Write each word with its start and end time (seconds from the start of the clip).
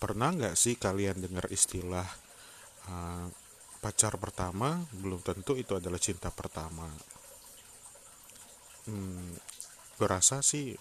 pernah 0.00 0.32
nggak 0.32 0.56
sih 0.56 0.80
kalian 0.80 1.20
dengar 1.20 1.44
istilah 1.52 2.08
uh, 2.88 3.28
pacar 3.84 4.16
pertama? 4.16 4.80
Belum 4.96 5.20
tentu 5.20 5.60
itu 5.60 5.76
adalah 5.76 6.00
cinta 6.00 6.32
pertama. 6.32 6.88
Hmm, 8.88 9.36
gue 10.00 10.08
rasa 10.08 10.40
sih 10.40 10.72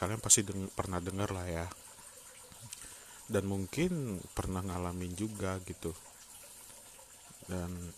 kalian 0.00 0.24
pasti 0.24 0.40
deng 0.40 0.72
pernah 0.72 1.04
dengar 1.04 1.36
lah 1.36 1.44
ya. 1.44 1.66
Dan 3.28 3.44
mungkin 3.44 4.24
pernah 4.32 4.64
ngalamin 4.64 5.12
juga 5.12 5.60
gitu. 5.68 5.92
Dan 7.44 7.92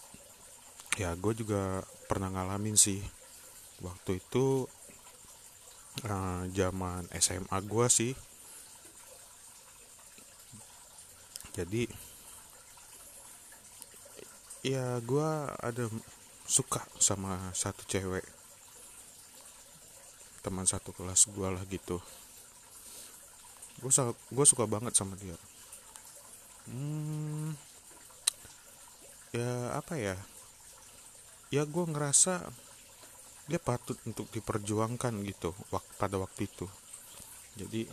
ya 0.98 1.14
gue 1.14 1.32
juga 1.38 1.86
pernah 2.10 2.34
ngalamin 2.34 2.74
sih. 2.74 2.98
Waktu 3.78 4.18
itu 4.18 4.66
uh, 6.02 6.42
zaman 6.50 7.06
SMA 7.14 7.58
gue 7.62 7.86
sih 7.86 8.33
jadi 11.54 11.86
ya 14.66 14.98
gue 14.98 15.30
ada 15.62 15.86
suka 16.44 16.82
sama 16.98 17.54
satu 17.54 17.86
cewek. 17.86 18.26
Teman 20.42 20.66
satu 20.66 20.90
kelas 20.92 21.30
gue 21.30 21.48
lah 21.48 21.64
gitu. 21.70 22.02
Gue 24.34 24.46
suka 24.48 24.66
banget 24.66 24.98
sama 24.98 25.14
dia. 25.16 25.38
Hmm, 26.66 27.54
ya 29.30 29.78
apa 29.78 29.94
ya? 29.94 30.16
Ya 31.54 31.62
gue 31.62 31.84
ngerasa 31.86 32.50
dia 33.44 33.60
patut 33.60 34.00
untuk 34.08 34.26
diperjuangkan 34.32 35.20
gitu 35.28 35.52
pada 36.00 36.16
waktu 36.16 36.48
itu. 36.48 36.66
Jadi 37.54 37.86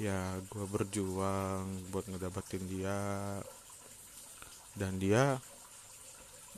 ya 0.00 0.40
gue 0.48 0.64
berjuang 0.64 1.92
buat 1.92 2.08
ngedapetin 2.08 2.64
dia. 2.64 2.98
Dan 4.72 4.96
dia 4.96 5.36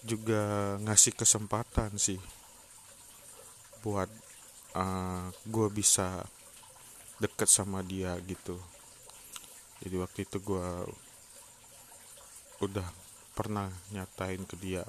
juga 0.06 0.76
ngasih 0.78 1.18
kesempatan 1.18 1.98
sih 1.98 2.22
buat 3.82 4.06
uh, 4.78 4.82
eh, 4.82 5.24
gue 5.50 5.68
bisa 5.74 6.22
deket 7.18 7.50
sama 7.50 7.82
dia 7.82 8.14
gitu. 8.22 8.54
Jadi 9.82 9.94
waktu 9.98 10.18
itu 10.22 10.38
gue 10.38 10.68
udah 12.62 12.86
pernah 13.34 13.66
nyatain 13.90 14.46
ke 14.46 14.54
dia 14.54 14.86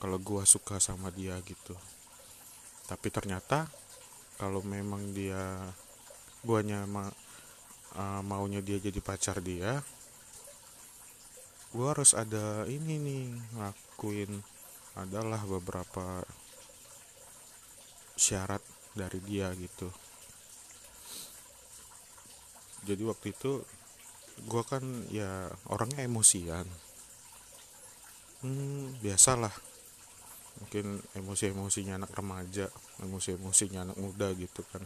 kalau 0.00 0.16
gue 0.16 0.42
suka 0.48 0.80
sama 0.80 1.12
dia 1.12 1.36
gitu. 1.44 1.76
Tapi 2.88 3.08
ternyata 3.12 3.68
kalau 4.40 4.64
memang 4.64 5.12
dia 5.12 5.68
guanya 6.42 6.88
uh, 7.96 8.20
maunya 8.24 8.60
dia 8.60 8.78
jadi 8.78 9.00
pacar 9.00 9.40
dia 9.40 9.80
gue 11.72 11.86
harus 11.88 12.12
ada 12.12 12.68
ini 12.68 13.00
nih 13.00 13.24
ngakuin 13.56 14.44
adalah 14.92 15.40
beberapa 15.48 16.20
syarat 18.12 18.60
dari 18.92 19.18
dia 19.24 19.48
gitu. 19.56 19.88
Jadi 22.84 23.02
waktu 23.08 23.32
itu 23.32 23.64
gue 24.44 24.62
kan 24.68 24.84
ya 25.08 25.48
orangnya 25.72 26.04
emosian. 26.04 26.68
Hmm, 28.44 28.92
biasalah. 29.00 29.54
Mungkin 30.60 31.00
emosi-emosinya 31.16 31.96
anak 31.96 32.12
remaja 32.12 32.68
emosi-emosinya 33.00 33.88
anak 33.88 33.96
muda 33.96 34.28
gitu 34.36 34.60
kan. 34.68 34.84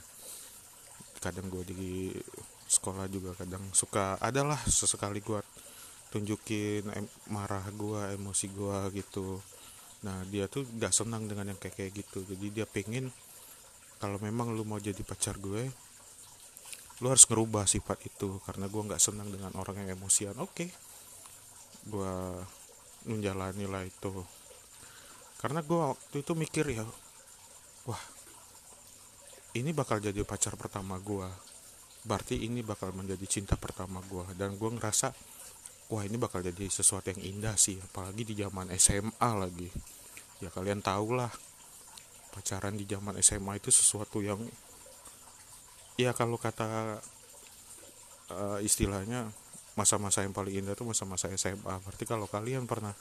Kadang 1.18 1.50
gue 1.50 1.66
di 1.66 2.14
sekolah 2.66 3.06
juga 3.06 3.32
kadang 3.38 3.62
suka 3.70 4.18
adalah 4.18 4.58
sesekali 4.66 5.22
gue 5.22 5.38
tunjukin 6.10 6.86
em 6.94 7.06
marah 7.30 7.62
gue 7.70 8.18
emosi 8.18 8.46
gue 8.50 8.78
gitu. 9.02 9.38
Nah 10.02 10.22
dia 10.30 10.50
tuh 10.50 10.66
gak 10.78 10.94
senang 10.94 11.30
dengan 11.30 11.54
yang 11.54 11.58
kayak 11.58 11.78
kayak 11.78 11.92
gitu. 11.94 12.26
Jadi 12.26 12.46
dia 12.50 12.66
pengen 12.66 13.10
kalau 14.02 14.20
memang 14.20 14.52
lu 14.52 14.66
mau 14.66 14.78
jadi 14.82 15.00
pacar 15.06 15.38
gue 15.40 15.72
lu 17.04 17.12
harus 17.12 17.28
ngerubah 17.28 17.68
sifat 17.68 18.08
itu 18.08 18.40
karena 18.48 18.72
gue 18.72 18.80
nggak 18.80 19.02
senang 19.02 19.28
dengan 19.28 19.52
orang 19.60 19.84
yang 19.84 20.00
emosian. 20.00 20.36
Oke 20.40 20.66
okay. 20.66 20.68
gue 21.86 22.12
menjalani 23.06 23.68
lah 23.68 23.84
itu. 23.84 24.12
Karena 25.36 25.60
gue 25.60 25.76
waktu 25.76 26.16
itu 26.24 26.32
mikir 26.32 26.66
ya 26.72 26.84
wah 27.86 28.02
ini 29.54 29.70
bakal 29.72 30.02
jadi 30.02 30.20
pacar 30.26 30.58
pertama 30.58 30.98
gue 30.98 31.28
berarti 32.06 32.46
ini 32.46 32.62
bakal 32.62 32.94
menjadi 32.94 33.26
cinta 33.26 33.58
pertama 33.58 33.98
gue 34.06 34.24
dan 34.38 34.54
gue 34.54 34.70
ngerasa 34.70 35.10
wah 35.90 36.02
ini 36.02 36.16
bakal 36.18 36.42
jadi 36.42 36.66
sesuatu 36.70 37.10
yang 37.10 37.22
indah 37.22 37.58
sih. 37.58 37.78
Apalagi 37.78 38.22
di 38.22 38.34
zaman 38.38 38.70
SMA 38.78 39.30
lagi. 39.34 39.68
Ya 40.38 40.48
kalian 40.54 40.80
tau 40.80 41.10
lah 41.12 41.30
pacaran 42.36 42.76
di 42.76 42.84
zaman 42.84 43.16
SMA 43.24 43.56
itu 43.56 43.72
sesuatu 43.72 44.20
yang 44.20 44.36
ya 45.96 46.12
kalau 46.12 46.36
kata 46.36 47.00
uh, 48.28 48.60
istilahnya 48.60 49.32
masa-masa 49.72 50.20
yang 50.20 50.36
paling 50.36 50.60
indah 50.60 50.76
itu 50.76 50.84
masa-masa 50.84 51.32
SMA 51.32 51.80
berarti 51.80 52.04
kalau 52.04 52.28
kalian 52.28 52.68
pernah 52.68 52.92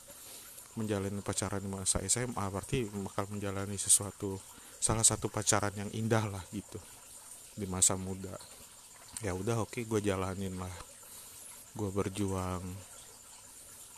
menjalani 0.79 1.19
pacaran 1.19 1.59
di 1.59 1.67
masa 1.67 1.99
SMA 2.07 2.45
berarti 2.47 2.87
bakal 3.03 3.27
menjalani 3.27 3.75
sesuatu 3.75 4.39
salah 4.79 5.03
satu 5.03 5.27
pacaran 5.27 5.75
yang 5.75 5.91
indah 5.91 6.31
lah 6.31 6.43
gitu 6.55 6.79
di 7.59 7.67
masa 7.67 7.99
muda 7.99 8.35
ya 9.23 9.31
udah 9.31 9.63
oke 9.63 9.85
gue 9.85 9.99
jalanin 10.03 10.55
lah. 10.59 10.75
Gue 11.75 11.91
berjuang. 11.91 12.63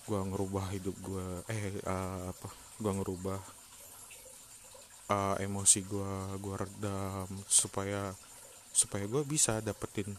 Gue 0.06 0.22
ngerubah 0.24 0.66
hidup 0.74 0.96
gue 1.02 1.28
eh 1.50 1.82
uh, 1.86 2.30
apa? 2.30 2.50
Gue 2.78 2.92
ngerubah 2.94 3.40
uh, 5.10 5.36
emosi 5.40 5.80
gue 5.88 6.14
gue 6.38 6.56
redam 6.56 7.28
supaya 7.48 8.14
supaya 8.76 9.10
gue 9.10 9.24
bisa 9.26 9.58
dapetin 9.64 10.14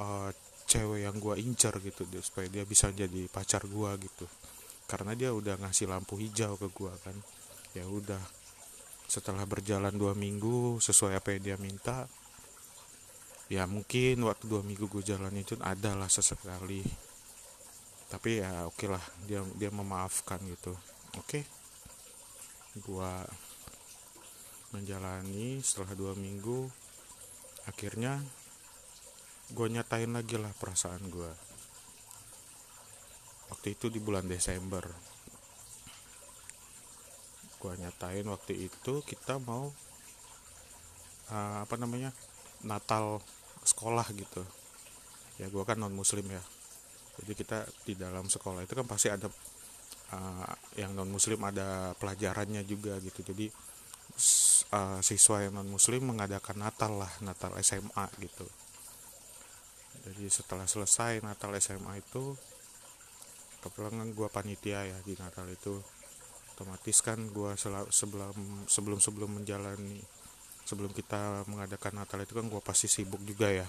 uh, 0.00 0.32
cewek 0.64 1.04
yang 1.04 1.18
gue 1.18 1.34
incer 1.42 1.74
gitu 1.82 2.06
deh 2.08 2.22
supaya 2.22 2.46
dia 2.48 2.64
bisa 2.64 2.88
jadi 2.94 3.26
pacar 3.28 3.66
gue 3.66 3.90
gitu. 4.06 4.26
Karena 4.86 5.14
dia 5.14 5.30
udah 5.30 5.58
ngasih 5.60 5.86
lampu 5.90 6.18
hijau 6.18 6.58
ke 6.58 6.66
gue 6.70 6.92
kan. 7.04 7.16
Ya 7.74 7.86
udah 7.86 8.22
setelah 9.10 9.42
berjalan 9.42 9.94
dua 9.94 10.14
minggu 10.14 10.78
sesuai 10.78 11.18
apa 11.18 11.34
yang 11.34 11.42
dia 11.42 11.56
minta 11.58 12.06
ya 13.50 13.66
mungkin 13.66 14.22
waktu 14.22 14.46
dua 14.46 14.62
minggu 14.62 14.86
gue 14.86 15.02
jalan 15.02 15.34
itu 15.34 15.58
adalah 15.58 16.06
sesekali. 16.06 16.86
Tapi 18.10 18.40
ya 18.42 18.64
oke 18.64 18.78
okay 18.78 18.88
lah 18.88 19.04
dia 19.26 19.42
dia 19.58 19.70
memaafkan 19.74 20.38
gitu. 20.46 20.72
Oke. 21.18 21.42
Okay? 21.42 21.44
gue 22.78 23.12
menjalani 24.70 25.58
setelah 25.58 25.98
dua 25.98 26.14
minggu 26.14 26.70
akhirnya 27.66 28.22
gue 29.50 29.66
nyatain 29.66 30.14
lagi 30.14 30.38
lah 30.38 30.54
perasaan 30.54 31.10
gue 31.10 31.32
waktu 33.50 33.74
itu 33.74 33.90
di 33.90 33.98
bulan 33.98 34.30
Desember. 34.30 34.86
Gue 37.58 37.74
nyatain 37.74 38.24
waktu 38.30 38.70
itu 38.70 39.02
kita 39.02 39.42
mau 39.42 39.74
uh, 41.34 41.58
apa 41.66 41.74
namanya 41.74 42.14
Natal 42.62 43.18
sekolah 43.64 44.06
gitu. 44.16 44.42
Ya 45.40 45.48
gue 45.48 45.62
kan 45.64 45.80
non 45.80 45.92
muslim 45.92 46.26
ya. 46.28 46.42
Jadi 47.20 47.32
kita 47.36 47.64
di 47.84 47.94
dalam 47.96 48.28
sekolah 48.28 48.64
itu 48.64 48.72
kan 48.72 48.86
pasti 48.88 49.12
ada 49.12 49.28
uh, 50.16 50.52
yang 50.76 50.96
non 50.96 51.08
muslim 51.08 51.40
ada 51.44 51.92
pelajarannya 51.96 52.64
juga 52.64 52.96
gitu. 53.00 53.20
Jadi 53.24 53.48
uh, 54.72 55.00
siswa 55.00 55.44
yang 55.44 55.56
non 55.56 55.68
muslim 55.68 56.12
mengadakan 56.12 56.60
Natal 56.60 56.92
lah 57.00 57.12
Natal 57.24 57.56
SMA 57.60 58.06
gitu. 58.20 58.46
Jadi 60.00 60.24
setelah 60.32 60.64
selesai 60.64 61.20
Natal 61.20 61.52
SMA 61.60 62.00
itu 62.00 62.32
kebetulan 63.60 64.16
gue 64.16 64.28
panitia 64.32 64.88
ya 64.88 64.98
di 65.04 65.12
Natal 65.20 65.44
itu. 65.52 65.76
Otomatis 66.56 67.00
kan 67.00 67.16
gue 67.32 67.56
sebelum 67.56 68.68
sebelum 68.68 69.00
sebelum 69.00 69.30
menjalani 69.40 70.19
sebelum 70.70 70.94
kita 70.94 71.42
mengadakan 71.50 71.98
Natal 71.98 72.22
itu 72.22 72.38
kan 72.38 72.46
gue 72.46 72.62
pasti 72.62 72.86
sibuk 72.86 73.18
juga 73.26 73.50
ya. 73.50 73.66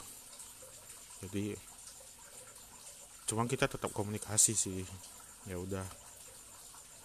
Jadi 1.25 1.57
cuma 3.25 3.49
kita 3.49 3.65
tetap 3.65 3.89
komunikasi 3.89 4.53
sih. 4.53 4.85
Ya 5.49 5.57
udah 5.57 5.81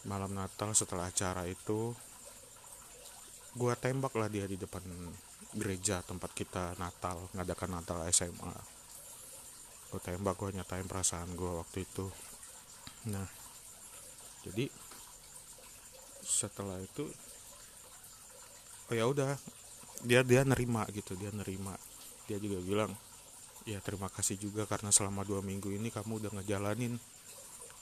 malam 0.05 0.37
Natal 0.37 0.77
setelah 0.77 1.09
acara 1.09 1.49
itu 1.49 1.97
gue 3.57 3.73
tembak 3.81 4.13
lah 4.21 4.29
dia 4.29 4.45
di 4.45 4.61
depan 4.61 4.85
gereja 5.57 6.05
tempat 6.05 6.37
kita 6.37 6.77
Natal 6.77 7.33
ngadakan 7.33 7.81
Natal 7.81 8.05
SMA 8.13 8.53
gue 9.89 10.01
tembak 10.05 10.37
gue 10.37 10.61
nyatain 10.61 10.85
perasaan 10.85 11.33
gue 11.33 11.53
waktu 11.57 11.89
itu. 11.89 12.05
Nah 13.09 13.25
jadi 14.45 14.69
setelah 16.21 16.77
itu 16.85 17.09
oh 18.91 18.95
ya 18.95 19.09
udah 19.09 19.35
dia 20.05 20.21
dia 20.27 20.43
nerima 20.45 20.85
gitu 20.93 21.17
dia 21.17 21.33
nerima. 21.33 21.77
Dia 22.27 22.37
juga 22.43 22.59
bilang 22.61 22.93
ya 23.67 23.83
terima 23.83 24.07
kasih 24.11 24.39
juga 24.39 24.67
karena 24.67 24.95
selama 24.95 25.27
dua 25.27 25.43
minggu 25.43 25.73
ini 25.75 25.91
kamu 25.91 26.23
udah 26.23 26.31
ngejalanin 26.39 26.99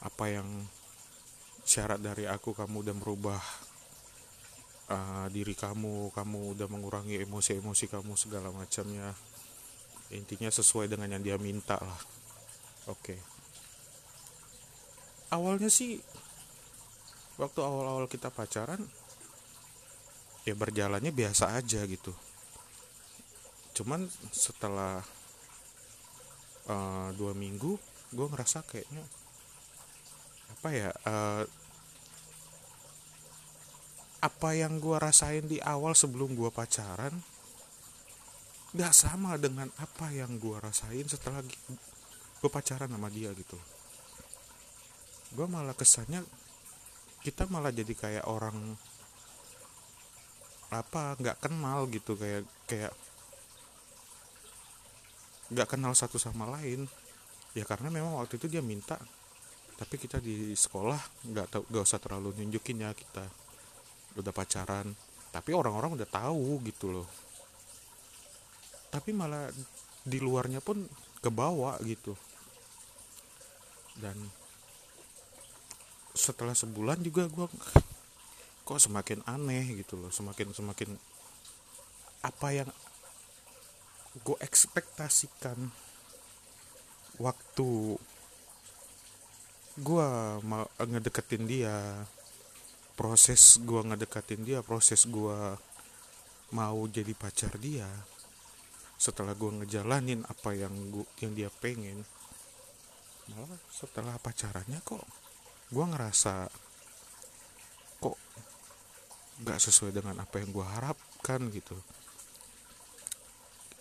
apa 0.00 0.24
yang 0.32 0.48
syarat 1.64 2.00
dari 2.00 2.28
aku 2.28 2.52
kamu 2.52 2.84
udah 2.84 2.96
merubah 2.96 3.40
uh, 4.92 5.26
diri 5.32 5.56
kamu 5.56 6.12
kamu 6.12 6.56
udah 6.56 6.68
mengurangi 6.68 7.20
emosi-emosi 7.24 7.88
kamu 7.88 8.12
segala 8.16 8.52
macamnya. 8.52 9.12
Intinya 10.12 10.52
sesuai 10.52 10.92
dengan 10.92 11.16
yang 11.16 11.24
dia 11.24 11.36
minta 11.40 11.80
lah. 11.80 12.00
Oke. 12.92 13.16
Okay. 13.16 13.18
awalnya 15.32 15.66
sih 15.66 15.98
waktu 17.40 17.58
awal-awal 17.58 18.06
kita 18.06 18.30
pacaran 18.30 18.78
ya 20.44 20.54
berjalannya 20.56 21.10
biasa 21.10 21.56
aja 21.56 21.84
gitu. 21.88 22.12
Cuman 23.74 24.06
setelah 24.30 25.02
uh, 26.68 27.08
dua 27.16 27.32
minggu 27.34 27.76
gue 28.14 28.26
ngerasa 28.30 28.62
kayaknya 28.62 29.02
apa 30.54 30.68
ya 30.70 30.90
uh, 31.04 31.44
apa 34.24 34.50
yang 34.56 34.80
gue 34.80 34.96
rasain 34.96 35.44
di 35.44 35.60
awal 35.60 35.92
sebelum 35.92 36.32
gue 36.32 36.48
pacaran 36.48 37.12
gak 38.72 38.94
sama 38.96 39.36
dengan 39.36 39.68
apa 39.76 40.08
yang 40.14 40.40
gue 40.40 40.56
rasain 40.56 41.04
setelah 41.04 41.44
gue 42.40 42.50
pacaran 42.50 42.88
sama 42.88 43.12
dia 43.12 43.28
gitu 43.36 43.58
gue 45.34 45.46
malah 45.50 45.76
kesannya 45.76 46.24
kita 47.20 47.44
malah 47.52 47.74
jadi 47.74 47.92
kayak 47.92 48.24
orang 48.24 48.78
apa 50.74 51.14
nggak 51.20 51.38
kenal 51.44 51.86
gitu 51.86 52.18
kayak 52.18 52.42
kayak 52.66 52.92
nggak 55.54 55.68
kenal 55.70 55.92
satu 55.94 56.18
sama 56.18 56.50
lain. 56.58 56.90
Ya 57.54 57.62
karena 57.62 57.86
memang 57.86 58.18
waktu 58.18 58.40
itu 58.40 58.50
dia 58.50 58.64
minta 58.64 58.98
tapi 59.74 59.98
kita 59.98 60.22
di 60.22 60.54
sekolah 60.54 60.98
nggak 61.30 61.46
tahu 61.50 61.62
nggak 61.70 61.84
usah 61.86 61.98
terlalu 61.98 62.34
nunjukin 62.38 62.82
ya 62.82 62.90
kita 62.94 63.24
udah 64.18 64.32
pacaran. 64.34 64.90
Tapi 65.34 65.50
orang-orang 65.50 65.98
udah 65.98 66.08
tahu 66.08 66.62
gitu 66.62 66.94
loh. 66.94 67.08
Tapi 68.90 69.10
malah 69.10 69.50
di 70.06 70.18
luarnya 70.22 70.62
pun 70.62 70.86
kebawa 71.18 71.78
gitu. 71.82 72.14
Dan 73.98 74.14
setelah 76.14 76.54
sebulan 76.54 77.02
juga 77.02 77.26
gue 77.26 77.46
kok 78.64 78.80
semakin 78.80 79.20
aneh 79.28 79.84
gitu 79.84 80.00
loh 80.00 80.08
semakin 80.08 80.56
semakin 80.56 80.96
apa 82.24 82.48
yang 82.50 82.70
gue 84.24 84.38
ekspektasikan 84.40 85.68
waktu 87.20 88.00
gue 89.74 90.08
mau 90.46 90.64
ngedeketin 90.80 91.44
dia 91.44 92.08
proses 92.94 93.58
gue 93.60 93.80
ngedeketin 93.84 94.46
dia 94.46 94.58
proses 94.62 95.04
gue 95.04 95.38
mau 96.54 96.78
jadi 96.86 97.10
pacar 97.12 97.58
dia 97.58 97.90
setelah 98.94 99.34
gue 99.34 99.50
ngejalanin 99.60 100.22
apa 100.24 100.54
yang 100.54 100.72
gua, 100.94 101.04
yang 101.18 101.34
dia 101.34 101.50
pengen 101.50 102.06
malah 103.34 103.58
setelah 103.68 104.14
pacarannya 104.22 104.78
kok 104.86 105.02
gue 105.74 105.84
ngerasa 105.84 106.46
gak 109.42 109.58
sesuai 109.58 109.90
dengan 109.90 110.14
apa 110.22 110.38
yang 110.38 110.54
gue 110.54 110.62
harapkan 110.62 111.40
gitu. 111.50 111.74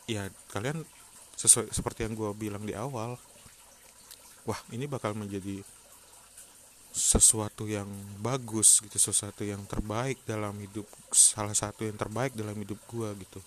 Ya 0.09 0.27
kalian 0.49 0.81
sesuai 1.37 1.69
seperti 1.69 2.09
yang 2.09 2.17
gue 2.17 2.29
bilang 2.33 2.65
di 2.65 2.73
awal 2.73 3.17
wah 4.43 4.59
ini 4.75 4.85
bakal 4.89 5.15
menjadi 5.15 5.63
sesuatu 6.93 7.65
yang 7.65 7.89
bagus 8.21 8.77
gitu 8.85 9.01
sesuatu 9.01 9.41
yang 9.41 9.65
terbaik 9.65 10.21
dalam 10.29 10.53
hidup 10.61 10.85
salah 11.09 11.57
satu 11.57 11.89
yang 11.89 11.97
terbaik 11.97 12.37
dalam 12.37 12.53
hidup 12.53 12.77
gue 12.85 13.09
gitu. 13.25 13.41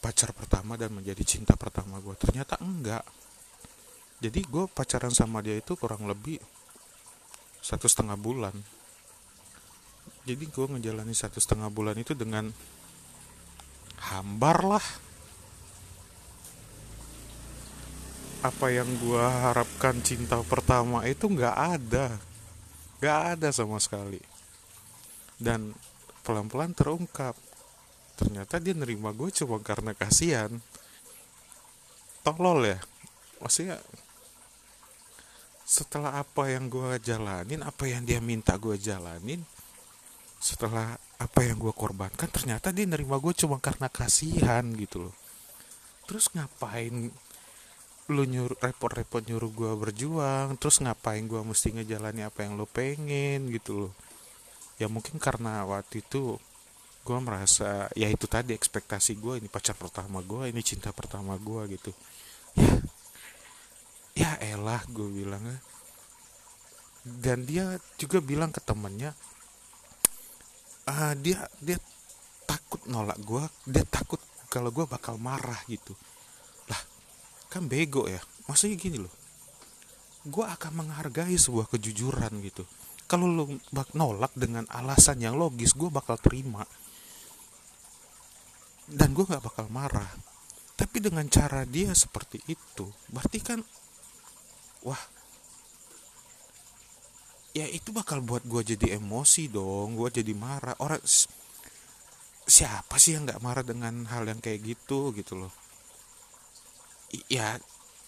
Pacar 0.00 0.32
pertama 0.32 0.80
dan 0.80 0.96
menjadi 0.96 1.20
cinta 1.20 1.52
pertama 1.60 2.00
gue 2.00 2.16
ternyata 2.16 2.56
enggak. 2.64 3.04
Jadi 4.24 4.40
gue 4.44 4.64
pacaran 4.72 5.12
sama 5.12 5.44
dia 5.44 5.56
itu 5.56 5.76
kurang 5.76 6.08
lebih 6.08 6.40
satu 7.60 7.84
setengah 7.84 8.16
bulan 8.16 8.56
jadi 10.28 10.44
gue 10.44 10.66
ngejalani 10.76 11.16
satu 11.16 11.40
setengah 11.40 11.72
bulan 11.72 11.96
itu 11.96 12.12
dengan 12.12 12.52
hambar 14.12 14.58
lah. 14.76 14.86
Apa 18.40 18.72
yang 18.72 18.88
gue 19.00 19.20
harapkan 19.20 20.00
cinta 20.00 20.40
pertama 20.44 21.04
itu 21.08 21.28
nggak 21.28 21.56
ada. 21.56 22.16
Nggak 23.00 23.20
ada 23.36 23.48
sama 23.52 23.80
sekali. 23.80 24.20
Dan 25.40 25.72
pelan-pelan 26.24 26.72
terungkap. 26.76 27.36
Ternyata 28.16 28.60
dia 28.60 28.76
nerima 28.76 29.12
gue 29.16 29.32
cuma 29.32 29.56
karena 29.60 29.96
kasihan. 29.96 30.52
Tolol 32.20 32.76
ya. 32.76 32.78
Maksudnya 33.40 33.80
setelah 35.64 36.18
apa 36.18 36.50
yang 36.50 36.66
gue 36.66 36.98
jalanin 36.98 37.62
apa 37.62 37.86
yang 37.86 38.02
dia 38.02 38.18
minta 38.18 38.58
gue 38.58 38.74
jalanin 38.74 39.38
setelah 40.40 40.96
apa 41.20 41.40
yang 41.44 41.60
gue 41.60 41.70
korbankan 41.76 42.32
ternyata 42.32 42.72
dia 42.72 42.88
nerima 42.88 43.20
gue 43.20 43.36
cuma 43.36 43.60
karena 43.60 43.92
kasihan 43.92 44.64
gitu 44.72 45.08
loh. 45.08 45.14
Terus 46.08 46.32
ngapain 46.32 47.12
lu 48.10 48.24
nyuruh 48.26 48.58
repot-repot 48.58 49.22
nyuruh 49.28 49.52
gue 49.52 49.72
berjuang? 49.76 50.56
Terus 50.56 50.80
ngapain 50.80 51.22
gue 51.28 51.38
mesti 51.44 51.76
ngejalani 51.76 52.24
apa 52.24 52.48
yang 52.48 52.56
lo 52.56 52.64
pengen 52.64 53.52
gitu 53.52 53.86
loh? 53.86 53.92
Ya 54.80 54.88
mungkin 54.88 55.20
karena 55.20 55.62
waktu 55.68 56.00
itu 56.00 56.40
gue 57.04 57.18
merasa 57.20 57.92
ya 57.92 58.08
itu 58.08 58.24
tadi 58.24 58.56
ekspektasi 58.56 59.20
gue 59.20 59.44
ini 59.44 59.48
pacar 59.52 59.76
pertama 59.76 60.24
gue 60.24 60.48
ini 60.48 60.64
cinta 60.64 60.88
pertama 60.90 61.36
gue 61.36 61.76
gitu. 61.76 61.92
Ya 62.56 62.80
ya 64.16 64.30
elah 64.40 64.82
gue 64.88 65.06
bilang 65.06 65.44
dan 67.04 67.44
dia 67.44 67.76
juga 67.96 68.20
bilang 68.20 68.52
ke 68.52 68.60
temennya 68.60 69.12
uh, 70.90 71.14
dia 71.14 71.46
dia 71.62 71.78
takut 72.44 72.82
nolak 72.90 73.18
gue 73.22 73.42
dia 73.70 73.86
takut 73.86 74.18
kalau 74.50 74.74
gue 74.74 74.82
bakal 74.84 75.14
marah 75.16 75.62
gitu. 75.70 75.94
Lah 76.66 76.82
kan 77.46 77.70
bego 77.70 78.10
ya. 78.10 78.18
Maksudnya 78.50 78.74
gini 78.74 78.98
loh. 78.98 79.14
Gue 80.26 80.42
akan 80.44 80.84
menghargai 80.84 81.38
sebuah 81.38 81.70
kejujuran 81.70 82.42
gitu. 82.42 82.66
Kalau 83.06 83.30
lo 83.30 83.46
bak 83.70 83.94
nolak 83.94 84.34
dengan 84.34 84.66
alasan 84.70 85.22
yang 85.22 85.38
logis 85.38 85.78
gue 85.78 85.86
bakal 85.86 86.18
terima. 86.18 86.66
Dan 88.90 89.14
gue 89.14 89.22
gak 89.22 89.46
bakal 89.46 89.70
marah. 89.70 90.10
Tapi 90.74 90.98
dengan 90.98 91.22
cara 91.30 91.62
dia 91.62 91.94
seperti 91.94 92.42
itu 92.50 92.90
berarti 93.12 93.38
kan 93.38 93.62
wah 94.82 94.98
ya 97.50 97.66
itu 97.66 97.90
bakal 97.90 98.22
buat 98.22 98.46
gue 98.46 98.62
jadi 98.74 99.00
emosi 99.00 99.50
dong 99.50 99.98
gue 99.98 100.08
jadi 100.22 100.32
marah. 100.34 100.76
Orang 100.78 101.02
siapa 102.46 102.98
sih 102.98 103.14
yang 103.18 103.26
nggak 103.26 103.42
marah 103.42 103.64
dengan 103.66 104.06
hal 104.10 104.26
yang 104.26 104.38
kayak 104.38 104.62
gitu 104.62 105.10
gitu 105.14 105.38
loh? 105.38 105.52
Ya 107.26 107.58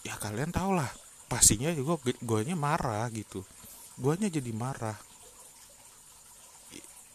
ya 0.03 0.15
kalian 0.19 0.55
tau 0.55 0.75
lah 0.75 0.91
pastinya 1.27 1.71
juga 1.75 1.99
gue 2.03 2.41
marah 2.55 3.07
gitu. 3.11 3.43
Gue 3.99 4.15
jadi 4.19 4.53
marah. 4.55 4.99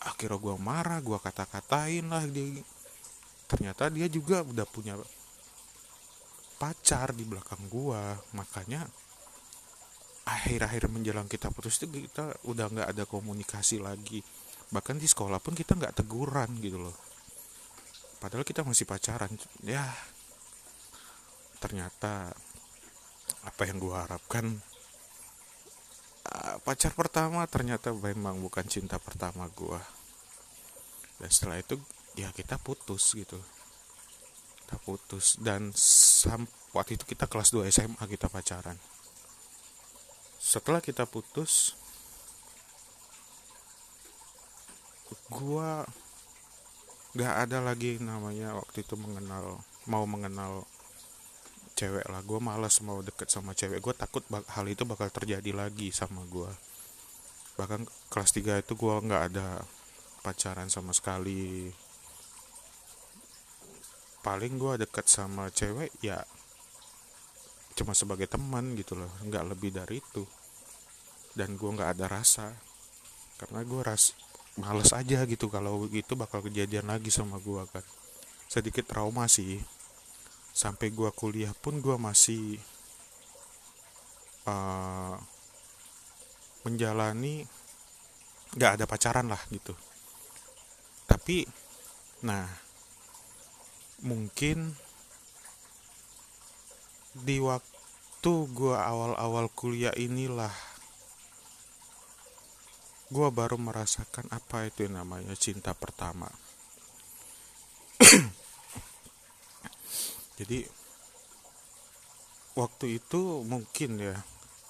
Akhirnya 0.03 0.39
gue 0.39 0.55
marah 0.59 0.99
gue 1.03 1.17
kata-katain 1.19 2.05
lah 2.07 2.23
dia. 2.27 2.63
Ternyata 3.47 3.87
dia 3.87 4.11
juga 4.11 4.43
udah 4.43 4.67
punya 4.67 4.99
pacar 6.57 7.13
di 7.13 7.23
belakang 7.23 7.69
gue 7.69 8.01
makanya 8.33 8.81
akhir-akhir 10.27 10.91
menjelang 10.91 11.31
kita 11.31 11.47
putus 11.55 11.79
itu 11.79 11.87
kita 11.87 12.35
udah 12.43 12.67
nggak 12.67 12.89
ada 12.91 13.03
komunikasi 13.07 13.79
lagi. 13.79 14.19
Bahkan 14.67 14.99
di 14.99 15.07
sekolah 15.07 15.39
pun 15.39 15.55
kita 15.55 15.79
nggak 15.79 16.03
teguran 16.03 16.51
gitu 16.59 16.83
loh. 16.83 16.95
Padahal 18.19 18.43
kita 18.43 18.67
masih 18.67 18.83
pacaran. 18.83 19.31
Ya 19.63 19.87
ternyata 21.57 22.35
apa 23.41 23.61
yang 23.65 23.81
gue 23.81 23.95
harapkan 23.95 24.45
ah, 26.29 26.61
pacar 26.61 26.93
pertama 26.93 27.47
ternyata 27.49 27.89
memang 27.89 28.37
bukan 28.37 28.61
cinta 28.69 29.01
pertama 29.01 29.49
gue 29.57 29.81
dan 31.17 31.29
setelah 31.33 31.57
itu 31.57 31.79
ya 32.13 32.29
kita 32.35 32.59
putus 32.59 33.15
gitu. 33.15 33.39
Kita 34.67 34.75
putus 34.83 35.39
dan 35.39 35.71
waktu 36.75 36.99
itu 36.99 37.07
kita 37.07 37.31
kelas 37.31 37.55
2 37.55 37.71
SMA 37.71 38.03
kita 38.03 38.27
pacaran 38.27 38.75
setelah 40.37 40.79
kita 40.79 41.03
putus 41.09 41.73
gua 45.27 45.83
gak 47.17 47.49
ada 47.49 47.59
lagi 47.59 47.97
namanya 47.97 48.55
waktu 48.55 48.85
itu 48.85 48.93
mengenal 48.95 49.59
mau 49.89 50.05
mengenal 50.05 50.63
cewek 51.77 52.05
lah. 52.09 52.25
Gue 52.25 52.41
malas 52.41 52.81
mau 52.81 53.05
deket 53.05 53.29
sama 53.29 53.53
cewek. 53.53 53.79
Gue 53.81 53.93
takut 53.93 54.25
hal 54.29 54.65
itu 54.65 54.81
bakal 54.83 55.13
terjadi 55.13 55.53
lagi 55.53 55.93
sama 55.93 56.25
gue 56.25 56.49
bahkan 57.57 57.81
kelas 58.13 58.31
3 58.37 58.61
itu 58.61 58.77
gue 58.77 58.95
nggak 59.09 59.23
ada 59.33 59.65
pacaran 60.21 60.69
sama 60.69 60.93
sekali. 60.93 61.73
Paling 64.21 64.61
gue 64.61 64.85
deket 64.85 65.09
sama 65.09 65.49
cewek 65.49 65.89
ya 66.05 66.21
cuma 67.77 67.93
sebagai 67.93 68.25
teman 68.25 68.73
gitu 68.73 68.97
loh 68.97 69.11
nggak 69.21 69.43
lebih 69.53 69.69
dari 69.69 70.01
itu. 70.01 70.25
Dan 71.37 71.53
gue 71.53 71.69
nggak 71.69 71.93
ada 71.93 72.05
rasa 72.09 72.49
karena 73.37 73.61
gue 73.61 73.81
ras 73.85 74.17
males 74.57 74.89
aja 74.89 75.21
gitu 75.29 75.53
kalau 75.53 75.85
gitu 75.85 76.17
bakal 76.17 76.41
kejadian 76.41 76.89
lagi 76.89 77.13
sama 77.13 77.37
gue 77.37 77.61
kan. 77.69 77.85
Sedikit 78.49 78.89
trauma 78.89 79.29
sih. 79.29 79.61
Sampai 80.57 80.89
gue 80.89 81.13
kuliah 81.13 81.53
pun 81.53 81.77
gue 81.77 81.93
masih 82.01 82.57
uh, 84.49 85.13
menjalani 86.65 87.45
nggak 88.57 88.81
ada 88.81 88.85
pacaran 88.89 89.29
lah 89.29 89.39
gitu. 89.53 89.77
Tapi 91.05 91.45
nah 92.25 92.49
mungkin 94.01 94.73
di 97.23 97.41
waktu 97.41 98.31
gue 98.51 98.75
awal-awal 98.75 99.47
kuliah 99.53 99.93
inilah 99.95 100.51
gue 103.07 103.27
baru 103.31 103.55
merasakan 103.55 104.27
apa 104.35 104.67
itu 104.67 104.83
namanya 104.91 105.31
cinta 105.39 105.71
pertama. 105.71 106.27
Jadi 110.37 110.67
waktu 112.57 112.97
itu 112.97 113.45
mungkin 113.45 114.01
ya 114.01 114.17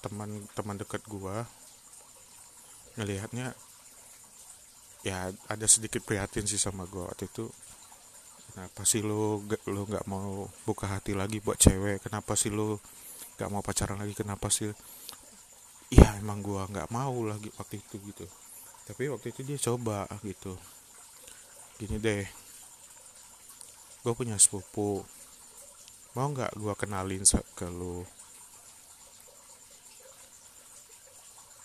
teman-teman 0.04 0.76
dekat 0.76 1.08
gua 1.08 1.48
ngelihatnya 3.00 3.56
ya 5.08 5.32
ada 5.48 5.66
sedikit 5.72 6.04
prihatin 6.04 6.44
sih 6.44 6.60
sama 6.60 6.84
gua 6.84 7.16
waktu 7.16 7.32
itu 7.32 7.48
kenapa 8.58 8.90
sih 8.90 9.06
lo 9.06 9.46
lo 9.70 9.82
nggak 9.86 10.10
mau 10.10 10.50
buka 10.66 10.90
hati 10.90 11.14
lagi 11.14 11.38
buat 11.38 11.62
cewek? 11.62 12.02
Kenapa 12.10 12.34
sih 12.34 12.50
lo 12.50 12.82
nggak 13.38 13.50
mau 13.54 13.62
pacaran 13.62 14.02
lagi? 14.02 14.18
Kenapa 14.18 14.50
sih? 14.50 14.74
Ya 15.94 16.18
emang 16.18 16.42
gua 16.42 16.66
nggak 16.66 16.90
mau 16.90 17.14
lagi 17.22 17.54
waktu 17.54 17.78
itu 17.78 18.02
gitu. 18.02 18.26
Tapi 18.90 19.14
waktu 19.14 19.30
itu 19.30 19.46
dia 19.46 19.62
coba 19.62 20.10
gitu. 20.26 20.58
Gini 21.78 22.02
deh. 22.02 22.26
Gue 24.02 24.14
punya 24.18 24.42
sepupu. 24.42 25.06
Mau 26.18 26.28
nggak 26.34 26.58
gue 26.58 26.74
kenalin 26.74 27.22
ke 27.54 27.70
lu? 27.70 28.02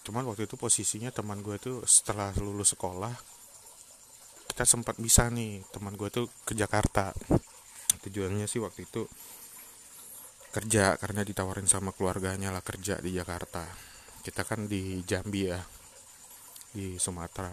Cuman 0.05 0.29
waktu 0.29 0.45
itu 0.45 0.61
posisinya 0.61 1.09
teman 1.09 1.41
gue 1.41 1.57
tuh 1.57 1.81
setelah 1.89 2.37
lulus 2.37 2.77
sekolah 2.77 3.32
kita 4.53 4.69
sempat 4.69 5.01
bisa 5.01 5.33
nih 5.33 5.65
teman 5.73 5.97
gue 5.97 6.13
tuh 6.13 6.29
ke 6.45 6.53
Jakarta. 6.53 7.17
Tujuannya 8.05 8.45
sih 8.45 8.61
waktu 8.61 8.85
itu 8.85 9.09
kerja 10.53 11.01
karena 11.01 11.25
ditawarin 11.25 11.65
sama 11.65 11.97
keluarganya 11.97 12.53
lah 12.53 12.61
kerja 12.61 13.01
di 13.01 13.17
Jakarta. 13.17 13.65
Kita 14.21 14.45
kan 14.45 14.69
di 14.69 15.01
Jambi 15.09 15.49
ya 15.49 15.57
di 16.77 17.01
Sumatera. 17.01 17.49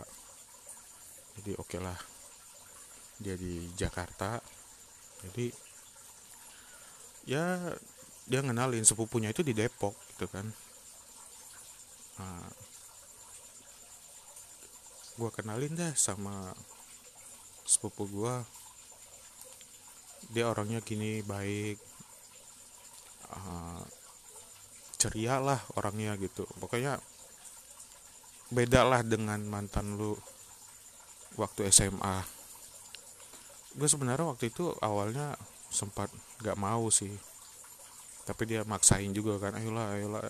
Jadi 1.40 1.56
oke 1.56 1.72
okay 1.72 1.80
lah 1.80 1.96
dia 3.16 3.40
di 3.40 3.72
Jakarta. 3.80 4.36
Jadi 5.24 5.48
ya 7.32 7.64
dia 8.28 8.40
ngenalin 8.44 8.84
sepupunya 8.84 9.32
itu 9.32 9.40
di 9.40 9.56
Depok 9.56 9.96
gitu 10.12 10.28
kan. 10.28 10.52
Nah, 12.20 12.44
gue 15.16 15.30
kenalin 15.32 15.80
deh 15.80 15.96
sama 15.96 16.52
sepupu 17.70 18.10
gue 18.10 18.36
dia 20.34 20.50
orangnya 20.50 20.82
gini 20.82 21.22
baik 21.22 21.78
uh, 23.30 23.86
ceria 24.98 25.38
lah 25.38 25.62
orangnya 25.78 26.18
gitu. 26.18 26.50
Pokoknya 26.58 26.98
beda 28.50 28.82
lah 28.82 29.06
dengan 29.06 29.38
mantan 29.46 29.94
lu 29.94 30.18
waktu 31.38 31.70
SMA 31.70 32.26
gue 33.78 33.86
sebenarnya 33.86 34.26
waktu 34.26 34.50
itu 34.50 34.74
awalnya 34.82 35.38
sempat 35.70 36.10
nggak 36.42 36.58
mau 36.58 36.90
sih 36.90 37.14
tapi 38.26 38.50
dia 38.50 38.66
maksain 38.66 39.14
juga 39.14 39.38
kan 39.38 39.54
ayolah 39.54 39.94
ayolah 39.94 40.24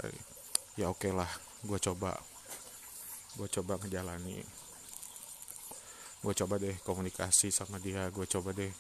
ya 0.75 0.91
oke 0.91 1.08
okay 1.08 1.12
lah 1.15 1.31
gue 1.63 1.79
coba 1.79 2.19
gue 3.39 3.48
coba 3.48 3.79
ngejalani 3.79 4.43
gue 6.20 6.34
coba 6.36 6.60
deh 6.60 6.76
komunikasi 6.84 7.48
sama 7.48 7.80
dia 7.80 8.12
gue 8.12 8.28
coba 8.28 8.52
deh 8.52 8.72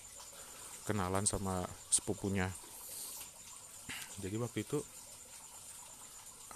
kenalan 0.83 1.23
sama 1.23 1.63
sepupunya. 1.87 2.49
Jadi 4.19 4.35
waktu 4.35 4.65
itu 4.67 4.79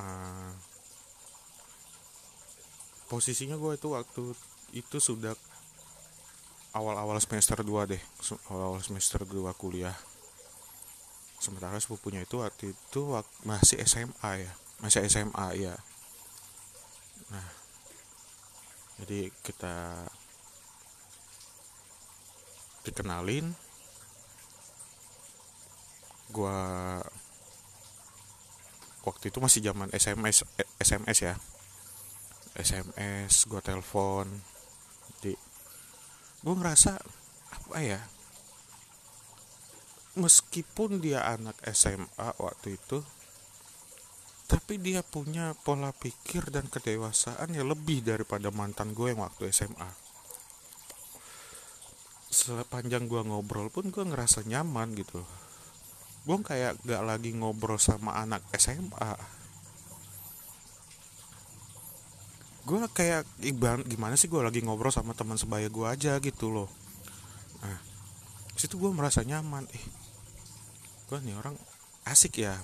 uh, 0.01 0.51
posisinya 3.07 3.55
gue 3.55 3.79
itu 3.79 3.87
waktu 3.93 4.23
itu 4.73 4.97
sudah 4.99 5.37
awal-awal 6.73 7.15
semester 7.21 7.61
2 7.61 7.91
deh 7.93 8.01
awal-awal 8.49 8.81
semester 8.81 9.23
2 9.23 9.53
kuliah. 9.55 9.95
Sementara 11.39 11.77
sepupunya 11.79 12.25
itu 12.25 12.41
waktu 12.41 12.73
itu 12.73 13.01
masih 13.45 13.79
SMA 13.85 14.31
ya 14.47 14.53
masih 14.83 15.07
SMA 15.07 15.47
ya 15.63 15.75
nah 17.31 17.47
jadi 18.99 19.31
kita 19.39 20.03
dikenalin 22.83 23.55
gua 26.31 26.99
waktu 29.03 29.31
itu 29.31 29.39
masih 29.43 29.59
zaman 29.63 29.91
SMS 29.91 30.47
SMS 30.79 31.17
ya. 31.23 31.35
SMS 32.53 33.49
gua 33.49 33.61
telepon 33.65 34.29
di 35.23 35.33
gue 36.43 36.53
ngerasa 36.59 36.99
apa 37.55 37.77
ya 37.79 38.03
meskipun 40.19 40.99
dia 40.99 41.23
anak 41.23 41.55
SMA 41.71 42.35
waktu 42.37 42.75
itu 42.77 42.99
tapi 44.45 44.77
dia 44.77 45.01
punya 45.01 45.55
pola 45.65 45.95
pikir 45.95 46.51
dan 46.53 46.69
kedewasaan 46.69 47.55
yang 47.55 47.71
lebih 47.71 48.05
daripada 48.05 48.51
mantan 48.51 48.91
gue 48.93 49.15
yang 49.15 49.23
waktu 49.23 49.49
SMA 49.49 50.02
sepanjang 52.33 53.05
gue 53.05 53.21
ngobrol 53.21 53.69
pun 53.69 53.93
gue 53.93 54.03
ngerasa 54.03 54.43
nyaman 54.49 54.97
gitu. 54.97 55.21
Gue 56.25 56.41
kayak 56.41 56.81
gak 56.81 57.03
lagi 57.05 57.31
ngobrol 57.37 57.77
sama 57.77 58.17
anak 58.17 58.41
SMA 58.57 59.41
gue 62.63 62.79
kayak 62.95 63.27
gimana 63.91 64.15
sih 64.15 64.31
gue 64.31 64.39
lagi 64.39 64.63
ngobrol 64.63 64.87
sama 64.87 65.11
teman 65.11 65.35
sebaya 65.35 65.67
gue 65.67 65.83
aja 65.83 66.15
gitu 66.23 66.47
loh. 66.47 66.71
Nah 67.59 67.75
situ 68.55 68.79
gue 68.79 68.87
merasa 68.95 69.19
nyaman. 69.19 69.67
Eh 69.67 69.85
gue 71.11 71.19
nih 71.27 71.35
orang 71.35 71.59
asik 72.07 72.39
ya. 72.39 72.55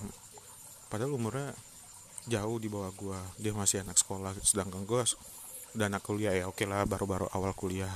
Padahal 0.87 1.19
umurnya 1.19 1.51
jauh 2.31 2.57
di 2.61 2.71
bawah 2.71 2.93
gue 2.95 3.19
dia 3.41 3.51
masih 3.51 3.83
anak 3.83 3.97
sekolah 3.97 4.37
sedangkan 4.39 4.85
gue 4.85 5.01
udah 5.75 5.87
anak 5.89 6.03
kuliah 6.05 6.33
ya 6.33 6.45
oke 6.45 6.61
lah 6.65 6.85
baru-baru 6.85 7.25
awal 7.33 7.53
kuliah 7.57 7.91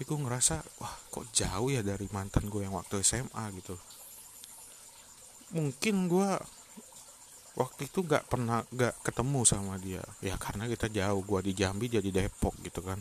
tapi 0.00 0.16
gue 0.16 0.24
ngerasa 0.32 0.64
wah 0.80 0.96
kok 1.12 1.28
jauh 1.28 1.68
ya 1.68 1.84
dari 1.84 2.08
mantan 2.08 2.48
gue 2.48 2.64
yang 2.64 2.72
waktu 2.72 3.04
SMA 3.04 3.52
gitu. 3.60 3.76
Mungkin 5.52 6.08
gue 6.08 6.40
waktu 7.60 7.84
itu 7.84 8.00
gak 8.08 8.24
pernah 8.32 8.64
gak 8.72 8.96
ketemu 9.04 9.44
sama 9.44 9.76
dia. 9.76 10.00
Ya 10.24 10.40
karena 10.40 10.64
kita 10.72 10.88
jauh 10.88 11.20
gue 11.20 11.40
di 11.44 11.52
Jambi 11.52 11.92
jadi 11.92 12.08
Depok 12.08 12.56
gitu 12.64 12.80
kan. 12.80 12.96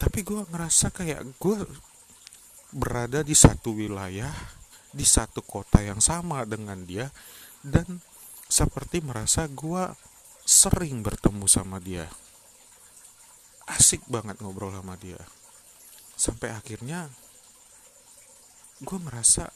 Tapi 0.00 0.24
gue 0.24 0.48
ngerasa 0.48 0.96
kayak 0.96 1.20
gue 1.36 1.60
berada 2.72 3.20
di 3.20 3.36
satu 3.36 3.76
wilayah 3.76 4.32
di 4.96 5.04
satu 5.04 5.44
kota 5.44 5.84
yang 5.84 6.00
sama 6.00 6.48
dengan 6.48 6.88
dia 6.88 7.12
dan 7.60 8.00
seperti 8.48 9.04
merasa 9.04 9.44
gue 9.44 9.92
sering 10.48 11.04
bertemu 11.04 11.44
sama 11.44 11.76
dia 11.84 12.08
asik 13.68 14.04
banget 14.08 14.40
ngobrol 14.40 14.72
sama 14.72 14.96
dia. 14.96 15.20
Sampai 16.16 16.50
akhirnya 16.50 17.12
gue 18.80 18.98
merasa 19.02 19.50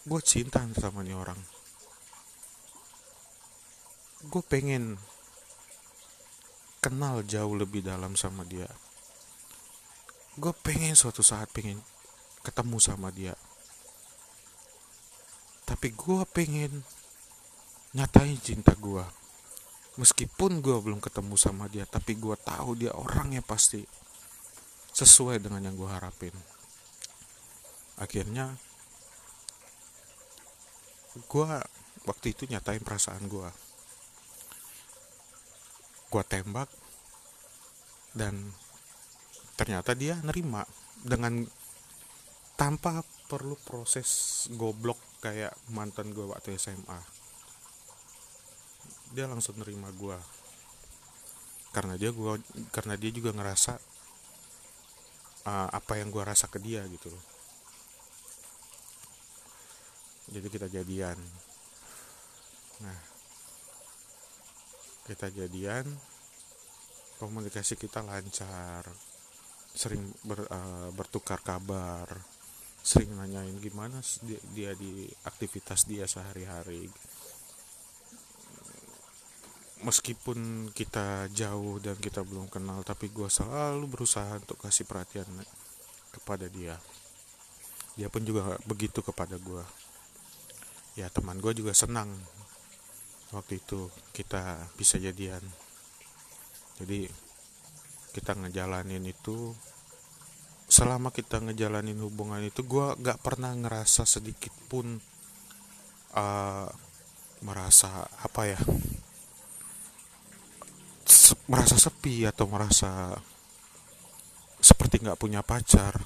gue 0.00 0.20
cinta 0.24 0.64
sama 0.74 1.04
nih 1.04 1.12
orang. 1.12 1.38
Gue 4.26 4.42
pengen 4.42 4.96
kenal 6.80 7.20
jauh 7.22 7.52
lebih 7.52 7.84
dalam 7.84 8.16
sama 8.16 8.42
dia. 8.48 8.66
Gue 10.40 10.56
pengen 10.64 10.96
suatu 10.96 11.20
saat 11.20 11.52
pengen 11.52 11.84
ketemu 12.40 12.80
sama 12.80 13.12
dia. 13.12 13.36
Tapi 15.68 15.92
gue 15.92 16.22
pengen 16.32 16.82
nyatain 17.92 18.40
cinta 18.40 18.72
gue 18.74 19.19
meskipun 20.00 20.64
gue 20.64 20.72
belum 20.80 20.96
ketemu 20.96 21.36
sama 21.36 21.68
dia 21.68 21.84
tapi 21.84 22.16
gue 22.16 22.32
tahu 22.40 22.80
dia 22.80 22.96
orangnya 22.96 23.44
pasti 23.44 23.84
sesuai 24.96 25.44
dengan 25.44 25.60
yang 25.60 25.76
gue 25.76 25.84
harapin. 25.84 26.32
Akhirnya 28.00 28.56
gue 31.28 31.50
waktu 32.08 32.26
itu 32.32 32.48
nyatain 32.48 32.80
perasaan 32.80 33.28
gue 33.28 33.50
gue 36.10 36.24
tembak 36.26 36.66
dan 38.16 38.34
ternyata 39.54 39.94
dia 39.94 40.18
nerima 40.24 40.66
dengan 41.02 41.46
tanpa 42.58 43.06
perlu 43.30 43.54
proses 43.62 44.42
goblok 44.58 44.98
kayak 45.22 45.54
mantan 45.70 46.10
gue 46.10 46.26
waktu 46.26 46.58
SMA 46.58 47.19
dia 49.10 49.26
langsung 49.26 49.58
nerima 49.58 49.90
gue 49.90 50.18
karena 51.70 51.94
dia 51.94 52.10
gua 52.10 52.34
karena 52.74 52.98
dia 52.98 53.10
juga 53.14 53.30
ngerasa 53.30 53.78
uh, 55.46 55.68
apa 55.70 55.92
yang 56.02 56.10
gue 56.10 56.22
rasa 56.22 56.50
ke 56.50 56.58
dia 56.58 56.82
gitu 56.90 57.10
loh. 57.10 57.24
Jadi 60.30 60.46
kita 60.46 60.66
jadian. 60.70 61.18
Nah 62.82 62.98
kita 65.10 65.26
jadian 65.34 65.90
komunikasi 67.18 67.74
kita 67.74 67.98
lancar 68.00 68.86
sering 69.74 70.06
ber, 70.22 70.46
uh, 70.46 70.90
bertukar 70.94 71.42
kabar 71.42 72.06
sering 72.80 73.12
nanyain 73.18 73.58
gimana 73.58 74.00
dia, 74.22 74.40
dia 74.54 74.70
di 74.78 75.04
aktivitas 75.26 75.84
dia 75.84 76.06
sehari-hari 76.06 76.88
meskipun 79.80 80.68
kita 80.76 81.30
jauh 81.32 81.80
dan 81.80 81.96
kita 81.96 82.20
belum 82.20 82.52
kenal 82.52 82.84
tapi 82.84 83.08
gue 83.08 83.28
selalu 83.32 83.88
berusaha 83.88 84.36
untuk 84.36 84.60
kasih 84.60 84.84
perhatian 84.84 85.28
kepada 86.12 86.46
dia. 86.48 86.76
Dia 87.96 88.08
pun 88.12 88.24
juga 88.24 88.56
begitu 88.68 89.00
kepada 89.00 89.36
gue 89.40 89.64
ya 90.98 91.06
teman 91.08 91.38
gue 91.38 91.54
juga 91.54 91.70
senang 91.70 92.10
waktu 93.30 93.62
itu 93.62 93.88
kita 94.10 94.68
bisa 94.74 94.98
jadian. 94.98 95.40
Jadi 96.82 97.06
kita 98.10 98.34
ngejalanin 98.34 99.06
itu 99.06 99.54
selama 100.70 101.10
kita 101.10 101.42
ngejalanin 101.42 101.98
hubungan 102.02 102.42
itu 102.42 102.62
gue 102.62 102.94
gak 103.02 103.22
pernah 103.22 103.54
ngerasa 103.54 104.06
sedikit 104.06 104.54
pun 104.70 104.98
uh, 106.14 106.68
merasa 107.42 108.06
apa 108.22 108.42
ya 108.46 108.60
merasa 111.50 111.74
sepi 111.74 112.22
atau 112.22 112.46
merasa 112.46 113.10
seperti 114.62 115.02
nggak 115.02 115.18
punya 115.18 115.42
pacar. 115.42 115.98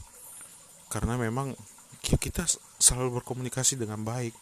Karena 0.89 1.21
memang 1.21 1.53
kita 2.01 2.49
selalu 2.81 3.21
berkomunikasi 3.21 3.77
dengan 3.77 4.01
baik. 4.01 4.33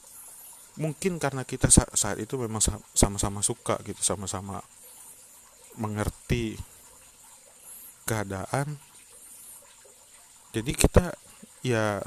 Mungkin 0.78 1.18
karena 1.18 1.42
kita 1.42 1.68
saat 1.74 2.16
itu 2.22 2.38
memang 2.38 2.62
sama-sama 2.94 3.42
suka 3.42 3.82
gitu 3.82 3.98
sama-sama 4.00 4.62
mengerti 5.76 6.54
keadaan. 8.06 8.78
Jadi 10.54 10.72
kita 10.76 11.16
ya 11.66 11.98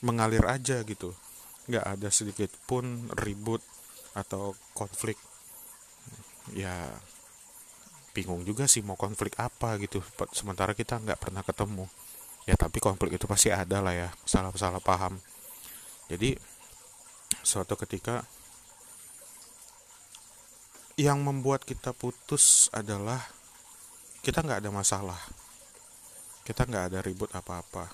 mengalir 0.00 0.46
aja 0.48 0.80
gitu. 0.88 1.12
Nggak 1.68 1.84
ada 1.84 2.08
sedikit 2.08 2.50
pun 2.64 3.12
ribut 3.12 3.60
atau 4.16 4.56
konflik. 4.72 5.20
Ya 6.56 6.96
bingung 8.18 8.42
juga 8.42 8.66
sih 8.66 8.82
mau 8.82 8.98
konflik 8.98 9.38
apa 9.38 9.78
gitu. 9.78 10.02
Sementara 10.34 10.74
kita 10.74 10.98
nggak 10.98 11.22
pernah 11.22 11.46
ketemu. 11.46 11.86
Ya 12.50 12.58
tapi 12.58 12.82
konflik 12.82 13.14
itu 13.14 13.30
pasti 13.30 13.54
ada 13.54 13.78
lah 13.78 13.94
ya. 13.94 14.10
Salah-salah 14.26 14.82
paham. 14.82 15.22
Jadi 16.10 16.34
suatu 17.46 17.78
ketika 17.78 18.26
yang 20.98 21.22
membuat 21.22 21.62
kita 21.62 21.94
putus 21.94 22.66
adalah 22.74 23.22
kita 24.26 24.42
nggak 24.42 24.66
ada 24.66 24.70
masalah. 24.74 25.20
Kita 26.42 26.66
nggak 26.66 26.84
ada 26.90 26.98
ribut 26.98 27.30
apa-apa. 27.30 27.86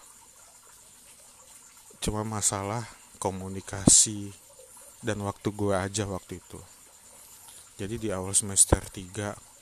Cuma 2.00 2.24
masalah 2.24 2.88
komunikasi 3.20 4.32
dan 5.04 5.20
waktu 5.20 5.52
gue 5.52 5.76
aja 5.76 6.08
waktu 6.08 6.40
itu. 6.40 6.56
Jadi 7.76 7.98
di 7.98 8.08
awal 8.14 8.32
semester 8.32 8.80
3 8.80 9.53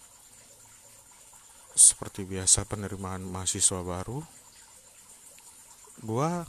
seperti 2.02 2.26
biasa 2.26 2.66
penerimaan 2.66 3.22
mahasiswa 3.22 3.78
baru 3.78 4.26
gua 6.02 6.42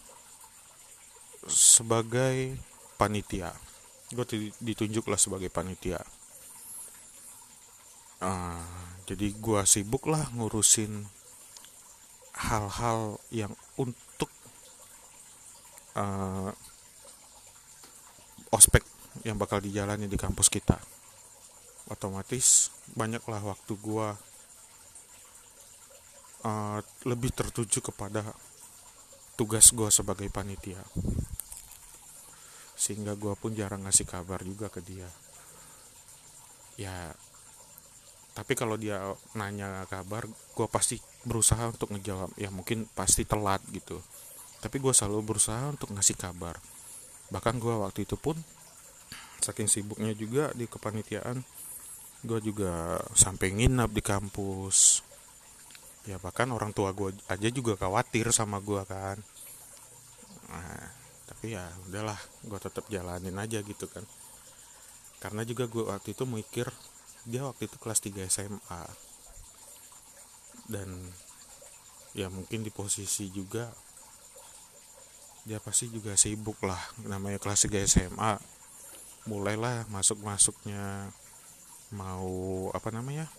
sebagai 1.45 2.57
panitia. 2.97 3.53
Gue 4.09 4.25
ditunjuk 4.57 5.05
lah 5.05 5.21
sebagai 5.21 5.53
panitia. 5.53 6.01
Uh, 8.17 8.65
jadi 9.05 9.29
gue 9.29 9.61
sibuk 9.69 10.09
lah 10.09 10.25
ngurusin 10.33 11.05
hal-hal 12.33 13.21
yang 13.29 13.53
untuk 13.77 14.33
uh, 15.93 16.49
ospek 18.49 18.81
yang 19.21 19.37
bakal 19.37 19.61
dijalani 19.61 20.09
di 20.09 20.17
kampus 20.17 20.49
kita. 20.49 20.81
Otomatis 21.93 22.73
banyaklah 22.97 23.53
waktu 23.53 23.77
gue 23.77 24.32
uh, 26.43 26.79
lebih 27.07 27.31
tertuju 27.31 27.79
kepada 27.79 28.23
tugas 29.39 29.71
gue 29.73 29.89
sebagai 29.89 30.29
panitia. 30.29 30.79
Sehingga 32.77 33.15
gue 33.17 33.33
pun 33.39 33.55
jarang 33.55 33.87
ngasih 33.87 34.05
kabar 34.05 34.43
juga 34.45 34.69
ke 34.69 34.83
dia. 34.83 35.07
Ya 36.77 37.15
tapi 38.33 38.57
kalau 38.57 38.81
dia 38.81 38.97
nanya 39.37 39.85
kabar 39.85 40.25
gue 40.27 40.67
pasti 40.69 40.99
berusaha 41.23 41.69
untuk 41.69 41.95
ngejawab. 41.95 42.35
Ya 42.37 42.51
mungkin 42.53 42.85
pasti 42.93 43.23
telat 43.23 43.63
gitu. 43.71 44.01
Tapi 44.59 44.79
gue 44.79 44.93
selalu 44.95 45.33
berusaha 45.33 45.71
untuk 45.71 45.91
ngasih 45.95 46.15
kabar. 46.17 46.59
Bahkan 47.31 47.57
gue 47.57 47.75
waktu 47.83 48.05
itu 48.05 48.15
pun 48.19 48.37
saking 49.43 49.67
sibuknya 49.67 50.15
juga 50.15 50.55
di 50.55 50.71
kepanitiaan 50.71 51.43
gue 52.23 52.39
juga 52.39 53.03
sampai 53.11 53.51
nginap 53.51 53.91
di 53.91 53.99
kampus 53.99 55.03
ya 56.03 56.19
bahkan 56.19 56.51
orang 56.51 56.75
tua 56.75 56.91
gue 56.91 57.15
aja 57.31 57.49
juga 57.51 57.79
khawatir 57.79 58.27
sama 58.35 58.59
gue 58.59 58.83
kan. 58.83 59.17
Nah, 60.51 60.85
tapi 61.29 61.55
ya 61.55 61.63
udahlah 61.87 62.19
gue 62.43 62.59
tetap 62.59 62.85
jalanin 62.91 63.35
aja 63.39 63.63
gitu 63.63 63.87
kan. 63.87 64.03
Karena 65.23 65.47
juga 65.47 65.71
gue 65.71 65.83
waktu 65.87 66.11
itu 66.11 66.27
mikir 66.27 66.67
dia 67.23 67.47
waktu 67.47 67.71
itu 67.71 67.79
kelas 67.79 68.03
3 68.03 68.27
SMA 68.27 68.83
dan 70.67 70.87
ya 72.11 72.27
mungkin 72.27 72.63
di 72.63 72.71
posisi 72.71 73.31
juga 73.31 73.71
dia 75.43 75.59
pasti 75.59 75.91
juga 75.91 76.15
sibuk 76.15 76.59
lah 76.63 76.79
namanya 77.03 77.39
kelas 77.39 77.67
3 77.67 77.83
SMA 77.87 78.31
mulailah 79.27 79.87
masuk 79.87 80.19
masuknya 80.23 81.11
mau 81.95 82.67
apa 82.75 82.91
namanya 82.91 83.31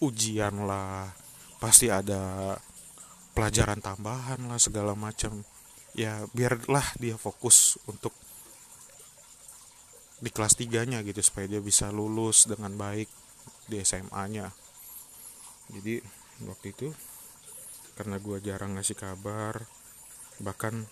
ujian 0.00 0.64
lah 0.64 1.12
pasti 1.60 1.92
ada 1.92 2.56
pelajaran 3.36 3.78
tambahan 3.78 4.40
lah 4.48 4.58
segala 4.58 4.96
macam. 4.96 5.44
Ya 5.94 6.24
biarlah 6.34 6.86
dia 6.98 7.14
fokus 7.14 7.78
untuk 7.86 8.14
di 10.20 10.28
kelas 10.32 10.56
3 10.56 10.90
nya 10.90 10.98
gitu 11.04 11.20
supaya 11.22 11.48
dia 11.48 11.62
bisa 11.64 11.88
lulus 11.88 12.44
dengan 12.44 12.76
baik 12.76 13.08
di 13.72 13.80
SMA 13.80 14.24
nya 14.28 14.52
jadi 15.70 16.02
waktu 16.50 16.74
itu 16.74 16.88
karena 17.94 18.18
gue 18.18 18.36
jarang 18.42 18.74
ngasih 18.74 18.98
kabar 18.98 19.62
bahkan 20.42 20.88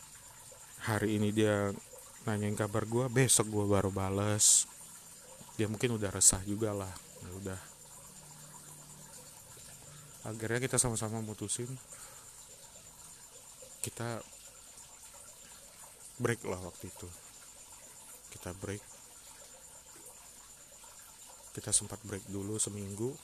hari 0.87 1.18
ini 1.18 1.35
dia 1.35 1.74
nanyain 2.28 2.54
kabar 2.54 2.87
gue 2.87 3.11
besok 3.11 3.50
gue 3.50 3.64
baru 3.66 3.90
bales. 3.90 4.68
Dia 5.59 5.66
mungkin 5.66 5.98
udah 5.98 6.14
resah 6.14 6.38
juga 6.46 6.70
lah. 6.70 6.92
Ya 7.26 7.31
udah 7.35 7.61
akhirnya 10.28 10.60
kita 10.60 10.76
sama-sama 10.76 11.24
mutusin 11.24 11.68
kita 13.88 14.20
break 16.18 16.44
lah 16.44 16.60
waktu 16.60 16.90
itu. 16.90 17.08
Kita 18.34 18.52
break. 18.58 18.82
Kita 21.54 21.70
sempat 21.72 22.02
break 22.04 22.28
dulu 22.28 22.58
seminggu. 22.58 23.14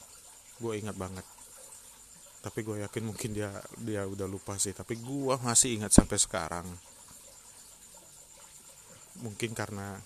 Gue 0.63 0.79
ingat 0.79 0.97
banget. 0.97 1.27
Tapi 2.41 2.61
gue 2.65 2.81
yakin 2.81 3.05
mungkin 3.05 3.31
dia 3.35 3.51
dia 3.83 4.07
udah 4.07 4.25
lupa 4.31 4.57
sih. 4.57 4.73
Tapi 4.73 4.97
gue 4.99 5.35
masih 5.43 5.83
ingat 5.83 5.93
sampai 5.93 6.17
sekarang. 6.17 6.67
Mungkin 9.21 9.53
karena 9.55 9.99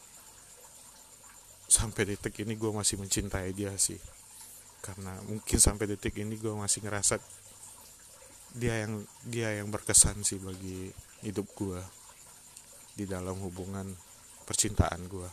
sampai 1.69 2.17
detik 2.17 2.41
ini 2.43 2.57
gue 2.57 2.73
masih 2.73 2.97
mencintai 2.97 3.53
dia 3.53 3.73
sih 3.77 4.18
karena 4.81 5.19
mungkin 5.27 5.59
sampai 5.59 5.91
detik 5.91 6.17
ini 6.19 6.39
gue 6.39 6.55
masih 6.55 6.87
ngerasa 6.87 7.19
dia 8.57 8.87
yang 8.87 9.05
dia 9.27 9.59
yang 9.59 9.69
berkesan 9.69 10.25
sih 10.25 10.41
bagi 10.41 10.89
hidup 11.27 11.47
gue 11.59 11.81
di 12.97 13.05
dalam 13.05 13.39
hubungan 13.43 13.93
percintaan 14.49 15.07
gue 15.11 15.29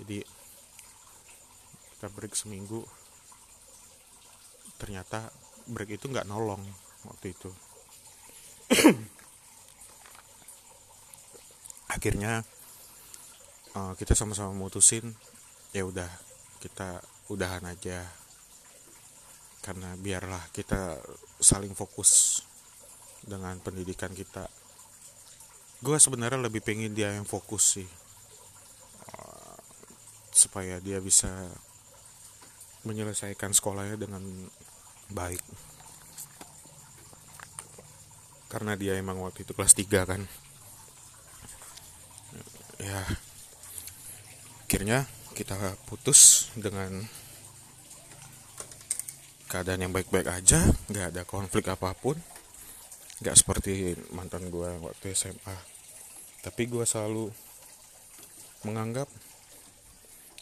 jadi 0.00 0.24
kita 2.00 2.16
break 2.16 2.32
seminggu. 2.32 2.80
Ternyata 4.80 5.28
break 5.68 6.00
itu 6.00 6.08
nggak 6.08 6.24
nolong 6.24 6.64
waktu 7.04 7.36
itu. 7.36 7.52
Akhirnya 11.92 12.40
uh, 13.74 13.94
kita 13.94 14.18
sama-sama 14.18 14.50
mutusin 14.54 15.14
ya 15.70 15.86
udah 15.86 16.08
kita 16.58 16.98
udahan 17.30 17.62
aja. 17.66 18.02
Karena 19.60 19.92
biarlah 19.94 20.40
kita 20.56 20.96
saling 21.36 21.76
fokus 21.76 22.42
dengan 23.20 23.60
pendidikan 23.60 24.10
kita. 24.16 24.48
Gue 25.80 25.96
sebenarnya 26.00 26.40
lebih 26.40 26.64
pengen 26.64 26.96
dia 26.96 27.12
yang 27.12 27.28
fokus 27.28 27.78
sih. 27.78 27.88
Uh, 29.16 29.56
supaya 30.32 30.80
dia 30.80 30.98
bisa 30.98 31.28
menyelesaikan 32.88 33.52
sekolahnya 33.52 34.00
dengan 34.00 34.24
baik. 35.12 35.44
Karena 38.48 38.74
dia 38.74 38.96
emang 38.96 39.20
waktu 39.20 39.44
itu 39.44 39.52
kelas 39.52 39.76
3 39.76 40.08
kan. 40.08 40.22
Ya 42.80 43.04
akhirnya 44.70 45.02
kita 45.34 45.58
putus 45.82 46.46
dengan 46.54 47.02
keadaan 49.50 49.82
yang 49.82 49.90
baik-baik 49.90 50.30
aja 50.30 50.62
nggak 50.86 51.10
ada 51.10 51.26
konflik 51.26 51.66
apa 51.74 51.90
pun. 51.98 52.14
Nggak 53.18 53.34
seperti 53.34 53.98
mantan 54.14 54.46
gue 54.46 54.70
waktu 54.78 55.10
SMA 55.10 55.58
tapi 56.46 56.70
gue 56.70 56.86
selalu 56.86 57.34
menganggap 58.62 59.10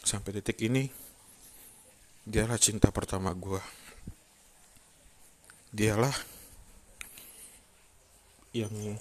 sampai 0.05 0.37
detik 0.37 0.61
ini 0.61 0.85
dialah 2.21 2.61
cinta 2.61 2.93
pertama 2.93 3.33
gue 3.33 3.57
dialah 5.73 6.13
yang 8.53 8.93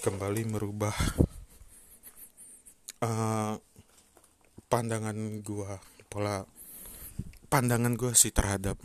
kembali 0.00 0.42
merubah 0.48 0.96
uh, 3.02 3.54
pandangan 4.66 5.16
gue 5.42 5.72
pola 6.06 6.46
pandangan 7.46 7.94
gue 7.94 8.12
sih 8.16 8.32
terhadap 8.32 8.78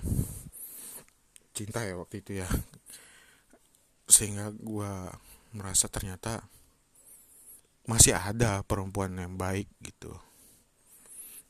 cinta 1.52 1.84
ya 1.86 2.00
waktu 2.00 2.24
itu 2.24 2.42
ya. 2.44 2.50
Sehingga 4.08 4.52
gue 4.52 4.92
merasa 5.56 5.88
ternyata 5.88 6.44
masih 7.88 8.16
ada 8.16 8.64
perempuan 8.64 9.16
yang 9.16 9.36
baik 9.36 9.68
gitu. 9.84 10.16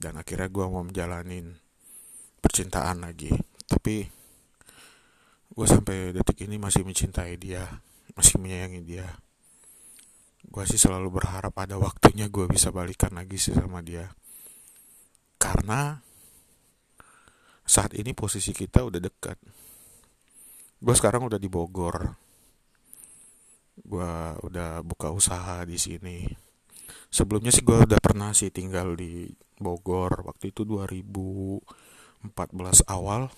Dan 0.02 0.18
akhirnya 0.18 0.50
gue 0.50 0.66
mau 0.66 0.82
menjalanin 0.82 1.58
percintaan 2.42 3.06
lagi. 3.06 3.30
Tapi 3.70 4.22
gue 5.52 5.68
sampai 5.68 6.16
detik 6.16 6.48
ini 6.48 6.56
masih 6.56 6.88
mencintai 6.88 7.36
dia 7.36 7.68
masih 8.16 8.40
menyayangi 8.40 8.82
dia 8.88 9.08
gue 10.42 10.64
sih 10.66 10.82
selalu 10.82 11.22
berharap 11.22 11.54
ada 11.62 11.78
waktunya 11.78 12.26
gue 12.26 12.50
bisa 12.50 12.74
balikan 12.74 13.14
lagi 13.14 13.38
sih 13.38 13.54
sama 13.54 13.86
dia. 13.86 14.10
Karena 15.38 15.98
saat 17.62 17.94
ini 17.94 18.18
posisi 18.18 18.50
kita 18.54 18.82
udah 18.82 19.02
dekat. 19.02 19.38
Gue 20.82 20.96
sekarang 20.98 21.30
udah 21.30 21.38
di 21.38 21.46
Bogor. 21.46 22.18
Gue 23.82 24.12
udah 24.42 24.82
buka 24.82 25.14
usaha 25.14 25.62
di 25.62 25.78
sini. 25.78 26.26
Sebelumnya 27.12 27.54
sih 27.54 27.62
gue 27.62 27.78
udah 27.86 28.02
pernah 28.02 28.34
sih 28.34 28.50
tinggal 28.50 28.98
di 28.98 29.30
Bogor 29.62 30.26
waktu 30.26 30.50
itu 30.50 30.66
2014 30.66 31.62
awal. 32.90 33.30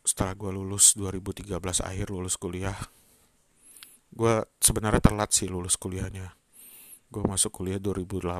Setelah 0.00 0.32
gue 0.32 0.50
lulus 0.56 0.96
2013 0.96 1.54
akhir 1.84 2.08
lulus 2.08 2.40
kuliah 2.40 2.76
gue 4.10 4.34
sebenarnya 4.58 5.02
telat 5.02 5.30
sih 5.30 5.46
lulus 5.46 5.78
kuliahnya. 5.78 6.34
Gue 7.10 7.22
masuk 7.26 7.62
kuliah 7.62 7.78
2008 7.78 8.30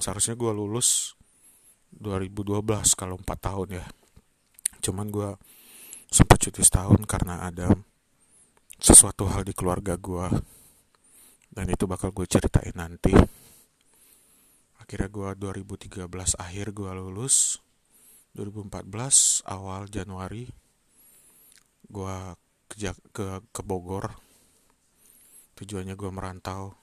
seharusnya 0.00 0.34
gue 0.34 0.52
lulus 0.52 1.16
2012 1.94 2.60
kalau 2.98 3.16
4 3.20 3.24
tahun 3.38 3.68
ya. 3.80 3.86
Cuman 4.84 5.08
gue 5.08 5.30
sempat 6.10 6.38
cuti 6.42 6.60
setahun 6.60 7.00
karena 7.08 7.46
ada 7.46 7.72
sesuatu 8.76 9.30
hal 9.30 9.46
di 9.46 9.54
keluarga 9.56 9.96
gue 9.96 10.26
dan 11.54 11.66
itu 11.70 11.86
bakal 11.86 12.10
gue 12.10 12.26
ceritain 12.26 12.74
nanti. 12.74 13.14
Akhirnya 14.82 15.08
gue 15.08 15.28
2013 15.40 16.04
akhir 16.36 16.66
gue 16.76 16.90
lulus. 16.92 17.60
2014 18.34 19.46
awal 19.46 19.86
Januari 19.86 20.50
gue 21.86 22.16
ke, 22.66 22.90
ke, 23.14 23.26
ke 23.54 23.62
Bogor 23.62 24.23
tujuannya 25.54 25.94
gue 25.94 26.10
merantau. 26.10 26.74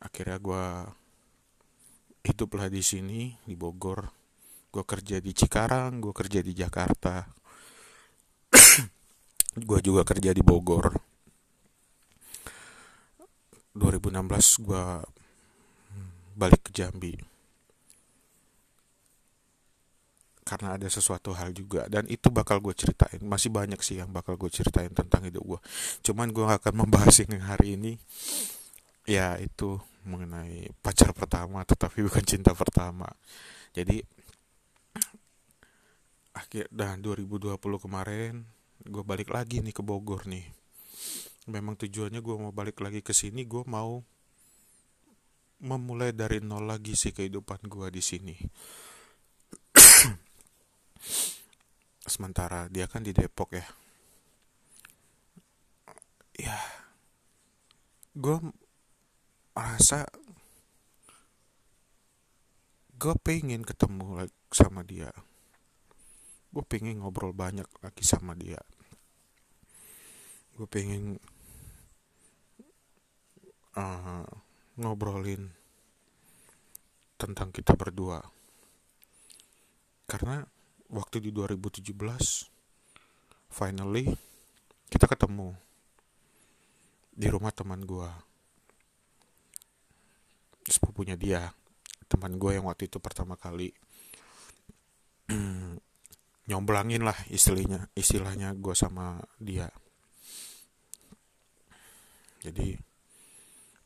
Akhirnya 0.00 0.38
gue 0.40 0.64
hiduplah 2.24 2.68
di 2.72 2.82
sini 2.82 3.36
di 3.44 3.54
Bogor. 3.54 4.08
Gue 4.68 4.84
kerja 4.84 5.20
di 5.20 5.32
Cikarang 5.32 6.00
gue 6.00 6.12
kerja 6.12 6.40
di 6.44 6.52
Jakarta. 6.52 7.24
Gue 9.58 9.82
juga 9.82 10.06
kerja 10.06 10.30
di 10.30 10.38
Bogor. 10.44 10.94
2016 13.74 14.62
gue 14.62 14.84
balik 16.38 16.62
ke 16.66 16.70
Jambi 16.70 17.37
karena 20.48 20.80
ada 20.80 20.88
sesuatu 20.88 21.36
hal 21.36 21.52
juga. 21.52 21.84
Dan 21.92 22.08
itu 22.08 22.32
bakal 22.32 22.64
gue 22.64 22.72
ceritain. 22.72 23.20
Masih 23.20 23.52
banyak 23.52 23.76
sih 23.84 24.00
yang 24.00 24.08
bakal 24.08 24.40
gue 24.40 24.48
ceritain 24.48 24.88
tentang 24.88 25.28
hidup 25.28 25.44
gue 25.44 25.60
cuman 26.00 26.32
gue 26.32 26.46
akan 26.48 26.74
membahas 26.84 27.20
yang 27.20 27.44
hari 27.44 27.76
ini. 27.76 27.92
Ya 29.04 29.36
itu 29.36 29.76
mengenai 30.08 30.72
pacar 30.80 31.12
pertama 31.12 31.60
tetapi 31.68 32.00
bukan 32.08 32.24
cinta 32.24 32.56
pertama. 32.56 33.08
Jadi 33.76 34.00
akhir 36.32 36.70
dan 36.72 37.04
2020 37.04 37.58
kemarin 37.60 38.46
gue 38.88 39.04
balik 39.04 39.28
lagi 39.34 39.60
nih 39.60 39.76
ke 39.76 39.84
Bogor 39.84 40.24
nih. 40.24 40.48
Memang 41.48 41.76
tujuannya 41.76 42.20
gue 42.24 42.36
mau 42.40 42.52
balik 42.52 42.80
lagi 42.80 43.04
ke 43.04 43.12
sini 43.12 43.44
gue 43.44 43.64
mau 43.68 44.00
memulai 45.58 46.14
dari 46.14 46.38
nol 46.38 46.70
lagi 46.70 46.94
sih 46.94 47.10
kehidupan 47.10 47.66
gue 47.66 47.90
di 47.90 47.98
sini 47.98 48.36
sementara 52.04 52.66
dia 52.72 52.88
kan 52.88 53.04
di 53.04 53.12
Depok 53.12 53.54
ya. 53.54 53.66
Ya 56.38 56.58
gue 58.18 58.36
merasa 59.54 60.02
gue 62.98 63.14
pengen 63.22 63.62
ketemu 63.62 64.26
sama 64.50 64.82
dia. 64.82 65.14
Gue 66.50 66.64
pengen 66.66 66.98
ngobrol 66.98 67.30
banyak 67.30 67.70
lagi 67.78 68.02
sama 68.02 68.34
dia. 68.34 68.58
Gue 70.58 70.66
pengen 70.66 71.22
uh, 73.78 74.26
ngobrolin 74.74 75.54
tentang 77.14 77.54
kita 77.54 77.78
berdua. 77.78 78.18
Karena 80.10 80.42
waktu 80.88 81.20
di 81.20 81.30
2017 81.32 81.92
finally 83.48 84.08
kita 84.88 85.04
ketemu 85.04 85.52
di 87.12 87.26
rumah 87.28 87.52
teman 87.52 87.82
gue 87.84 88.08
sepupunya 90.68 91.16
dia 91.16 91.48
teman 92.08 92.40
gue 92.40 92.56
yang 92.56 92.66
waktu 92.66 92.88
itu 92.88 92.96
pertama 92.98 93.36
kali. 93.36 93.70
Nyomblangin 96.48 97.04
lah 97.04 97.16
istilahnya 97.28 97.92
istilahnya 97.92 98.56
gue 98.56 98.72
sama 98.72 99.20
dia. 99.36 99.68
Jadi 102.40 102.80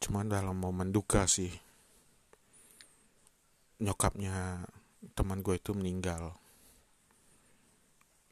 cuman 0.02 0.30
dalam 0.30 0.58
momen 0.58 0.94
duka 0.94 1.26
sih 1.26 1.50
nyokapnya 3.82 4.66
teman 5.18 5.42
gue 5.42 5.58
itu 5.58 5.74
meninggal 5.74 6.41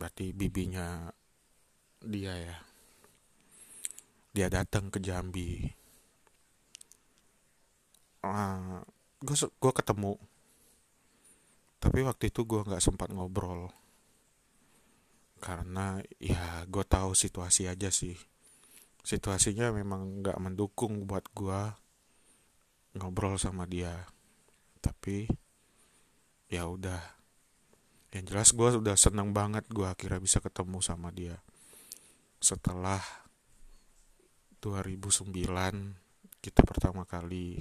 berarti 0.00 0.32
bibinya 0.32 1.12
dia 2.00 2.32
ya. 2.32 2.56
Dia 4.32 4.48
datang 4.48 4.88
ke 4.88 4.96
Jambi. 4.96 5.68
Uh, 8.24 8.32
ah, 8.32 8.80
gue 9.20 9.36
gue 9.36 9.72
ketemu. 9.76 10.16
Tapi 11.76 11.98
waktu 12.00 12.32
itu 12.32 12.48
gue 12.48 12.64
nggak 12.64 12.80
sempat 12.80 13.12
ngobrol. 13.12 13.68
Karena 15.44 16.00
ya 16.16 16.64
gue 16.64 16.84
tahu 16.88 17.12
situasi 17.12 17.68
aja 17.68 17.92
sih. 17.92 18.16
Situasinya 19.04 19.68
memang 19.68 20.24
nggak 20.24 20.40
mendukung 20.40 21.04
buat 21.04 21.28
gue 21.36 21.60
ngobrol 22.96 23.36
sama 23.36 23.68
dia. 23.68 24.08
Tapi 24.80 25.28
ya 26.48 26.64
udah 26.64 27.19
yang 28.10 28.24
jelas 28.26 28.50
gue 28.50 28.68
udah 28.82 28.96
seneng 28.98 29.30
banget 29.30 29.66
gue 29.70 29.86
akhirnya 29.86 30.18
bisa 30.18 30.42
ketemu 30.42 30.82
sama 30.82 31.14
dia 31.14 31.38
setelah 32.42 32.98
2009 34.60 35.30
kita 36.40 36.60
pertama 36.64 37.04
kali 37.04 37.60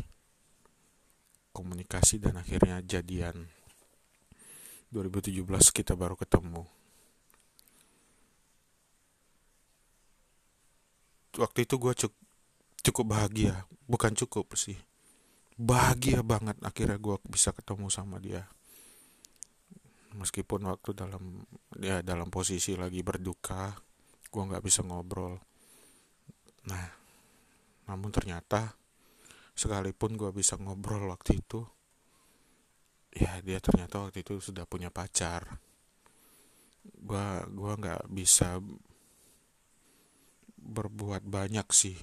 komunikasi 1.51 2.23
dan 2.23 2.39
akhirnya 2.39 2.79
jadian. 2.79 3.51
2017 4.95 5.43
kita 5.75 5.93
baru 5.93 6.15
ketemu. 6.15 6.63
Waktu 11.37 11.59
itu 11.67 11.75
gue 11.77 11.93
cukup 11.93 12.19
cukup 12.79 13.05
bahagia 13.11 13.67
bukan 13.91 14.15
cukup 14.15 14.55
sih 14.55 14.79
bahagia 15.59 16.23
banget 16.23 16.55
akhirnya 16.63 16.95
gue 16.95 17.19
bisa 17.27 17.51
ketemu 17.51 17.91
sama 17.91 18.17
dia 18.23 18.47
meskipun 20.17 20.65
waktu 20.69 20.97
dalam 20.97 21.45
ya 21.77 22.01
dalam 22.01 22.33
posisi 22.33 22.73
lagi 22.73 23.05
berduka 23.05 23.77
gue 24.29 24.43
nggak 24.45 24.63
bisa 24.65 24.81
ngobrol. 24.85 25.37
Nah 26.69 26.87
namun 27.89 28.13
ternyata 28.13 28.73
sekalipun 29.57 30.17
gue 30.17 30.29
bisa 30.33 30.55
ngobrol 30.57 31.09
waktu 31.09 31.41
itu 31.41 31.65
ya 33.13 33.41
dia 33.41 33.57
ternyata 33.57 34.05
waktu 34.05 34.21
itu 34.21 34.37
sudah 34.41 34.65
punya 34.69 34.93
pacar. 34.93 35.57
Gue 36.79 37.25
gua 37.53 37.73
nggak 37.75 38.07
bisa 38.09 38.61
berbuat 40.57 41.25
banyak 41.25 41.67
sih. 41.73 41.97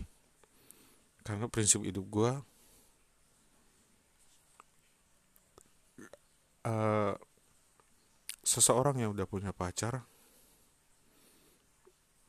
Karena 1.26 1.50
prinsip 1.50 1.82
hidup 1.82 2.06
gue 2.06 2.32
uh, 6.66 7.14
seseorang 8.46 9.02
yang 9.02 9.10
udah 9.10 9.26
punya 9.26 9.50
pacar 9.50 10.06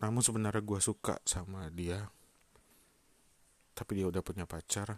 namun 0.01 0.25
sebenarnya 0.25 0.65
gue 0.65 0.81
suka 0.81 1.21
sama 1.29 1.69
dia 1.69 2.09
tapi 3.77 4.01
dia 4.01 4.09
udah 4.09 4.25
punya 4.25 4.49
pacar 4.49 4.97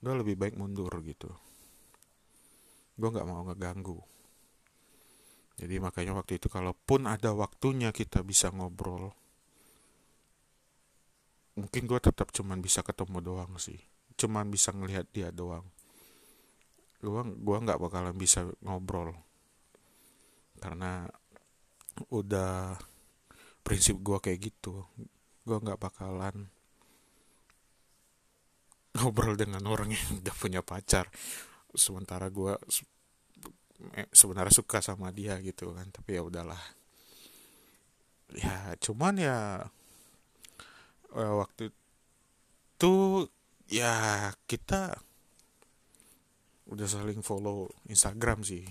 gue 0.00 0.14
lebih 0.16 0.36
baik 0.40 0.56
mundur 0.56 0.88
gitu. 1.04 1.28
Gue 2.96 3.08
nggak 3.12 3.28
mau 3.28 3.44
ngeganggu. 3.44 4.00
Jadi 5.60 5.76
makanya 5.76 6.16
waktu 6.16 6.40
itu 6.40 6.48
kalaupun 6.48 7.04
ada 7.04 7.36
waktunya 7.36 7.92
kita 7.92 8.24
bisa 8.24 8.48
ngobrol 8.48 9.12
mungkin 11.60 11.84
gue 11.84 12.00
tetap 12.00 12.32
cuman 12.32 12.64
bisa 12.64 12.80
ketemu 12.80 13.20
doang 13.20 13.52
sih. 13.60 13.76
Cuman 14.16 14.48
bisa 14.48 14.72
ngelihat 14.72 15.12
dia 15.12 15.28
doang. 15.28 15.68
Gue 17.00 17.20
gua 17.40 17.64
nggak 17.64 17.80
bakalan 17.80 18.16
bisa 18.16 18.44
ngobrol 18.60 19.16
karena 20.60 21.08
udah 22.12 22.76
prinsip 23.64 23.96
gue 24.00 24.20
kayak 24.20 24.52
gitu 24.52 24.84
gue 25.44 25.56
nggak 25.56 25.80
bakalan 25.80 26.48
ngobrol 28.96 29.38
dengan 29.38 29.62
orang 29.66 29.94
yang 29.94 30.08
udah 30.22 30.34
punya 30.34 30.60
pacar. 30.64 31.06
Sementara 31.70 32.26
gue 32.28 32.54
eh, 33.94 34.08
sebenarnya 34.10 34.54
suka 34.54 34.82
sama 34.82 35.14
dia 35.14 35.38
gitu 35.40 35.70
kan 35.70 35.86
tapi 35.94 36.18
ya 36.18 36.22
udahlah. 36.26 36.60
Ya 38.34 38.74
cuman 38.78 39.14
ya 39.18 39.38
eh, 41.14 41.34
waktu 41.34 41.70
itu 41.70 42.94
ya 43.70 44.30
kita 44.50 44.98
udah 46.70 46.86
saling 46.86 47.22
follow 47.22 47.66
Instagram 47.90 48.46
sih 48.46 48.62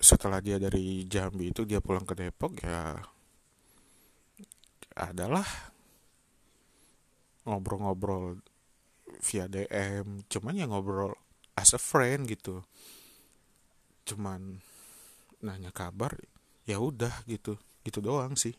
setelah 0.00 0.40
dia 0.40 0.56
dari 0.56 1.04
Jambi 1.04 1.52
itu 1.52 1.68
dia 1.68 1.84
pulang 1.84 2.08
ke 2.08 2.16
Depok 2.16 2.56
ya 2.64 2.96
adalah 4.96 5.44
ngobrol-ngobrol 7.44 8.40
via 9.20 9.44
DM 9.44 10.24
cuman 10.24 10.56
ya 10.56 10.64
ngobrol 10.64 11.12
as 11.52 11.76
a 11.76 11.80
friend 11.80 12.24
gitu. 12.32 12.64
Cuman 14.08 14.64
nanya 15.44 15.68
kabar 15.72 16.16
ya 16.64 16.80
udah 16.80 17.12
gitu 17.28 17.60
gitu 17.84 18.00
doang 18.00 18.40
sih. 18.40 18.56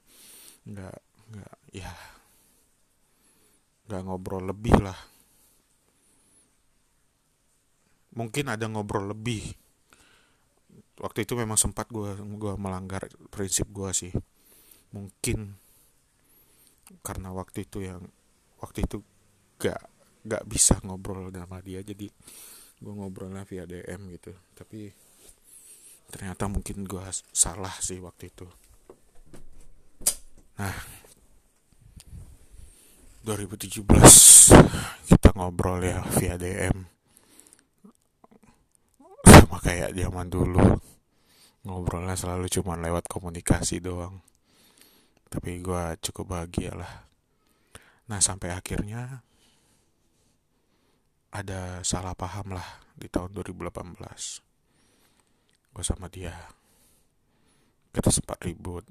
Nggak 0.69 0.97
nggak 1.33 1.57
ya 1.73 1.91
nggak 3.89 4.01
ngobrol 4.05 4.45
lebih 4.45 4.77
lah. 4.77 4.97
Mungkin 8.13 8.51
ada 8.51 8.69
ngobrol 8.69 9.09
lebih 9.09 9.70
waktu 11.01 11.25
itu 11.25 11.33
memang 11.33 11.57
sempat 11.57 11.89
gue 11.89 12.13
gua 12.37 12.53
melanggar 12.55 13.09
prinsip 13.33 13.65
gue 13.73 13.89
sih. 13.89 14.13
Mungkin 14.93 15.57
karena 17.01 17.33
waktu 17.33 17.65
itu 17.65 17.81
yang 17.81 18.05
waktu 18.61 18.85
itu 18.85 19.01
gak 19.57 19.81
gak 20.21 20.45
bisa 20.45 20.77
ngobrol 20.85 21.33
sama 21.33 21.57
dia 21.65 21.81
jadi 21.81 22.05
gue 22.81 22.93
ngobrolnya 22.93 23.41
via 23.49 23.65
DM 23.65 24.13
gitu. 24.13 24.31
Tapi 24.53 24.93
ternyata 26.13 26.45
mungkin 26.45 26.85
gue 26.85 27.01
salah 27.33 27.73
sih 27.81 27.97
waktu 27.97 28.29
itu. 28.29 28.45
Nah 30.61 30.77
2017 33.25 33.85
kita 35.09 35.29
ngobrol 35.33 35.81
ya 35.81 36.01
via 36.17 36.37
DM 36.37 36.85
sama 39.25 39.57
kayak 39.61 39.93
zaman 39.93 40.27
dulu 40.29 40.90
ngobrolnya 41.67 42.17
selalu 42.17 42.49
cuma 42.49 42.77
lewat 42.77 43.05
komunikasi 43.05 43.81
doang. 43.81 44.21
Tapi 45.31 45.63
gue 45.63 45.83
cukup 46.03 46.25
bahagia 46.37 46.75
lah. 46.75 47.07
Nah 48.11 48.19
sampai 48.19 48.51
akhirnya 48.51 49.23
ada 51.31 51.79
salah 51.87 52.11
paham 52.11 52.59
lah 52.59 52.83
di 52.91 53.07
tahun 53.07 53.31
2018 53.31 54.51
gue 55.71 55.83
sama 55.87 56.11
dia 56.11 56.35
kita 57.91 58.07
sempat 58.07 58.39
ribut. 58.43 58.87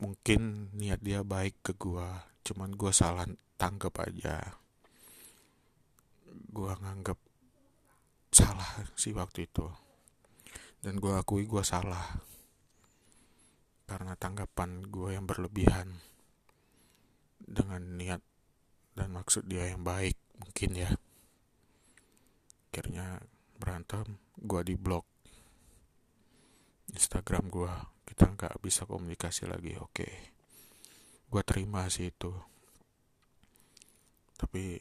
Mungkin 0.00 0.72
niat 0.76 1.00
dia 1.00 1.20
baik 1.24 1.60
ke 1.60 1.72
gue 1.76 2.08
cuman 2.44 2.72
gue 2.76 2.92
salah 2.92 3.24
tangkap 3.60 3.92
aja. 4.04 4.56
Gue 6.52 6.72
nganggap 6.72 7.20
salah 8.34 8.84
sih 8.98 9.14
waktu 9.14 9.46
itu. 9.46 9.66
Dan 10.82 11.00
gue 11.00 11.14
akui 11.16 11.48
gue 11.48 11.62
salah. 11.64 12.20
Karena 13.88 14.18
tanggapan 14.18 14.90
gue 14.90 15.14
yang 15.16 15.24
berlebihan. 15.24 16.02
Dengan 17.40 17.80
niat 17.96 18.20
dan 18.94 19.10
maksud 19.10 19.46
dia 19.46 19.70
yang 19.70 19.86
baik 19.86 20.18
mungkin 20.42 20.70
ya. 20.74 20.90
Akhirnya 22.70 23.22
berantem 23.54 24.18
gue 24.34 24.60
di 24.66 24.74
blok 24.74 25.06
Instagram 26.94 27.50
gue 27.50 27.72
kita 28.06 28.30
nggak 28.30 28.54
bisa 28.62 28.86
komunikasi 28.86 29.50
lagi 29.50 29.74
oke. 29.74 30.08
Gue 31.26 31.42
terima 31.42 31.90
sih 31.90 32.14
itu. 32.14 32.30
Tapi 34.38 34.78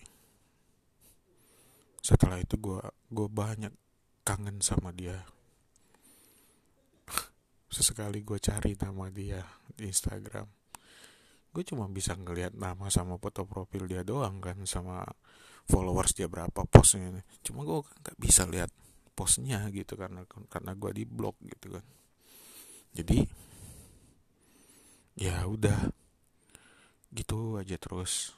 setelah 2.03 2.35
itu 2.35 2.59
gue 2.59 2.83
gue 3.07 3.27
banyak 3.31 3.71
kangen 4.27 4.59
sama 4.59 4.91
dia. 4.91 5.23
Sesekali 7.71 8.21
gue 8.21 8.37
cari 8.43 8.75
nama 8.75 9.07
dia 9.07 9.39
di 9.71 9.87
Instagram. 9.87 10.45
Gue 11.55 11.63
cuma 11.63 11.87
bisa 11.87 12.13
ngelihat 12.19 12.59
nama 12.59 12.91
sama 12.91 13.15
foto 13.15 13.47
profil 13.47 13.87
dia 13.87 14.03
doang 14.03 14.43
kan 14.43 14.59
sama 14.67 15.07
followers 15.63 16.11
dia 16.11 16.27
berapa 16.27 16.67
postnya 16.67 17.23
cuma 17.39 17.63
gue 17.63 17.79
nggak 17.87 18.17
bisa 18.19 18.43
lihat 18.51 18.67
postnya 19.15 19.63
gitu 19.71 19.95
karena 19.95 20.27
karena 20.51 20.75
gue 20.75 20.91
di 20.91 21.03
blog 21.07 21.39
gitu 21.39 21.79
kan. 21.79 21.85
Jadi 22.91 23.23
ya 25.23 25.47
udah. 25.47 25.87
Gitu 27.13 27.61
aja 27.61 27.77
terus 27.77 28.33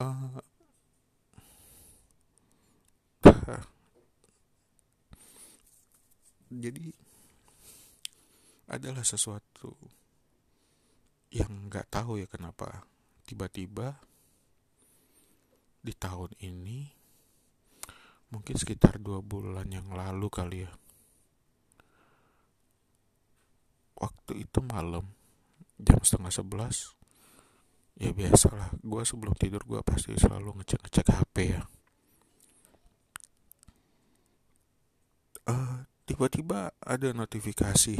uh, 0.00 0.42
jadi 6.62 6.86
adalah 8.70 9.04
sesuatu 9.04 9.74
yang 11.34 11.66
nggak 11.66 11.90
tahu 11.90 12.22
ya 12.22 12.26
kenapa 12.30 12.86
tiba-tiba 13.26 13.98
di 15.84 15.92
tahun 15.92 16.32
ini 16.40 16.88
mungkin 18.32 18.56
sekitar 18.56 18.98
dua 18.98 19.20
bulan 19.20 19.68
yang 19.68 19.90
lalu 19.92 20.26
kali 20.32 20.64
ya 20.64 20.72
waktu 23.98 24.46
itu 24.46 24.58
malam 24.64 25.06
jam 25.78 26.00
setengah 26.02 26.32
sebelas 26.32 26.96
ya 27.94 28.10
biasalah 28.10 28.74
gue 28.82 29.02
sebelum 29.06 29.34
tidur 29.38 29.62
gue 29.62 29.80
pasti 29.86 30.14
selalu 30.18 30.60
ngecek 30.60 30.80
ngecek 30.82 31.06
HP 31.14 31.36
ya. 31.54 31.62
Uh, 35.44 35.84
tiba-tiba 36.08 36.72
ada 36.80 37.08
notifikasi. 37.14 37.96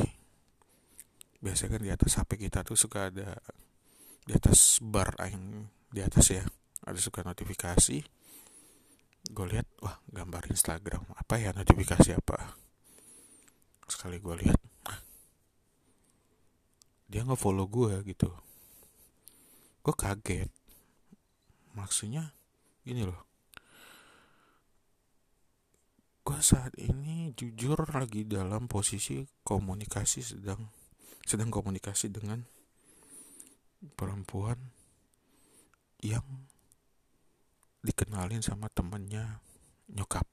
Biasa 1.44 1.68
kan 1.68 1.80
di 1.84 1.92
atas 1.92 2.16
HP 2.16 2.40
kita 2.40 2.64
tuh 2.64 2.74
suka 2.74 3.12
ada 3.12 3.36
di 4.24 4.32
atas 4.32 4.80
bar 4.80 5.12
yang 5.28 5.68
di 5.92 6.00
atas 6.00 6.32
ya 6.32 6.42
ada 6.82 6.98
suka 6.98 7.22
notifikasi. 7.22 7.98
Gue 9.24 9.46
lihat 9.48 9.68
wah 9.80 10.00
gambar 10.10 10.50
Instagram 10.50 11.04
apa 11.14 11.38
ya 11.38 11.54
notifikasi 11.54 12.10
apa? 12.16 12.58
Sekali 13.86 14.18
gue 14.18 14.36
lihat 14.42 14.60
dia 17.04 17.22
nggak 17.22 17.38
follow 17.38 17.70
gue 17.70 17.94
gitu 18.10 18.26
gue 19.84 19.92
kaget. 19.94 20.48
Maksudnya 21.76 22.32
gini 22.80 23.04
loh. 23.04 23.20
Gue 26.24 26.40
saat 26.40 26.72
ini 26.80 27.36
jujur 27.36 27.76
lagi 27.92 28.24
dalam 28.24 28.64
posisi 28.64 29.20
komunikasi 29.44 30.24
sedang 30.24 30.72
sedang 31.28 31.52
komunikasi 31.52 32.08
dengan 32.08 32.40
perempuan 33.92 34.56
yang 36.00 36.24
dikenalin 37.84 38.40
sama 38.40 38.72
temennya 38.72 39.44
nyokap. 39.92 40.24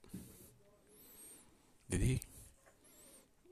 Jadi 1.92 2.16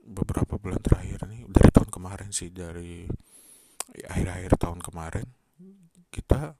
beberapa 0.01 0.57
bulan 0.57 0.81
terakhir 0.81 1.29
nih 1.29 1.45
dari 1.45 1.69
tahun 1.69 1.93
kemarin 1.93 2.33
sih 2.33 2.49
dari 2.49 3.05
akhir-akhir 4.01 4.57
tahun 4.57 4.81
kemarin 4.81 5.29
kita 6.11 6.53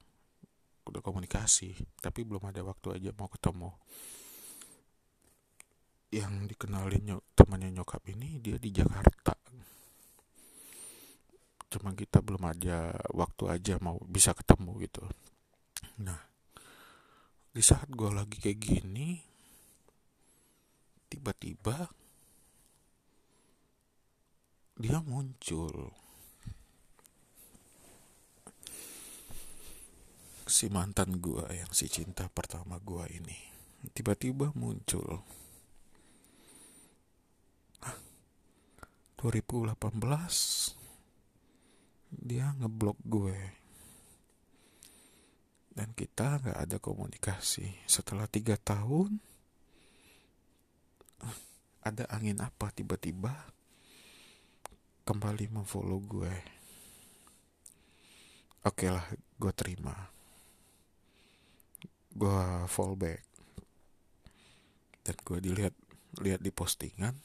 udah 0.87 1.01
komunikasi 1.03 1.75
tapi 1.99 2.23
belum 2.23 2.49
ada 2.49 2.63
waktu 2.63 2.97
aja 2.97 3.11
mau 3.13 3.27
ketemu. 3.27 3.69
Yang 6.11 6.33
dikenalin 6.55 7.03
nyok, 7.07 7.23
temannya 7.35 7.71
nyokap 7.71 8.03
ini 8.11 8.39
dia 8.43 8.59
di 8.59 8.71
Jakarta. 8.71 9.35
Cuma 11.71 11.95
kita 11.95 12.19
belum 12.19 12.43
ada 12.51 12.99
waktu 13.15 13.43
aja 13.47 13.79
mau 13.79 13.95
bisa 14.03 14.35
ketemu 14.35 14.75
gitu. 14.83 15.07
Nah 16.03 16.19
di 17.51 17.59
saat 17.59 17.91
gue 17.91 18.07
lagi 18.07 18.39
kayak 18.39 18.59
gini 18.63 19.19
tiba-tiba 21.11 21.91
dia 24.79 25.03
muncul 25.03 25.91
si 30.51 30.67
mantan 30.67 31.23
gua 31.23 31.47
yang 31.47 31.71
si 31.71 31.87
cinta 31.87 32.27
pertama 32.27 32.75
gua 32.83 33.07
ini. 33.07 33.39
Tiba-tiba 33.95 34.51
muncul. 34.53 35.23
2018 39.21 39.77
dia 42.09 42.49
ngeblok 42.57 42.97
gue. 43.05 43.37
Dan 45.71 45.93
kita 45.93 46.41
nggak 46.41 46.57
ada 46.57 46.77
komunikasi. 46.81 47.85
Setelah 47.85 48.25
tiga 48.25 48.57
tahun 48.57 49.21
ada 51.85 52.09
angin 52.09 52.41
apa 52.41 52.73
tiba-tiba 52.73 53.33
kembali 55.05 55.53
memfollow 55.53 56.01
gue. 56.01 56.33
Oke 58.65 58.89
lah 58.89 59.05
gue 59.37 59.53
terima 59.53 60.20
gue 62.15 62.41
fallback. 62.67 63.24
Dan 65.02 65.15
gue 65.26 65.38
dilihat 65.41 65.76
lihat 66.19 66.43
di 66.43 66.52
postingan. 66.52 67.15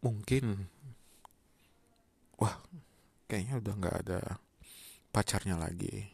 Mungkin 0.00 0.44
wah 2.40 2.56
kayaknya 3.28 3.60
udah 3.60 3.74
nggak 3.76 3.96
ada 4.06 4.20
pacarnya 5.12 5.60
lagi. 5.60 6.08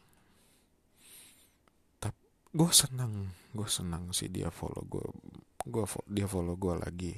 Tapi 2.01 2.51
gue 2.51 2.71
senang 2.73 3.31
gue 3.55 3.69
senang 3.69 4.11
sih 4.11 4.27
dia 4.27 4.51
follow 4.51 4.83
gue 4.83 5.05
gue 5.67 5.85
dia 6.11 6.27
follow 6.27 6.59
gue 6.59 6.75
lagi. 6.75 7.15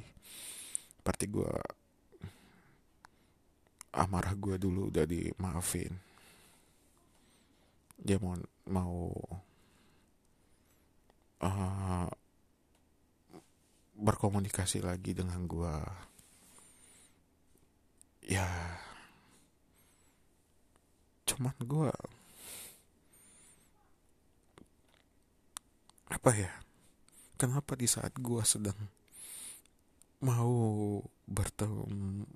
Berarti 1.02 1.26
gue 1.26 1.54
amarah 3.98 4.38
gue 4.38 4.62
dulu 4.62 4.94
udah 4.94 5.10
dimaafin 5.10 6.09
dia 8.00 8.18
mau 8.18 8.36
mau 8.70 9.12
uh, 11.44 12.08
berkomunikasi 14.00 14.80
lagi 14.80 15.12
dengan 15.12 15.44
gue 15.44 15.76
ya 18.30 18.48
cuman 21.28 21.56
gue 21.60 21.92
apa 26.10 26.32
ya 26.34 26.52
kenapa 27.36 27.76
di 27.76 27.86
saat 27.86 28.16
gue 28.16 28.44
sedang 28.48 28.80
mau 30.20 31.00
bertemu 31.28 31.88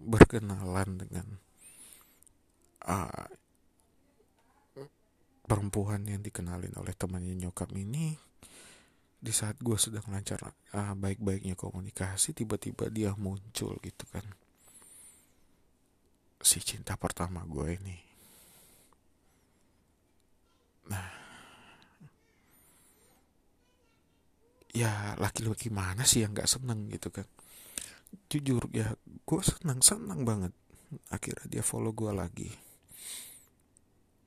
berkenalan 0.07 0.89
dengan 0.99 1.27
uh, 2.87 3.27
perempuan 5.43 6.07
yang 6.07 6.23
dikenalin 6.23 6.71
oleh 6.79 6.95
temannya 6.95 7.35
nyokap 7.35 7.69
ini 7.75 8.15
di 9.23 9.31
saat 9.31 9.55
gue 9.63 9.79
sedang 9.79 10.03
lancar 10.11 10.43
uh, 10.43 10.95
baik-baiknya 10.99 11.55
komunikasi 11.55 12.35
tiba-tiba 12.35 12.91
dia 12.91 13.15
muncul 13.15 13.79
gitu 13.79 14.03
kan. 14.11 14.23
Si 16.43 16.59
cinta 16.59 16.99
pertama 16.99 17.39
gue 17.47 17.79
ini. 17.79 17.97
Nah. 20.91 21.23
Ya 24.75 25.15
laki-laki 25.21 25.71
mana 25.71 26.03
sih 26.03 26.25
yang 26.25 26.35
nggak 26.35 26.49
seneng 26.49 26.91
gitu 26.91 27.07
kan? 27.07 27.27
Jujur 28.27 28.67
ya 28.75 28.91
gue 29.23 29.39
senang 29.39 29.79
senang 29.79 30.27
banget. 30.27 30.51
Akhirnya 31.07 31.47
dia 31.47 31.63
follow 31.63 31.95
gue 31.95 32.11
lagi. 32.11 32.51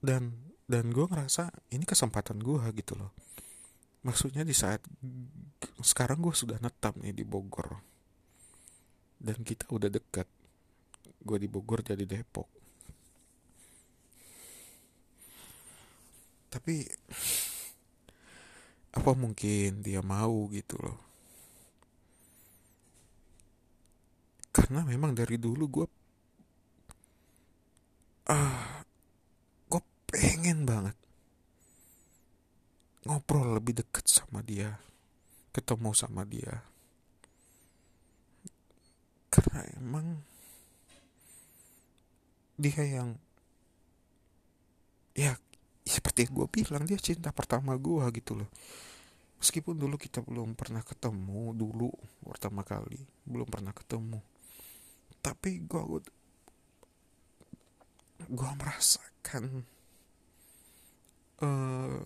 Dan 0.00 0.45
dan 0.66 0.90
gue 0.90 1.06
ngerasa 1.06 1.70
ini 1.70 1.86
kesempatan 1.86 2.42
gue 2.42 2.58
gitu 2.74 2.98
loh. 2.98 3.14
Maksudnya 4.02 4.42
di 4.42 4.54
saat 4.54 4.82
sekarang 5.78 6.22
gue 6.22 6.34
sudah 6.34 6.58
netap 6.58 6.98
nih 6.98 7.14
di 7.14 7.22
Bogor. 7.22 7.78
Dan 9.18 9.46
kita 9.46 9.70
udah 9.70 9.90
dekat. 9.90 10.26
Gue 11.22 11.38
di 11.38 11.46
Bogor 11.46 11.82
jadi 11.86 12.02
Depok. 12.02 12.50
Tapi 16.50 16.82
apa 18.96 19.10
mungkin 19.14 19.86
dia 19.86 20.02
mau 20.02 20.50
gitu 20.50 20.78
loh? 20.82 20.98
Karena 24.50 24.82
memang 24.82 25.14
dari 25.14 25.38
dulu 25.38 25.64
gue 25.68 25.86
ah 28.26 28.75
pengen 30.16 30.64
banget 30.64 30.96
ngobrol 33.04 33.60
lebih 33.60 33.84
deket 33.84 34.08
sama 34.08 34.40
dia 34.40 34.80
ketemu 35.56 35.96
sama 35.96 36.28
dia. 36.28 36.60
Karena 39.32 39.64
emang 39.80 40.20
dia 42.60 42.84
yang 42.84 43.16
ya 45.16 45.32
seperti 45.88 46.28
gue 46.28 46.44
bilang 46.52 46.84
dia 46.84 47.00
cinta 47.00 47.32
pertama 47.32 47.72
gue 47.80 48.04
gitu 48.20 48.36
loh. 48.36 48.52
Meskipun 49.40 49.80
dulu 49.80 49.96
kita 49.96 50.20
belum 50.20 50.52
pernah 50.52 50.84
ketemu 50.84 51.56
dulu 51.56 51.88
pertama 52.20 52.60
kali 52.60 53.00
belum 53.24 53.48
pernah 53.48 53.72
ketemu. 53.72 54.20
Tapi 55.24 55.64
gue 55.64 55.82
gue 58.28 58.50
merasakan 58.60 59.64
uh, 61.42 62.00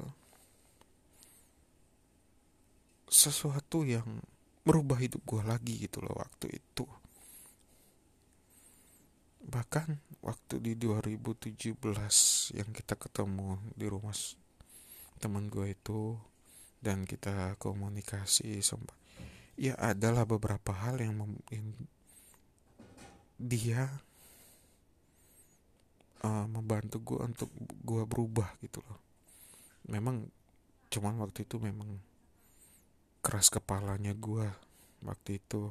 sesuatu 3.10 3.82
yang 3.82 4.06
merubah 4.62 5.02
hidup 5.02 5.22
gue 5.26 5.42
lagi 5.42 5.74
gitu 5.82 5.98
loh 6.00 6.14
waktu 6.14 6.56
itu. 6.62 6.86
Bahkan 9.50 10.20
waktu 10.22 10.62
di 10.62 10.78
2017 10.78 11.74
yang 12.54 12.70
kita 12.70 12.94
ketemu 12.94 13.58
di 13.74 13.86
rumah 13.90 14.14
teman 15.18 15.50
gue 15.50 15.74
itu 15.74 16.16
dan 16.80 17.04
kita 17.04 17.60
komunikasi 17.60 18.62
sempat 18.64 18.96
ya 19.60 19.76
adalah 19.76 20.24
beberapa 20.24 20.72
hal 20.72 20.96
yang, 21.04 21.20
mem, 21.20 21.36
yang 21.52 21.68
dia 23.36 23.84
uh, 26.24 26.48
membantu 26.48 26.96
gue 27.04 27.18
untuk 27.20 27.50
gue 27.84 28.02
berubah 28.08 28.56
gitu 28.64 28.80
loh 28.80 29.09
memang 29.90 30.30
cuman 30.90 31.18
waktu 31.22 31.42
itu 31.44 31.58
memang 31.58 31.98
keras 33.20 33.52
kepalanya 33.52 34.16
gue 34.16 34.48
waktu 35.04 35.42
itu 35.42 35.68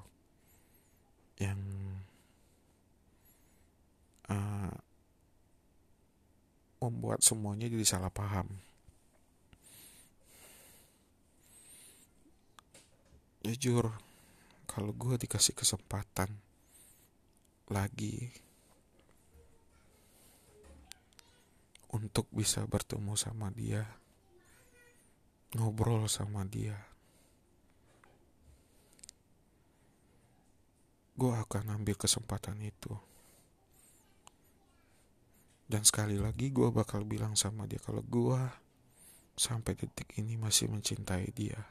yang 1.39 1.59
uh, 4.30 4.76
membuat 6.80 7.20
semuanya 7.20 7.67
jadi 7.67 7.84
salah 7.84 8.11
paham. 8.11 8.47
Jujur, 13.43 13.91
kalau 14.67 14.91
gue 14.95 15.15
dikasih 15.15 15.55
kesempatan 15.55 16.28
lagi 17.72 18.32
untuk 21.89 22.28
bisa 22.30 22.63
bertemu 22.67 23.15
sama 23.15 23.49
dia, 23.51 23.99
ngobrol 25.58 26.06
sama 26.06 26.45
dia, 26.45 26.78
gue 31.20 31.34
akan 31.36 31.76
ambil 31.82 32.00
kesempatan 32.00 32.56
itu. 32.64 32.95
Dan 35.70 35.86
sekali 35.86 36.18
lagi 36.18 36.50
gue 36.50 36.74
bakal 36.74 37.06
bilang 37.06 37.38
sama 37.38 37.70
dia 37.70 37.78
kalau 37.78 38.02
gue 38.02 38.41
sampai 39.38 39.78
detik 39.78 40.18
ini 40.18 40.34
masih 40.34 40.66
mencintai 40.72 41.30
dia. 41.30 41.62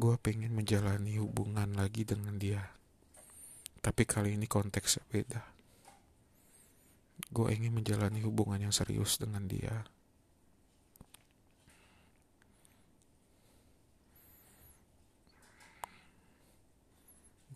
Gue 0.00 0.16
pengen 0.16 0.56
menjalani 0.56 1.20
hubungan 1.20 1.76
lagi 1.76 2.08
dengan 2.08 2.40
dia. 2.40 2.64
Tapi 3.84 4.08
kali 4.08 4.32
ini 4.32 4.48
konteksnya 4.48 5.04
beda. 5.12 5.59
Gue 7.28 7.52
ingin 7.52 7.76
menjalani 7.76 8.24
hubungan 8.24 8.64
yang 8.64 8.72
serius 8.72 9.20
dengan 9.20 9.44
dia. 9.44 9.84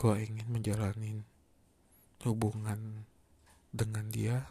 gue 0.04 0.20
ingin 0.20 0.44
menjalani 0.52 1.24
hubungan 2.28 3.08
dengan 3.72 4.04
dia 4.12 4.44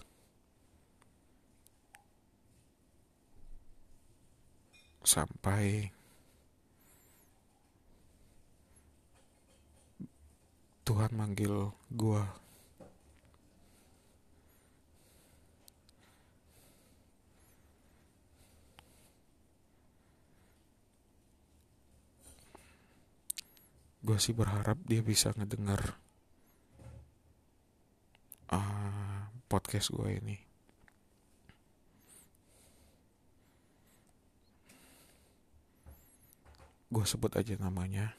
sampai 5.06 5.94
Tuhan 10.82 11.14
manggil 11.14 11.70
gue 11.94 12.24
gue 24.04 24.18
sih 24.20 24.36
berharap 24.36 24.76
dia 24.84 25.00
bisa 25.00 25.32
ngedengar 25.32 25.96
uh, 28.52 29.32
podcast 29.48 29.96
gue 29.96 30.10
ini 30.20 30.38
gue 36.94 37.06
sebut 37.08 37.32
aja 37.40 37.56
namanya 37.58 38.12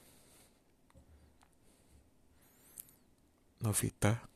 Novita 3.61 4.35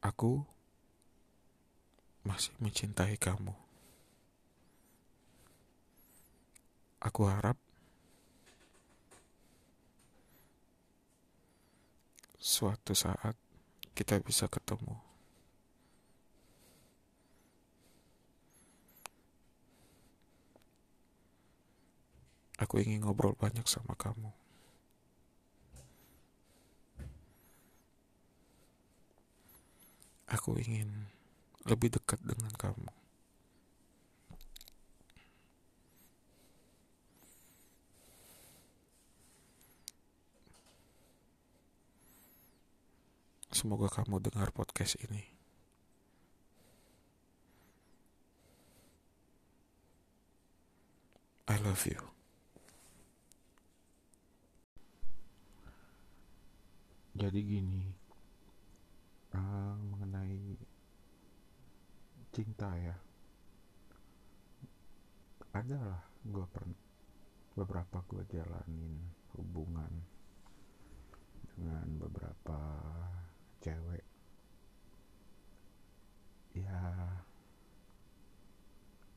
aku 0.00 0.44
masih 2.24 2.52
mencintai 2.60 3.16
kamu. 3.16 3.69
Aku 7.00 7.24
harap 7.24 7.56
suatu 12.36 12.92
saat 12.92 13.36
kita 13.96 14.20
bisa 14.20 14.48
ketemu. 14.52 14.96
Aku 22.60 22.76
ingin 22.76 23.08
ngobrol 23.08 23.32
banyak 23.32 23.64
sama 23.64 23.96
kamu. 23.96 24.28
Aku 30.28 30.60
ingin 30.60 31.08
lebih 31.64 31.96
dekat 31.96 32.20
dengan 32.20 32.52
kamu. 32.60 32.99
Semoga 43.60 43.92
kamu 43.92 44.24
dengar 44.24 44.56
podcast 44.56 44.96
ini. 45.04 45.20
I 51.44 51.60
love 51.60 51.84
you. 51.84 52.00
Jadi 57.12 57.36
gini, 57.44 57.84
uh, 59.36 59.76
mengenai 59.92 60.56
cinta 62.32 62.72
ya, 62.80 62.96
adalah 65.52 66.00
gue 66.24 66.48
pernah 66.48 66.80
beberapa 67.52 68.00
gue 68.08 68.24
jalanin 68.24 69.04
hubungan 69.36 69.92
dengan 71.60 71.84
beberapa 72.00 72.56
cewek. 73.60 74.04
Ya 76.56 76.80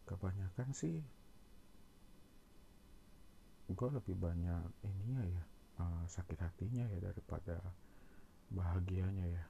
kebanyakan 0.04 0.70
sih 0.76 1.02
gue 3.74 3.90
lebih 3.90 4.14
banyak 4.20 4.70
ininya 4.86 5.24
ya 5.26 5.44
uh, 5.82 6.04
sakit 6.06 6.38
hatinya 6.38 6.86
ya 6.86 7.00
daripada 7.10 7.58
bahagianya 8.54 9.26
ya. 9.32 9.46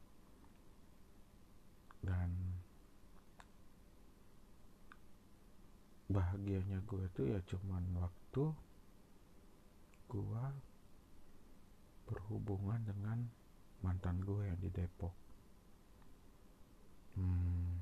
Dan 2.04 2.32
bahagianya 6.12 6.84
gue 6.86 7.06
tuh 7.16 7.26
ya 7.32 7.40
cuman 7.48 7.84
waktu 7.98 8.44
gue 10.12 10.46
berhubungan 12.06 12.84
dengan 12.86 13.26
mantan 13.84 14.24
gue 14.24 14.48
yang 14.48 14.60
di 14.60 14.72
Depok. 14.72 15.14
Hmm, 17.14 17.78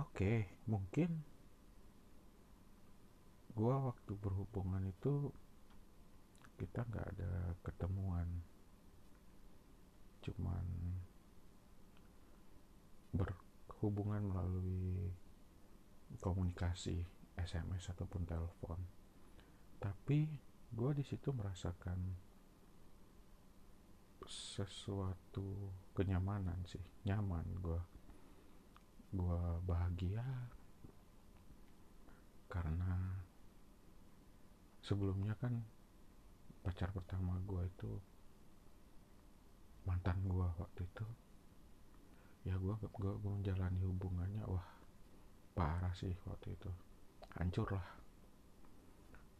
oke 0.00 0.08
okay, 0.16 0.48
mungkin 0.64 1.20
gue 3.52 3.74
waktu 3.76 4.12
berhubungan 4.16 4.88
itu 4.88 5.28
kita 6.56 6.86
nggak 6.88 7.06
ada 7.18 7.32
ketemuan. 7.60 8.28
Cuman 10.22 10.64
berhubungan 13.12 14.22
melalui 14.22 15.10
komunikasi 16.22 17.02
SMS 17.34 17.90
ataupun 17.90 18.22
telepon. 18.24 18.78
Tapi 19.82 20.30
gue 20.72 20.90
di 20.96 21.04
situ 21.04 21.34
merasakan 21.34 21.98
sesuatu 24.32 25.68
kenyamanan 25.92 26.56
sih. 26.64 26.80
Nyaman 27.04 27.46
gue 27.60 27.80
gue 29.12 29.40
bahagia. 29.68 30.24
Karena 32.48 33.20
sebelumnya 34.80 35.36
kan 35.36 35.60
pacar 36.64 36.88
pertama 36.92 37.36
gue 37.44 37.62
itu 37.68 37.92
mantan 39.84 40.16
gue 40.24 40.48
waktu 40.56 40.82
itu. 40.84 41.06
Ya 42.48 42.56
gue 42.56 42.74
gue, 42.74 43.12
menjalani 43.20 43.80
hubungannya 43.84 44.42
wah 44.48 44.66
parah 45.52 45.92
sih 45.92 46.12
waktu 46.24 46.56
itu. 46.56 46.70
Hancur 47.36 47.68
lah. 47.68 47.88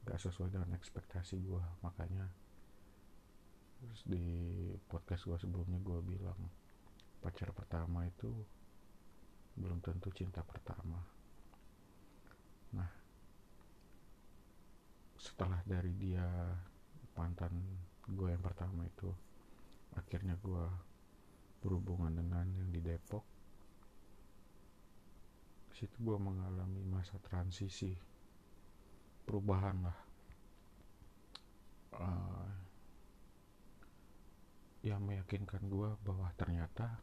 Gak 0.02 0.18
sesuai 0.20 0.52
dengan 0.52 0.74
ekspektasi 0.76 1.40
gue 1.40 1.62
makanya 1.80 2.26
terus 3.82 4.06
di 4.06 4.26
podcast 4.86 5.26
gue 5.26 5.38
sebelumnya 5.42 5.82
gue 5.82 5.98
bilang 6.06 6.38
pacar 7.18 7.50
pertama 7.50 8.06
itu 8.06 8.30
belum 9.58 9.82
tentu 9.82 10.14
cinta 10.14 10.38
pertama. 10.46 11.02
Nah 12.78 12.90
setelah 15.18 15.58
dari 15.66 15.90
dia 15.98 16.22
mantan 17.18 17.58
gue 18.06 18.30
yang 18.30 18.42
pertama 18.42 18.86
itu 18.86 19.10
akhirnya 19.98 20.38
gue 20.38 20.64
berhubungan 21.58 22.14
dengan 22.14 22.46
yang 22.54 22.70
di 22.70 22.78
Depok. 22.78 23.26
Situ 25.74 25.98
gue 25.98 26.18
mengalami 26.22 26.86
masa 26.86 27.18
transisi 27.18 27.90
perubahan 29.26 29.78
lah 29.82 29.98
yang 34.92 35.00
meyakinkan 35.00 35.64
gue 35.72 35.96
bahwa 36.04 36.28
ternyata 36.36 37.00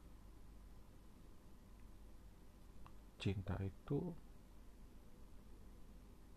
cinta 3.17 3.57
itu 3.59 4.13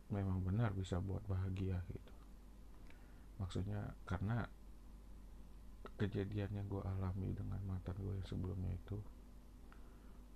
memang 0.09 0.40
benar 0.44 0.72
bisa 0.72 0.96
buat 1.00 1.20
bahagia 1.28 1.76
gitu. 1.88 2.14
Maksudnya 3.40 3.92
karena 4.09 4.44
kejadian 5.96 6.50
yang 6.57 6.66
gue 6.66 6.82
alami 6.82 7.30
dengan 7.36 7.61
mantan 7.68 7.94
gue 8.00 8.12
yang 8.16 8.28
sebelumnya 8.28 8.72
itu 8.72 8.98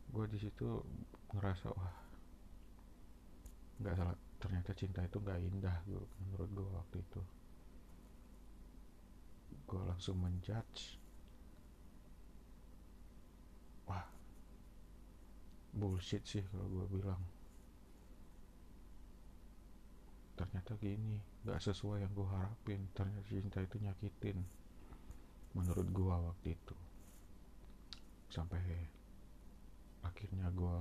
gue 0.07 0.25
di 0.31 0.39
situ 0.39 0.81
ngerasa 1.35 1.67
wah 1.75 1.97
nggak 3.83 3.97
salah. 3.97 4.17
Ternyata 4.37 4.71
cinta 4.77 5.01
itu 5.03 5.17
nggak 5.19 5.41
indah 5.43 5.77
gue 5.89 6.05
menurut 6.25 6.51
gue 6.55 6.69
waktu 6.71 6.97
itu. 7.03 7.23
Gue 9.67 9.83
langsung 9.83 10.23
menjudge 10.23 11.06
bullshit 15.77 16.25
sih 16.25 16.41
kalau 16.49 16.65
gue 16.73 16.87
bilang. 16.99 17.21
Ternyata 20.37 20.77
gini 20.81 21.21
nggak 21.45 21.61
sesuai 21.61 22.05
yang 22.05 22.13
gue 22.17 22.29
harapin. 22.29 22.81
Ternyata 22.97 23.29
cinta 23.29 23.61
itu 23.61 23.77
nyakitin. 23.85 24.41
Menurut 25.53 25.89
gue 25.93 26.15
waktu 26.17 26.49
itu. 26.57 26.77
Sampai 28.33 28.61
akhirnya 30.01 30.49
gue 30.53 30.77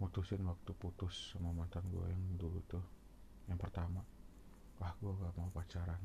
mutusin 0.00 0.44
waktu 0.44 0.72
putus 0.76 1.32
sama 1.32 1.52
mantan 1.56 1.84
gue 1.88 2.04
yang 2.04 2.22
dulu 2.36 2.60
tuh. 2.68 2.84
Yang 3.48 3.64
pertama 3.64 4.04
wah 4.80 4.92
gue 5.00 5.12
gak 5.16 5.34
mau 5.40 5.48
pacaran. 5.52 6.00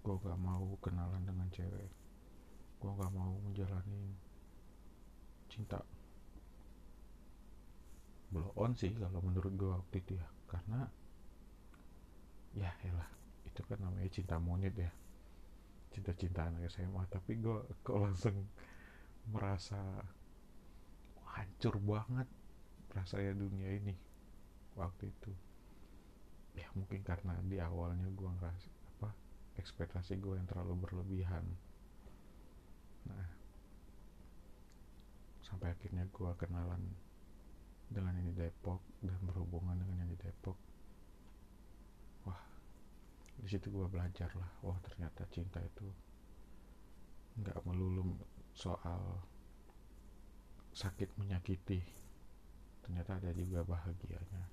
Gue 0.00 0.16
gak 0.24 0.40
mau 0.40 0.64
kenalan 0.80 1.24
dengan 1.24 1.48
cewek. 1.52 1.92
Gue 2.80 2.92
gak 2.96 3.12
mau 3.12 3.36
menjalani 3.44 4.16
cinta 5.48 5.80
blow 8.28 8.52
on 8.60 8.76
sih 8.76 8.92
kalau 8.92 9.20
menurut 9.24 9.52
gue 9.56 9.70
waktu 9.70 9.96
itu 10.04 10.12
ya. 10.16 10.26
Karena 10.48 10.80
ya 12.56 12.70
elah 12.84 13.10
itu 13.44 13.60
kan 13.64 13.78
namanya 13.80 14.08
cinta 14.12 14.36
monyet 14.36 14.74
ya. 14.76 14.92
Cinta-cinta 15.92 16.48
anak 16.48 16.68
SMA 16.68 17.02
tapi 17.08 17.40
gue 17.40 17.58
kok 17.80 17.98
langsung 17.98 18.36
merasa 19.28 19.80
hancur 21.36 21.76
banget 21.80 22.28
rasanya 22.92 23.36
dunia 23.36 23.68
ini 23.76 23.94
waktu 24.76 25.12
itu. 25.12 25.32
Ya 26.56 26.68
mungkin 26.74 27.04
karena 27.04 27.36
di 27.44 27.60
awalnya 27.60 28.08
gue 28.12 28.30
ngerasa 28.40 28.68
apa 28.96 29.10
ekspektasi 29.60 30.18
gue 30.20 30.36
yang 30.36 30.48
terlalu 30.48 30.74
berlebihan. 30.88 31.44
Nah 33.08 33.38
sampai 35.48 35.72
akhirnya 35.72 36.04
gue 36.12 36.30
kenalan 36.36 36.82
dengan 37.88 38.12
ini 38.20 38.36
Depok 38.36 38.84
dan 39.00 39.16
berhubungan 39.24 39.76
dengan 39.80 40.04
yang 40.04 40.10
di 40.12 40.18
Depok. 40.20 40.58
Wah 42.28 42.40
di 43.40 43.48
situ 43.48 43.72
gue 43.72 43.88
belajar 43.88 44.28
lah. 44.36 44.50
Wah 44.60 44.78
ternyata 44.84 45.24
cinta 45.32 45.58
itu 45.64 45.88
nggak 47.40 47.64
melulu 47.64 48.16
soal 48.52 49.24
sakit 50.76 51.16
menyakiti. 51.16 51.80
Ternyata 52.84 53.20
ada 53.20 53.32
juga 53.32 53.64
bahagianya. 53.64 54.44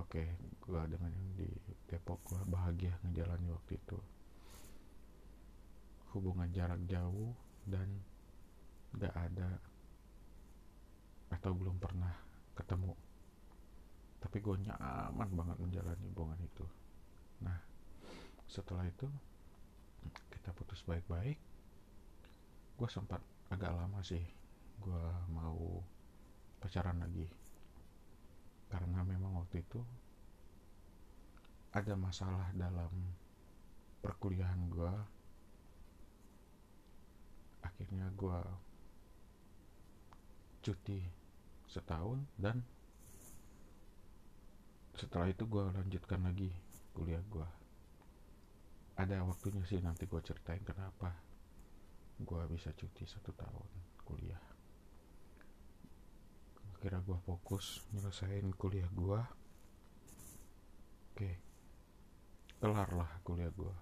Oke 0.00 0.36
gue 0.64 0.80
dengan 0.88 1.12
yang 1.12 1.30
di 1.36 1.48
Depok 1.88 2.24
gue 2.24 2.40
bahagia 2.48 2.96
ngejalani 3.04 3.52
waktu 3.52 3.76
itu. 3.76 3.98
Hubungan 6.16 6.48
jarak 6.48 6.80
jauh 6.88 7.36
dan 7.68 8.00
gak 8.96 9.12
ada 9.12 9.60
atau 11.28 11.52
belum 11.52 11.76
pernah 11.76 12.25
ketemu. 12.56 12.92
Tapi 14.18 14.36
gue 14.40 14.56
nyaman 14.66 15.28
banget 15.36 15.56
menjalani 15.60 16.06
hubungan 16.10 16.40
itu. 16.40 16.66
Nah 17.44 17.58
setelah 18.48 18.88
itu 18.88 19.06
kita 20.32 20.50
putus 20.56 20.82
baik-baik. 20.88 21.38
Gue 22.76 22.88
sempat 22.88 23.20
agak 23.52 23.70
lama 23.70 24.00
sih 24.02 24.22
gue 24.80 25.04
mau 25.30 25.84
pacaran 26.58 26.98
lagi. 26.98 27.28
Karena 28.66 29.04
memang 29.06 29.38
waktu 29.38 29.62
itu 29.62 29.78
ada 31.76 31.92
masalah 31.92 32.48
dalam 32.56 32.90
perkuliahan 34.00 34.72
gue 34.72 34.92
akhirnya 37.60 38.08
gue 38.16 38.38
cuti 40.64 41.25
setahun 41.66 42.22
dan 42.38 42.62
setelah 44.96 45.28
itu 45.28 45.44
gue 45.44 45.64
lanjutkan 45.76 46.24
lagi 46.24 46.48
kuliah 46.96 47.20
gue 47.28 47.44
ada 48.96 49.20
waktunya 49.28 49.60
sih 49.68 49.76
nanti 49.84 50.08
gue 50.08 50.20
ceritain 50.24 50.64
kenapa 50.64 51.12
gue 52.16 52.42
bisa 52.48 52.72
cuti 52.72 53.04
satu 53.04 53.28
tahun 53.36 53.68
kuliah. 54.08 54.40
Kira 56.80 57.04
gue 57.04 57.18
fokus 57.28 57.84
nyelesain 57.92 58.48
kuliah 58.56 58.88
gue 58.88 59.20
oke 61.12 61.30
kelar 62.56 62.88
lah 62.96 63.10
kuliah 63.20 63.52
gue 63.52 63.74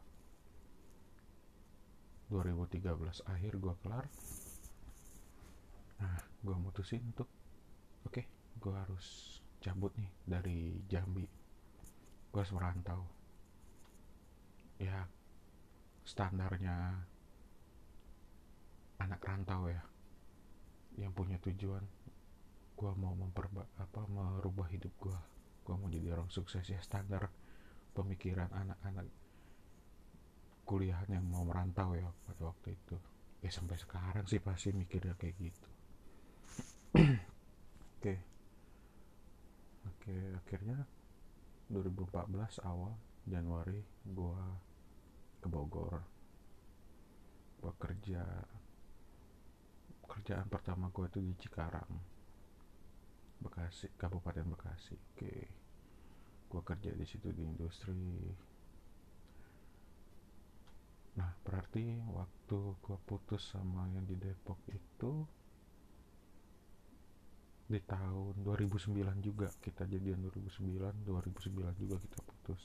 2013 2.34 2.82
akhir 3.30 3.52
gue 3.62 3.74
kelar. 3.86 4.06
Nah 6.02 6.18
gue 6.42 6.56
mutusin 6.58 7.06
untuk 7.06 7.30
oke 8.06 8.22
gue 8.60 8.74
harus 8.74 9.40
cabut 9.64 9.92
nih 9.96 10.12
dari 10.28 10.76
Jambi. 10.88 11.24
Gue 12.28 12.38
harus 12.40 12.52
merantau. 12.52 13.00
Ya 14.76 15.08
standarnya 16.04 17.00
anak 19.00 19.20
rantau 19.24 19.72
ya 19.72 19.80
yang 21.00 21.16
punya 21.16 21.40
tujuan. 21.40 21.84
Gue 22.76 22.92
mau 23.00 23.16
memperba 23.16 23.64
apa 23.80 24.04
merubah 24.04 24.68
hidup 24.68 24.92
gue 25.00 25.18
gue 25.64 25.72
mau 25.80 25.88
jadi 25.88 26.12
orang 26.12 26.28
sukses 26.28 26.60
ya 26.68 26.76
standar 26.84 27.32
pemikiran 27.96 28.52
anak-anak 28.52 29.08
kuliahan 30.68 31.08
yang 31.08 31.24
mau 31.24 31.40
merantau 31.40 31.96
ya 31.96 32.12
pada 32.28 32.52
waktu 32.52 32.76
itu. 32.76 32.96
Ya 33.40 33.48
sampai 33.52 33.76
sekarang 33.80 34.24
sih 34.28 34.40
pasti 34.40 34.72
mikirnya 34.72 35.12
kayak 35.20 35.36
gitu 35.36 35.68
oke. 38.04 38.20
Oke 39.88 40.16
akhirnya 40.36 40.76
2014 41.72 42.60
awal 42.68 42.92
Januari 43.24 43.80
gue 44.04 44.44
ke 45.40 45.48
Bogor. 45.48 46.04
Gue 47.64 47.72
kerja 47.80 48.20
kerjaan 50.04 50.52
pertama 50.52 50.92
gue 50.92 51.08
itu 51.08 51.20
di 51.24 51.32
Cikarang 51.40 51.88
Bekasi 53.40 53.96
Kabupaten 53.96 54.52
Bekasi. 54.52 55.00
Oke. 55.16 55.34
Gue 56.52 56.60
kerja 56.60 56.92
di 56.92 57.08
situ 57.08 57.32
di 57.32 57.40
industri. 57.40 58.04
Nah 61.16 61.32
berarti 61.40 62.04
waktu 62.12 62.58
gue 62.84 62.98
putus 63.08 63.48
sama 63.48 63.88
yang 63.96 64.04
di 64.04 64.20
Depok 64.20 64.60
itu 64.68 65.24
di 67.64 67.80
tahun 67.80 68.44
2009 68.44 69.24
juga 69.24 69.48
kita 69.64 69.88
jadian 69.88 70.20
2009 70.28 71.08
2009 71.08 71.80
juga 71.80 71.96
kita 71.96 72.18
putus. 72.20 72.60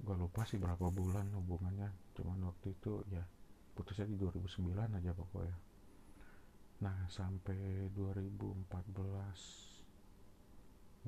Gue 0.00 0.16
lupa 0.16 0.46
sih 0.46 0.56
berapa 0.56 0.86
bulan 0.88 1.34
hubungannya 1.34 1.90
cuman 2.14 2.46
waktu 2.46 2.70
itu 2.78 3.02
ya 3.10 3.26
putusnya 3.74 4.06
di 4.06 4.14
2009 4.14 4.70
aja 4.86 5.10
pokoknya. 5.10 5.58
Nah 6.86 7.10
sampai 7.10 7.90
2014 7.90 8.70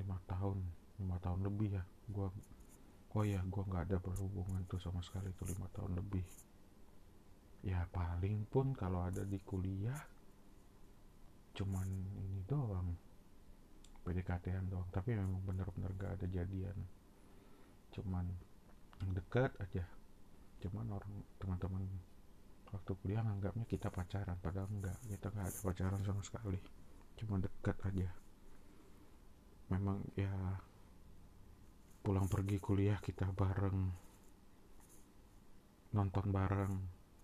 lima 0.03 0.17
tahun 0.27 0.57
lima 0.99 1.17
tahun 1.23 1.47
lebih 1.47 1.79
ya 1.79 1.83
gue 2.11 2.27
oh 3.13 3.23
ya 3.23 3.39
gue 3.39 3.63
nggak 3.63 3.87
ada 3.87 3.97
berhubungan 4.03 4.65
tuh 4.67 4.83
sama 4.83 4.99
sekali 4.99 5.31
tuh 5.39 5.47
lima 5.47 5.71
tahun 5.71 5.95
lebih. 5.95 6.27
Ya 7.63 7.87
paling 7.87 8.43
pun 8.51 8.75
kalau 8.75 9.07
ada 9.07 9.23
di 9.23 9.39
kuliah 9.39 9.95
cuman 11.53 11.87
ini 12.17 12.41
doang. 12.49 12.89
PDKT-an 14.03 14.67
doang. 14.67 14.89
Tapi 14.91 15.15
memang 15.15 15.39
bener-bener 15.45 15.93
gak 15.95 16.19
ada 16.19 16.27
jadian. 16.27 16.75
Cuman 17.93 18.25
dekat 19.13 19.53
aja. 19.61 19.85
Cuman 20.59 20.89
orang 20.95 21.13
teman-teman 21.37 21.83
waktu 22.73 22.91
kuliah 23.05 23.21
nganggapnya 23.21 23.69
kita 23.69 23.93
pacaran 23.93 24.33
padahal 24.41 24.65
enggak 24.73 24.97
kita 25.05 25.29
nggak 25.29 25.45
ada 25.45 25.59
pacaran 25.61 26.01
sama 26.01 26.21
sekali. 26.25 26.59
Cuma 27.19 27.37
dekat 27.37 27.77
aja. 27.85 28.09
Memang 29.69 30.01
ya 30.17 30.31
pulang 32.01 32.25
pergi 32.25 32.57
kuliah 32.57 32.97
kita 32.97 33.29
bareng. 33.29 33.79
Nonton 35.93 36.25
bareng. 36.33 36.73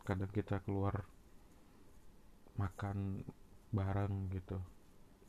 Kadang 0.06 0.32
kita 0.36 0.62
keluar 0.62 1.02
makan 2.60 3.24
bareng 3.70 4.30
gitu 4.34 4.58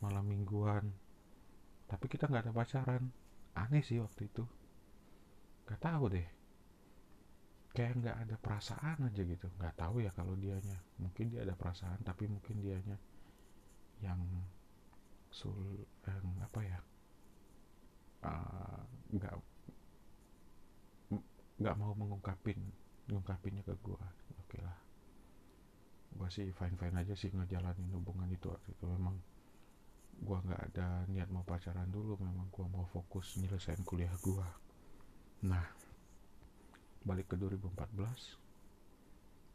malam 0.00 0.24
mingguan. 0.24 0.88
Tapi 1.86 2.06
kita 2.08 2.26
nggak 2.26 2.48
ada 2.48 2.54
pacaran. 2.56 3.04
Aneh 3.54 3.84
sih 3.84 4.00
waktu 4.00 4.26
itu. 4.26 4.44
Nggak 5.68 5.80
tahu 5.80 6.04
deh. 6.10 6.28
Kayak 7.70 7.92
nggak 8.02 8.16
ada 8.26 8.36
perasaan 8.40 8.98
aja 9.06 9.22
gitu. 9.22 9.46
Nggak 9.60 9.74
tahu 9.76 10.02
ya 10.02 10.10
kalau 10.16 10.34
dianya. 10.34 10.78
Mungkin 10.98 11.30
dia 11.30 11.44
ada 11.44 11.54
perasaan 11.54 12.00
tapi 12.02 12.26
mungkin 12.26 12.58
dianya 12.64 12.96
yang 14.00 14.20
sul 15.30 15.84
yang 16.08 16.24
apa 16.40 16.60
ya? 16.64 16.78
Ah, 18.20 18.84
nggak 19.12 19.34
uh, 19.36 19.40
nggak 21.60 21.76
mau 21.76 21.92
mengungkapin 21.96 22.56
mengungkapinnya 23.08 23.64
ke 23.64 23.72
gue 23.80 24.00
oke 24.44 24.58
lah 24.60 24.76
gue 26.20 26.28
sih 26.28 26.52
fine 26.52 26.76
fine 26.76 27.00
aja 27.00 27.16
sih 27.16 27.32
ngejalanin 27.32 27.88
hubungan 27.96 28.28
itu 28.28 28.52
waktu 28.52 28.76
itu 28.76 28.84
memang 28.84 29.16
gue 30.20 30.36
nggak 30.36 30.62
ada 30.68 31.08
niat 31.08 31.32
mau 31.32 31.40
pacaran 31.48 31.88
dulu 31.88 32.20
memang 32.20 32.52
gue 32.52 32.66
mau 32.68 32.84
fokus 32.92 33.40
nyelesain 33.40 33.80
kuliah 33.88 34.12
gue 34.20 34.44
nah 35.48 35.64
balik 37.08 37.32
ke 37.32 37.40
2014 37.40 37.96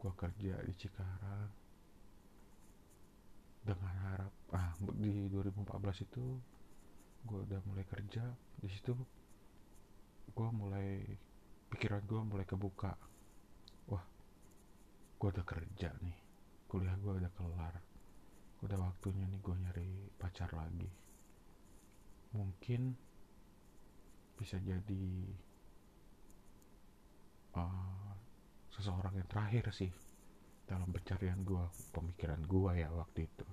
gue 0.02 0.12
kerja 0.18 0.54
di 0.66 0.74
Cikarang 0.74 1.50
dengan 3.62 3.94
harap 4.10 4.34
ah 4.50 4.74
di 4.98 5.30
2014 5.30 6.02
itu 6.02 6.24
gue 7.26 7.38
udah 7.42 7.60
mulai 7.66 7.82
kerja. 7.82 8.22
Di 8.62 8.70
situ 8.70 8.94
gue 10.30 10.48
mulai 10.54 11.02
pikiran 11.74 12.06
gue 12.06 12.20
mulai 12.22 12.46
kebuka. 12.46 12.94
Wah 13.90 14.06
gue 15.18 15.28
udah 15.34 15.46
kerja 15.46 15.90
nih 16.02 16.25
kuliah 16.66 16.94
gue 16.98 17.12
udah 17.22 17.32
kelar. 17.34 17.74
Udah 18.66 18.78
waktunya 18.82 19.26
nih 19.30 19.40
gue 19.40 19.54
nyari 19.54 20.10
pacar 20.18 20.50
lagi. 20.52 20.90
Mungkin 22.34 22.92
bisa 24.36 24.60
jadi 24.60 25.06
uh, 27.56 28.12
seseorang 28.68 29.16
yang 29.16 29.28
terakhir 29.30 29.72
sih 29.72 29.88
dalam 30.68 30.92
pencarian 30.92 31.40
gue 31.46 31.64
pemikiran 31.94 32.42
gue 32.44 32.72
ya 32.76 32.90
waktu 32.92 33.24
itu. 33.24 33.46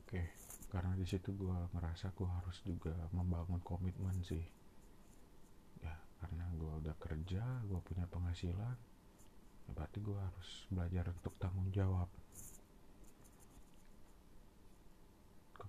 Oke 0.03 0.21
karena 0.69 0.91
di 0.99 1.07
situ 1.07 1.31
gue 1.31 1.55
ngerasa 1.71 2.11
gue 2.11 2.27
harus 2.27 2.59
juga 2.67 2.93
membangun 3.15 3.63
komitmen 3.63 4.19
sih. 4.21 4.43
Ya 5.79 5.95
karena 6.19 6.45
gue 6.59 6.71
udah 6.83 6.95
kerja 6.99 7.41
gue 7.65 7.79
punya 7.81 8.05
penghasilan 8.11 8.94
berarti 9.73 9.97
gue 10.03 10.19
harus 10.19 10.49
belajar 10.69 11.09
untuk 11.09 11.33
tanggung 11.41 11.71
jawab 11.73 12.09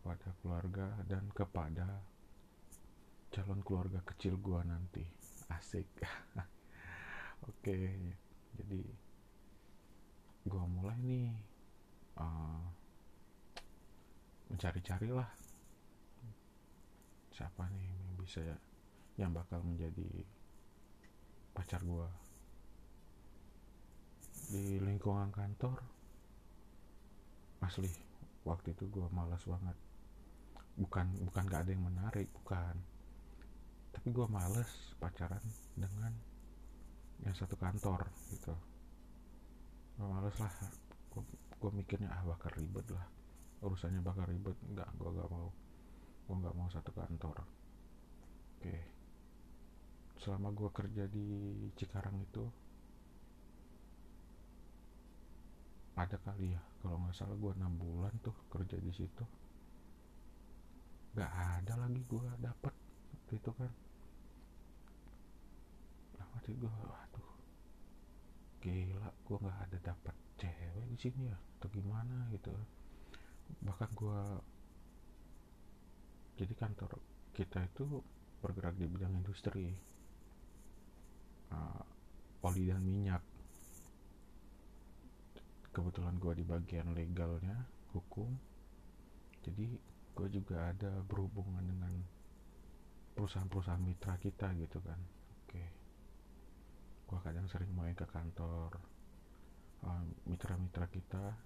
kepada 0.07 0.29
keluarga 0.39 0.87
dan 1.11 1.27
kepada 1.35 1.99
calon 3.35 3.59
keluarga 3.67 4.01
kecil 4.07 4.39
gua 4.39 4.63
nanti. 4.63 5.03
Asik. 5.51 5.91
Oke 7.51 7.77
jadi 8.55 8.81
gua 10.47 10.63
mulai 10.65 10.97
nih 11.03 11.27
uh, 12.23 12.63
mencari-cari 14.49 15.11
lah. 15.11 15.27
Siapa 17.35 17.67
nih 17.75 17.91
yang 17.91 18.15
bisa 18.17 18.41
yang 19.19 19.35
bakal 19.35 19.59
menjadi 19.67 20.23
pacar 21.51 21.83
gua 21.83 22.09
di 24.47 24.79
lingkungan 24.79 25.35
kantor 25.35 25.79
asli 27.65 27.91
waktu 28.47 28.73
itu 28.79 28.87
gua 28.93 29.11
malas 29.11 29.43
banget. 29.43 29.75
Bukan 30.77 31.07
bukan 31.27 31.43
gak 31.49 31.67
ada 31.67 31.71
yang 31.73 31.85
menarik 31.89 32.29
bukan. 32.43 32.77
Tapi 33.97 34.13
gue 34.13 34.29
males 34.29 34.69
pacaran 35.01 35.41
dengan 35.73 36.13
yang 37.25 37.33
satu 37.33 37.57
kantor 37.57 38.05
gitu. 38.29 38.53
Gue 39.97 40.05
males 40.05 40.37
lah 40.37 40.53
gue 41.57 41.71
mikirnya 41.73 42.13
ah 42.13 42.21
bakal 42.29 42.53
ribet 42.61 42.85
lah. 42.93 43.09
Urusannya 43.65 44.05
bakal 44.05 44.29
ribet. 44.29 44.53
Nggak 44.69 44.85
gue 45.01 45.11
gak 45.17 45.29
mau. 45.33 45.49
Gue 46.29 46.37
nggak 46.45 46.55
mau 46.61 46.69
satu 46.69 46.93
kantor. 46.93 47.41
Oke. 48.61 48.77
Selama 50.21 50.53
gue 50.53 50.69
kerja 50.77 51.09
di 51.09 51.27
Cikarang 51.81 52.21
itu 52.21 52.45
ada 55.97 56.17
kali 56.21 56.53
ya 56.53 56.61
kalau 56.85 57.01
nggak 57.01 57.17
salah 57.17 57.37
gue 57.41 57.53
enam 57.57 57.73
bulan 57.81 58.13
tuh 58.21 58.37
kerja 58.53 58.77
di 58.77 58.93
situ. 58.93 59.25
Nggak 61.17 61.33
ada 61.33 61.75
lagi 61.81 62.01
gue 62.05 62.29
dapet 62.41 62.75
itu 63.33 63.51
kan. 63.57 63.73
Hati 66.37 66.53
gue 66.53 66.69
waduh 66.69 67.29
gila 68.61 69.09
gue 69.25 69.37
nggak 69.41 69.59
ada 69.67 69.79
dapat 69.81 70.17
cewek 70.37 70.85
di 70.93 70.97
sini 71.01 71.33
ya 71.33 71.39
atau 71.57 71.69
gimana 71.73 72.29
gitu. 72.37 72.53
Bahkan 73.65 73.91
gue 73.97 74.21
jadi 76.37 76.53
kantor 76.53 77.01
kita 77.33 77.65
itu 77.65 78.05
bergerak 78.45 78.77
di 78.77 78.85
bidang 78.85 79.17
industri 79.17 79.73
uh, 81.51 81.83
oli 82.45 82.69
dan 82.69 82.85
minyak 82.85 83.25
kebetulan 85.77 86.17
gue 86.17 86.33
di 86.41 86.45
bagian 86.49 86.97
legalnya 86.97 87.69
hukum. 87.93 88.33
Jadi 89.45 89.77
gue 90.17 90.29
juga 90.33 90.73
ada 90.73 91.05
berhubungan 91.05 91.61
dengan 91.61 91.93
perusahaan-perusahaan 93.13 93.85
mitra 93.85 94.17
kita 94.17 94.57
gitu 94.57 94.81
kan. 94.81 94.97
Oke. 95.45 95.65
Gue 97.05 97.19
kadang 97.21 97.45
sering 97.53 97.69
main 97.77 97.93
ke 97.93 98.09
kantor 98.09 98.81
uh, 99.85 100.05
mitra-mitra 100.25 100.89
kita. 100.89 101.37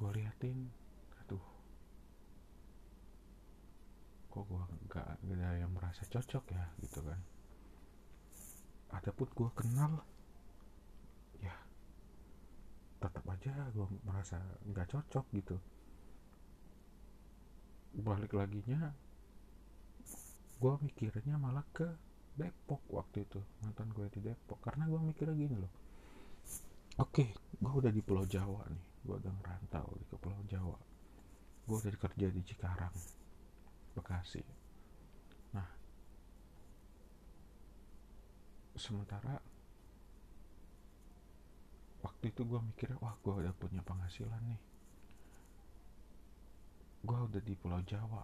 Gue 0.00 0.08
liatin 0.16 0.72
aduh 1.20 1.44
kok 4.32 4.48
gue 4.48 4.64
gak, 4.88 5.20
ada 5.20 5.60
yang 5.60 5.68
merasa 5.76 6.08
cocok 6.08 6.48
ya? 6.48 6.64
Gitu 6.80 7.04
kan. 7.04 7.20
Adapun 8.96 9.28
gue 9.28 9.50
kenal 9.52 10.00
tetap 13.02 13.24
aja 13.26 13.52
gue 13.74 13.86
merasa 14.06 14.38
nggak 14.70 14.88
cocok 14.94 15.26
gitu. 15.34 15.56
Balik 17.98 18.32
lagi 18.38 18.62
nya 18.70 18.94
gue 20.62 20.74
mikirnya 20.78 21.34
malah 21.42 21.66
ke 21.74 21.90
Depok 22.38 22.80
waktu 22.94 23.26
itu 23.26 23.42
mantan 23.66 23.90
gue 23.90 24.06
di 24.14 24.22
Depok. 24.22 24.62
Karena 24.62 24.86
gue 24.86 25.00
mikirnya 25.02 25.34
gini 25.34 25.58
loh 25.58 25.72
oke 27.00 27.24
okay, 27.24 27.28
gue 27.56 27.72
udah 27.72 27.88
di 27.88 28.04
Pulau 28.04 28.28
Jawa 28.28 28.68
nih 28.68 28.84
gue 29.02 29.16
udah 29.16 29.32
ngerantau 29.40 29.88
di 29.98 30.04
Pulau 30.06 30.42
Jawa. 30.46 30.78
Gue 31.66 31.76
udah 31.78 31.90
kerja 31.98 32.26
di 32.30 32.42
Cikarang 32.46 32.94
Bekasi. 33.98 34.42
Nah 35.56 35.68
sementara 38.78 39.40
waktu 42.02 42.34
itu 42.34 42.42
gue 42.42 42.60
mikirnya 42.60 42.98
wah 42.98 43.14
gue 43.22 43.34
udah 43.46 43.54
punya 43.54 43.80
penghasilan 43.86 44.42
nih. 44.50 44.62
Gue 47.02 47.18
udah 47.18 47.42
di 47.42 47.54
Pulau 47.54 47.82
Jawa. 47.86 48.22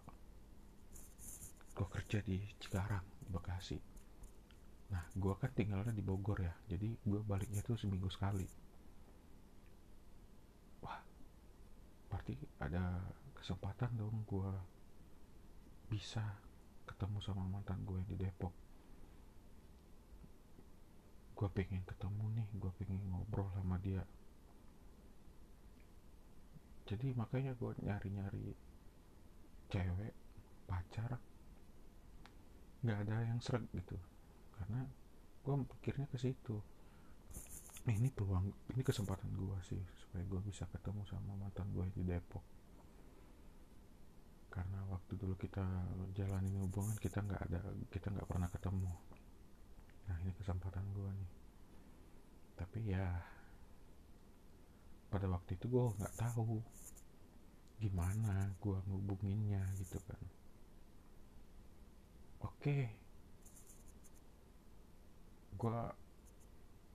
Gue 1.75 1.87
kerja 1.87 2.19
di 2.23 2.43
Cikarang 2.59 3.07
Bekasi. 3.31 3.79
Nah 4.91 5.03
gue 5.15 5.35
kan 5.39 5.51
tinggalnya 5.55 5.95
di 5.95 6.03
Bogor 6.03 6.43
ya 6.43 6.55
jadi 6.67 6.91
gue 6.91 7.21
baliknya 7.23 7.63
tuh 7.63 7.79
seminggu 7.79 8.11
sekali. 8.11 8.47
Wah 10.83 10.99
berarti 12.11 12.35
ada 12.59 12.99
kesempatan 13.39 13.95
dong 13.95 14.27
gue 14.27 14.51
bisa 15.89 16.23
ketemu 16.85 17.19
sama 17.23 17.47
mantan 17.47 17.81
gue 17.87 17.97
yang 17.97 18.11
di 18.11 18.19
Depok 18.19 18.68
gue 21.39 21.47
pengen 21.55 21.87
ketemu 21.87 22.25
nih 22.35 22.49
gue 22.59 22.73
pengen 22.83 22.99
ngobrol 23.15 23.47
sama 23.55 23.79
dia. 23.79 24.03
Jadi 26.91 27.15
makanya 27.15 27.55
gue 27.55 27.79
nyari-nyari 27.79 28.51
cewek 29.71 30.15
pacar 30.67 31.15
nggak 32.83 32.99
ada 33.07 33.17
yang 33.23 33.39
seret 33.39 33.63
gitu. 33.71 33.95
Karena 34.59 34.83
gue 35.47 35.55
pikirnya 35.79 36.11
ke 36.11 36.19
situ. 36.19 36.59
Ini 37.87 38.11
peluang 38.11 38.75
ini 38.75 38.83
kesempatan 38.83 39.31
gue 39.39 39.57
sih 39.63 39.81
supaya 39.95 40.27
gue 40.27 40.41
bisa 40.43 40.67
ketemu 40.67 41.07
sama 41.07 41.39
mantan 41.39 41.71
gue 41.71 41.87
di 41.95 42.03
Depok. 42.03 42.43
Karena 44.51 44.83
waktu 44.91 45.15
dulu 45.15 45.39
kita 45.39 45.63
jalanin 46.19 46.67
hubungan 46.67 46.99
kita 46.99 47.23
nggak 47.23 47.43
ada 47.47 47.63
kita 47.95 48.11
nggak 48.11 48.27
pernah 48.27 48.51
ketemu 48.51 49.08
nah 50.09 50.17
ini 50.25 50.33
kesempatan 50.33 50.85
gue 50.97 51.11
nih. 51.13 51.33
Tapi 52.57 52.79
ya 52.89 53.07
pada 55.09 55.27
waktu 55.29 55.57
itu 55.57 55.69
gue 55.69 55.85
nggak 56.01 56.17
tahu 56.17 56.61
gimana 57.79 58.51
gue 58.59 58.79
ngubunginnya 58.89 59.63
gitu 59.79 60.01
kan. 60.09 60.23
Oke. 62.43 62.89
Gue 65.55 65.71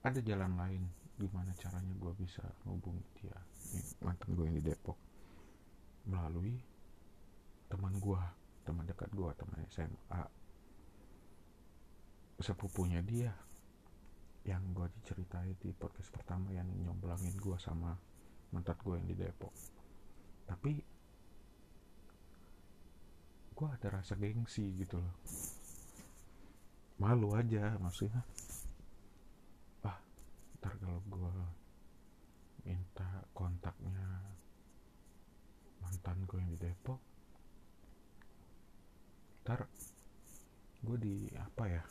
ada 0.04 0.20
jalan 0.20 0.52
lain 0.58 0.82
gimana 1.14 1.54
caranya 1.54 1.94
gue 1.94 2.12
bisa 2.18 2.42
ngubungi 2.66 3.06
dia 3.22 3.38
mantan 4.02 4.34
gue 4.34 4.44
yang 4.50 4.58
di 4.58 4.64
Depok. 4.66 4.98
Melalui 6.10 6.58
teman 7.70 7.96
gue 7.96 8.22
teman 8.64 8.84
dekat 8.84 9.08
gue 9.12 9.30
teman 9.36 9.60
SMA 9.72 10.43
sepupunya 12.42 12.98
dia 13.04 13.30
yang 14.44 14.76
gue 14.76 14.84
diceritain 15.00 15.56
di 15.56 15.72
podcast 15.72 16.12
pertama 16.12 16.52
yang 16.52 16.68
nyomblangin 16.84 17.32
gue 17.40 17.56
sama 17.56 17.96
mantan 18.52 18.76
gue 18.84 18.94
yang 19.00 19.08
di 19.08 19.16
Depok. 19.16 19.54
Tapi 20.44 20.72
gue 23.54 23.68
ada 23.70 23.88
rasa 23.88 24.18
gengsi 24.18 24.68
gitu 24.76 25.00
loh. 25.00 25.16
Malu 27.00 27.32
aja 27.34 27.74
maksudnya 27.80 28.22
ah 29.82 29.98
ntar 30.60 30.74
kalau 30.78 31.00
gue 31.06 31.34
minta 32.68 33.08
kontaknya 33.32 34.28
mantan 35.82 36.18
gue 36.28 36.38
yang 36.38 36.50
di 36.52 36.60
Depok 36.60 37.00
ntar 39.44 39.68
gue 40.84 40.96
di 41.00 41.16
apa 41.36 41.64
ya 41.68 41.82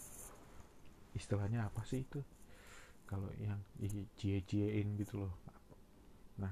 istilahnya 1.23 1.71
apa 1.71 1.87
sih 1.87 2.03
itu? 2.03 2.19
Kalau 3.07 3.31
yang 3.39 3.63
cie-ciein 4.19 4.99
gitu 4.99 5.23
loh. 5.23 5.33
Nah 6.43 6.51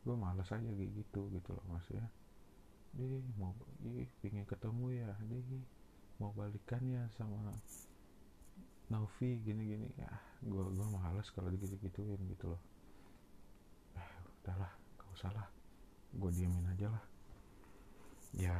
gue 0.00 0.16
malas 0.16 0.48
aja 0.48 0.64
kayak 0.64 0.92
gitu 0.96 1.28
gitu 1.28 1.50
loh 1.52 1.64
maksudnya. 1.68 2.08
Deh 2.96 3.20
mau 3.36 3.52
ih 3.84 4.08
pingin 4.24 4.48
ketemu 4.48 5.04
ya 5.04 5.12
deh 5.28 5.44
mau 6.16 6.32
balikan 6.32 6.80
ya 6.88 7.04
sama 7.20 7.52
Novi 8.88 9.44
gini-gini. 9.44 9.92
Ya 10.00 10.08
gue 10.40 10.64
gue 10.72 10.86
malas 10.88 11.28
kalau 11.36 11.52
gitu 11.52 11.76
gituin 11.76 12.20
gitu 12.32 12.56
loh. 12.56 12.62
Eh 13.92 14.10
udahlah 14.40 14.72
gak 14.96 15.08
usah 15.12 15.30
lah. 15.36 15.48
Gue 16.16 16.32
diemin 16.32 16.64
aja 16.72 16.88
lah. 16.88 17.04
Ya 18.32 18.56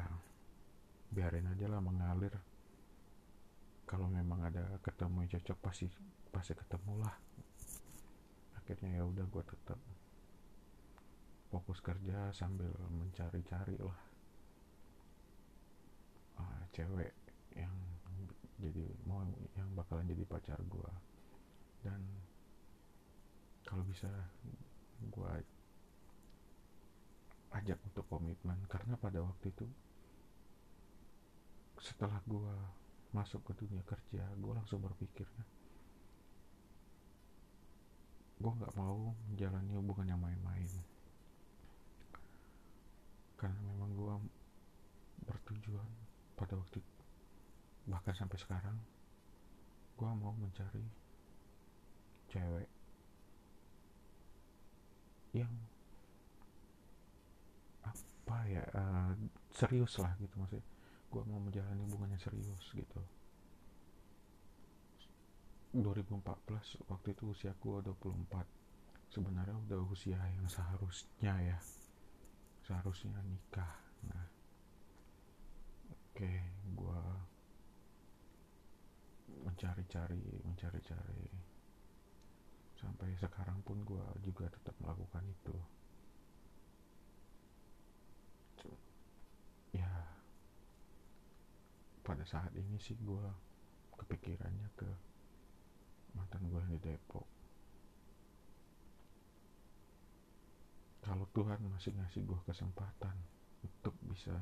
biarin 1.09 1.49
aja 1.49 1.72
lah 1.72 1.80
mengalir 1.80 2.36
kalau 3.89 4.05
memang 4.12 4.45
ada 4.45 4.76
ketemu 4.84 5.24
yang 5.24 5.32
cocok 5.41 5.59
pasti 5.64 5.86
pasti 6.28 6.53
ketemu 6.53 7.01
lah. 7.01 7.16
Akhirnya 8.61 9.01
ya 9.01 9.03
udah 9.09 9.24
gue 9.24 9.45
tetap 9.49 9.80
fokus 11.49 11.80
kerja 11.80 12.28
sambil 12.36 12.68
mencari-cari 12.93 13.80
lah. 13.80 14.01
Uh, 16.36 16.61
cewek 16.76 17.16
yang 17.57 17.72
jadi 18.61 18.84
mau 19.09 19.24
yang 19.57 19.72
bakalan 19.72 20.05
jadi 20.05 20.22
pacar 20.28 20.61
gue 20.61 20.93
dan 21.80 21.99
kalau 23.64 23.82
bisa 23.89 24.12
gue 25.09 25.32
ajak 27.57 27.80
untuk 27.89 28.05
komitmen. 28.12 28.61
Karena 28.68 29.01
pada 29.01 29.24
waktu 29.24 29.49
itu 29.49 29.64
setelah 31.80 32.20
gue 32.28 32.55
masuk 33.12 33.40
ke 33.48 33.52
dunia 33.64 33.80
kerja 33.88 34.22
gue 34.36 34.52
langsung 34.52 34.84
berpikir 34.84 35.24
gue 38.38 38.52
nggak 38.54 38.74
mau 38.78 39.11
menjalani 39.26 39.74
hubungan 39.74 40.14
yang 40.14 40.22
main-main. 40.22 40.70
Karena 43.34 43.59
memang 43.66 43.90
gue 43.98 44.14
bertujuan 45.26 45.90
pada 46.38 46.54
waktu 46.54 46.78
bahkan 47.88 48.14
sampai 48.14 48.38
sekarang 48.38 48.78
gue 49.98 50.11
mau 50.22 50.30
mencari 50.38 50.86
cewek 52.30 52.68
yang 55.34 55.50
apa 57.82 58.36
ya 58.46 58.64
uh, 58.76 59.12
serius 59.50 59.96
lah 59.98 60.12
gitu 60.20 60.36
maksudnya 60.36 60.64
gue 61.09 61.22
mau 61.24 61.40
menjalani 61.40 61.80
hubungannya 61.88 62.20
serius 62.20 62.68
gitu. 62.76 63.00
2014 65.72 66.88
waktu 66.88 67.09
itu 67.12 67.22
usia 67.28 67.52
gue 67.61 67.76
24 67.84 69.12
sebenarnya 69.12 69.56
udah 69.68 69.80
usia 69.88 70.20
yang 70.20 70.48
seharusnya 70.48 71.34
ya. 71.40 71.59
Seharusnya 72.64 73.16
nikah. 73.24 73.74
Nah 74.04 74.26
oke 75.88 76.20
okay, 76.20 76.38
gue 76.76 77.00
mencari-cari 79.44 80.24
mencari-cari. 80.44 81.24
Sampai 82.76 83.11
sekarang 83.16 83.64
pun 83.64 83.80
gue 83.82 84.04
juga 84.22 84.46
tetap 84.52 84.76
melakukan 84.80 85.24
itu 85.24 85.56
pada 92.09 92.24
saat 92.24 92.48
ini 92.56 92.80
sih 92.80 92.96
gue 92.96 93.24
kepikirannya 94.00 94.68
ke 94.72 94.88
mantan 96.16 96.48
gue 96.48 96.56
yang 96.56 96.72
di 96.72 96.80
Depok. 96.80 97.28
Kalau 101.04 101.28
Tuhan 101.36 101.61
masih 101.68 101.92
ngasih 102.00 102.24
gue 102.24 102.40
kesempatan 102.48 103.12
untuk 103.61 103.92
bisa 104.09 104.40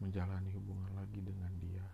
menjalani 0.00 0.48
hubungan 0.56 0.96
lagi 0.96 1.20
dengan 1.20 1.52
dia 1.60 1.84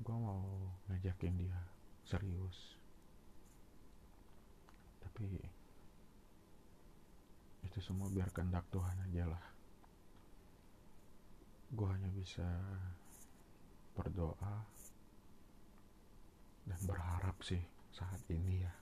gue 0.00 0.16
mau 0.16 0.42
ngajakin 0.88 1.36
dia 1.36 1.58
serius. 2.08 2.74
Tapi 5.04 5.38
itu 7.80 7.96
semua 7.96 8.12
biar 8.12 8.28
kehendak 8.28 8.68
Tuhan 8.68 8.92
aja 9.08 9.24
lah. 9.24 9.44
Gue 11.72 11.88
hanya 11.88 12.12
bisa 12.12 12.44
berdoa 13.96 14.68
dan 16.68 16.80
berharap 16.84 17.40
sih 17.40 17.64
saat 17.88 18.20
ini 18.28 18.60
ya. 18.60 18.74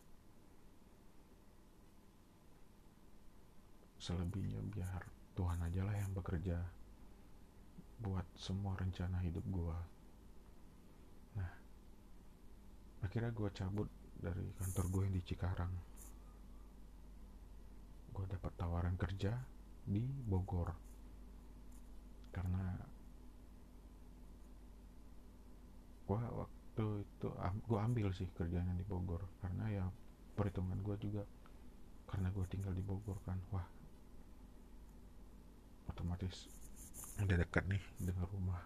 Selebihnya 4.03 4.67
biar 4.67 5.07
Tuhan 5.39 5.63
aja 5.63 5.87
lah 5.87 5.95
yang 5.95 6.11
bekerja 6.19 6.59
buat 8.03 8.27
semua 8.35 8.75
rencana 8.75 9.23
hidup 9.23 9.43
gue 9.51 9.79
nah 11.35 11.51
akhirnya 13.03 13.35
gue 13.35 13.51
cabut 13.51 13.91
dari 14.23 14.55
kantor 14.55 14.87
gue 14.87 15.03
yang 15.03 15.15
di 15.19 15.23
Cikarang 15.27 15.88
gue 18.19 18.27
dapat 18.35 18.51
tawaran 18.59 18.99
kerja 18.99 19.31
di 19.87 20.03
Bogor. 20.27 20.75
Karena 22.35 22.75
gue 26.03 26.19
waktu 26.19 26.87
itu 27.07 27.29
gue 27.39 27.79
ambil 27.79 28.11
sih 28.11 28.27
kerjanya 28.35 28.75
di 28.75 28.83
Bogor. 28.83 29.23
Karena 29.39 29.71
ya 29.71 29.87
perhitungan 30.35 30.83
gue 30.83 30.99
juga 30.99 31.23
karena 32.11 32.35
gue 32.35 32.43
tinggal 32.51 32.75
di 32.75 32.83
Bogor 32.83 33.23
kan 33.23 33.39
wah 33.55 33.67
otomatis 35.87 36.51
udah 37.23 37.39
dekat 37.39 37.71
nih 37.71 37.83
dengan 38.03 38.27
rumah 38.35 38.63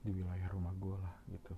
di 0.00 0.16
wilayah 0.16 0.48
rumah 0.48 0.72
gue 0.80 0.96
lah 0.96 1.16
gitu. 1.28 1.54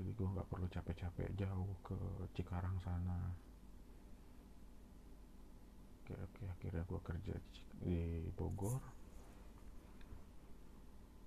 Jadi 0.00 0.10
gue 0.16 0.24
nggak 0.24 0.48
perlu 0.48 0.64
capek-capek 0.72 1.36
jauh 1.36 1.76
ke 1.84 1.96
Cikarang 2.32 2.80
sana 2.80 3.49
oke 6.14 6.22
oke 6.26 6.42
akhirnya 6.46 6.84
gue 6.86 7.00
kerja 7.02 7.34
di 7.80 8.26
Bogor. 8.34 8.82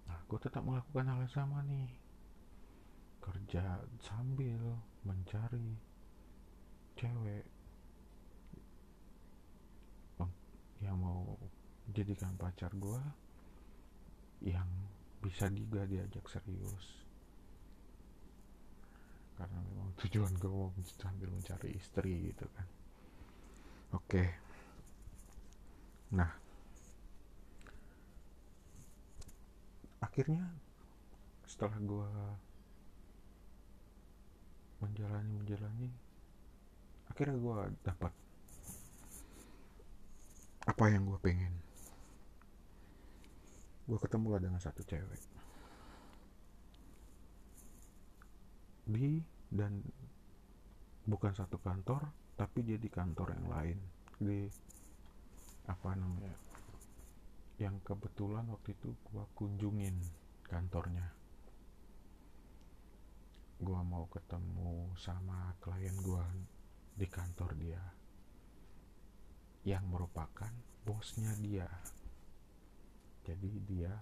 Nah 0.08 0.20
gue 0.28 0.40
tetap 0.40 0.62
melakukan 0.62 1.10
hal 1.10 1.20
yang 1.24 1.34
sama 1.34 1.64
nih. 1.66 1.90
Kerja 3.24 3.80
sambil 4.04 4.60
mencari 5.08 5.80
cewek 7.00 7.48
yang 10.84 11.00
mau 11.00 11.40
jadikan 11.96 12.36
pacar 12.36 12.68
gue 12.76 13.00
yang 14.44 14.68
bisa 15.24 15.48
juga 15.48 15.88
diajak 15.88 16.28
serius. 16.28 17.08
Karena 19.40 19.64
memang 19.64 19.96
tujuan 20.04 20.36
gue 20.36 20.52
mau 20.52 20.70
sambil 21.00 21.32
mencari 21.32 21.80
istri 21.80 22.36
gitu 22.36 22.44
kan. 22.52 22.68
Oke 23.96 24.43
nah. 26.14 26.32
Akhirnya 30.00 30.46
setelah 31.50 31.78
gue 31.82 32.12
menjalani 34.84 35.32
menjalani 35.40 35.90
akhirnya 37.08 37.38
gue 37.40 37.56
dapat 37.88 38.14
apa 40.64 40.84
yang 40.88 41.04
gue 41.06 41.20
pengen. 41.20 41.54
Gue 43.84 44.00
ketemu 44.00 44.28
lah 44.32 44.42
dengan 44.42 44.62
satu 44.64 44.80
cewek. 44.82 45.22
Di 48.88 49.20
dan 49.52 49.84
bukan 51.04 51.36
satu 51.36 51.60
kantor 51.60 52.08
tapi 52.40 52.64
dia 52.64 52.80
di 52.80 52.88
kantor 52.88 53.36
yang 53.36 53.48
lain. 53.52 53.78
Di 54.24 54.48
apa 55.68 55.96
namanya? 55.96 56.36
Yang 57.62 57.80
kebetulan 57.86 58.50
waktu 58.52 58.76
itu 58.76 58.92
gua 59.08 59.24
kunjungin 59.38 59.96
kantornya. 60.46 61.08
Gua 63.64 63.80
mau 63.86 64.10
ketemu 64.12 64.92
sama 65.00 65.56
klien 65.64 65.96
gua 66.04 66.28
di 66.94 67.08
kantor 67.08 67.56
dia 67.58 67.82
yang 69.64 69.88
merupakan 69.88 70.52
bosnya 70.84 71.32
dia. 71.40 71.68
Jadi 73.24 73.52
dia 73.64 73.96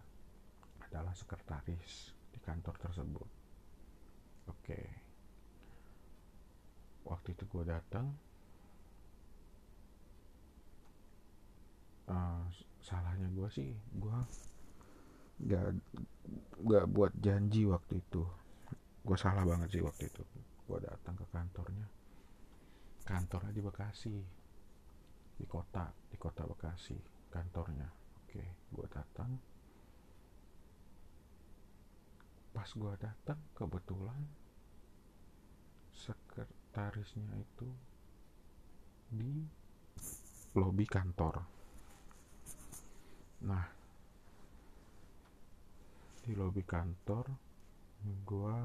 adalah 0.81 1.13
sekretaris 1.13 2.09
di 2.33 2.41
kantor 2.41 2.75
tersebut. 2.81 3.29
Oke. 4.49 4.81
Waktu 7.05 7.37
itu 7.37 7.45
gue 7.45 7.63
datang 7.69 8.09
uh, 12.11 12.43
salahnya 12.83 13.31
gue 13.31 13.47
sih 13.47 13.71
gue 13.71 14.17
gak 15.47 15.73
gak 16.67 16.85
buat 16.91 17.13
janji 17.17 17.65
waktu 17.65 18.03
itu. 18.03 18.23
Gue 19.01 19.17
salah 19.17 19.41
banget 19.47 19.79
sih 19.79 19.81
waktu 19.81 20.11
itu. 20.11 20.21
Gue 20.67 20.77
datang 20.83 21.17
ke 21.17 21.25
kantornya. 21.33 21.87
Kantornya 23.07 23.51
di 23.55 23.61
Bekasi. 23.63 24.15
Di 25.41 25.45
kota 25.49 25.89
di 26.11 26.17
kota 26.19 26.45
Bekasi 26.45 26.97
kantornya. 27.31 27.89
Oke 28.21 28.43
gue 28.69 28.87
datang. 28.91 29.31
Pas 32.51 32.67
gue 32.67 32.93
datang 32.99 33.39
kebetulan 33.55 34.21
sekretarisnya 35.95 37.31
itu 37.39 37.69
di 39.11 39.43
lobi 40.55 40.83
kantor 40.87 41.60
nah 43.41 43.65
di 46.21 46.37
lobi 46.37 46.61
kantor 46.61 47.25
gue 48.01 48.57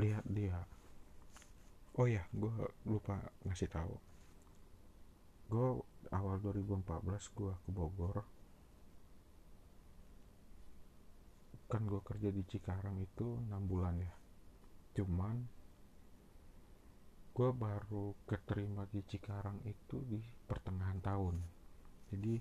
lihat 0.00 0.24
dia. 0.28 0.60
Oh 2.00 2.08
ya 2.08 2.24
gue 2.32 2.52
lupa 2.88 3.20
ngasih 3.44 3.68
tahu. 3.68 3.94
Gue 5.52 5.68
awal 6.12 6.40
2014 6.40 7.36
gue 7.36 7.52
ke 7.52 7.70
Bogor. 7.72 8.16
Kan 11.68 11.84
gue 11.88 12.00
kerja 12.00 12.28
di 12.32 12.42
Cikarang 12.48 12.96
itu 13.00 13.36
6 13.48 13.52
bulan 13.68 14.00
ya. 14.00 14.12
Cuman 14.96 15.36
gue 17.32 17.50
baru 17.52 18.16
keterima 18.28 18.88
di 18.88 19.00
Cikarang 19.04 19.60
itu 19.64 20.00
di 20.04 20.20
pertengahan 20.48 21.00
tahun 21.00 21.61
jadi 22.12 22.36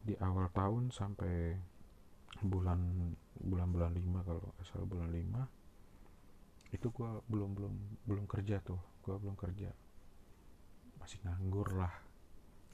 di 0.00 0.14
awal 0.24 0.48
tahun 0.56 0.88
sampai 0.88 1.52
bulan 2.40 3.12
bulan 3.36 3.68
bulan 3.68 3.92
5 3.92 4.24
kalau 4.24 4.48
asal 4.64 4.88
bulan 4.88 5.12
5 5.12 6.72
itu 6.72 6.88
gue 6.88 7.10
belum 7.28 7.50
belum 7.52 7.74
belum 8.08 8.24
kerja 8.24 8.60
tuh. 8.64 8.80
Gue 9.04 9.16
belum 9.16 9.36
kerja. 9.36 9.72
Masih 11.00 11.20
nganggur 11.24 11.76
lah. 11.76 11.92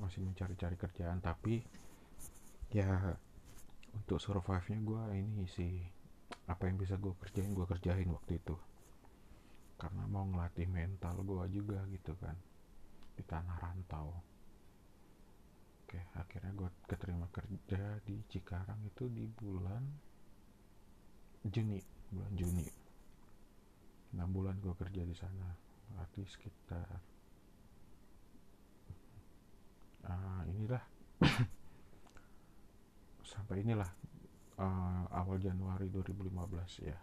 Masih 0.02 0.22
mencari-cari 0.22 0.74
kerjaan. 0.74 1.22
Tapi 1.22 1.62
ya 2.74 3.14
untuk 3.94 4.18
survive 4.18 4.66
nya 4.74 4.78
gue 4.82 5.02
ini 5.14 5.46
sih 5.46 5.78
apa 6.50 6.66
yang 6.66 6.74
bisa 6.78 6.98
gue 6.98 7.14
kerjain 7.22 7.54
gue 7.54 7.66
kerjain 7.66 8.10
waktu 8.10 8.42
itu. 8.42 8.54
Karena 9.78 10.06
mau 10.10 10.26
ngelatih 10.26 10.66
mental 10.66 11.22
gue 11.22 11.42
juga 11.54 11.82
gitu 11.90 12.18
kan. 12.18 12.34
Di 13.14 13.22
tanah 13.22 13.56
rantau 13.62 14.34
oke 15.94 16.18
akhirnya 16.18 16.52
gue 16.58 16.68
keterima 16.90 17.24
kerja 17.35 17.99
di 18.07 18.22
Cikarang 18.30 18.78
itu 18.87 19.11
di 19.11 19.26
bulan 19.26 19.82
Juni 21.43 21.82
bulan 22.14 22.32
Juni. 22.39 22.66
6 24.14 24.22
bulan 24.30 24.55
gue 24.62 24.70
kerja 24.78 25.03
di 25.03 25.16
sana 25.18 25.51
berarti 25.91 26.22
sekitar 26.22 26.87
uh, 30.07 30.43
inilah. 30.47 30.85
Sampai 33.35 33.66
inilah 33.66 33.91
uh, 34.62 35.11
awal 35.11 35.43
Januari 35.43 35.91
2015 35.91 36.87
ya. 36.87 36.95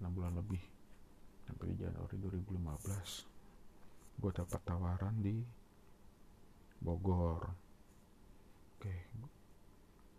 6 0.00 0.16
bulan 0.16 0.32
lebih 0.40 0.80
sampai 1.50 1.74
Januari 1.74 2.14
2015 2.14 4.22
gue 4.22 4.30
dapat 4.30 4.60
tawaran 4.62 5.18
di 5.18 5.42
Bogor 6.78 7.50
oke 8.80 8.96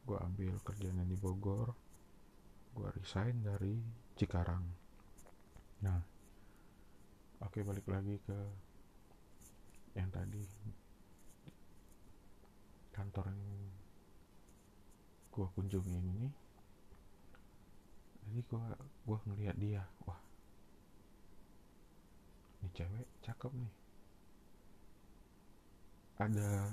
gue 0.05 0.17
ambil 0.21 0.53
kerjaan 0.61 1.01
di 1.09 1.17
Bogor. 1.17 1.73
Gue 2.77 2.93
resign 2.93 3.41
dari 3.41 3.73
Cikarang. 4.13 4.61
Nah 5.81 5.97
oke 7.41 7.57
balik 7.65 7.89
lagi 7.89 8.21
ke 8.21 8.37
yang 9.97 10.13
tadi. 10.13 10.45
Kantor 12.93 13.33
yang 13.33 13.41
gue 15.33 15.47
kunjungin 15.57 16.05
ini. 16.05 16.29
Jadi 18.29 18.39
gue 18.45 18.65
gue 18.77 19.17
ngeliat 19.25 19.57
dia 19.57 19.81
wah 20.05 20.21
ini 22.61 22.69
cewek 22.77 23.09
cakep 23.25 23.49
nih. 23.57 23.73
Ada 26.21 26.69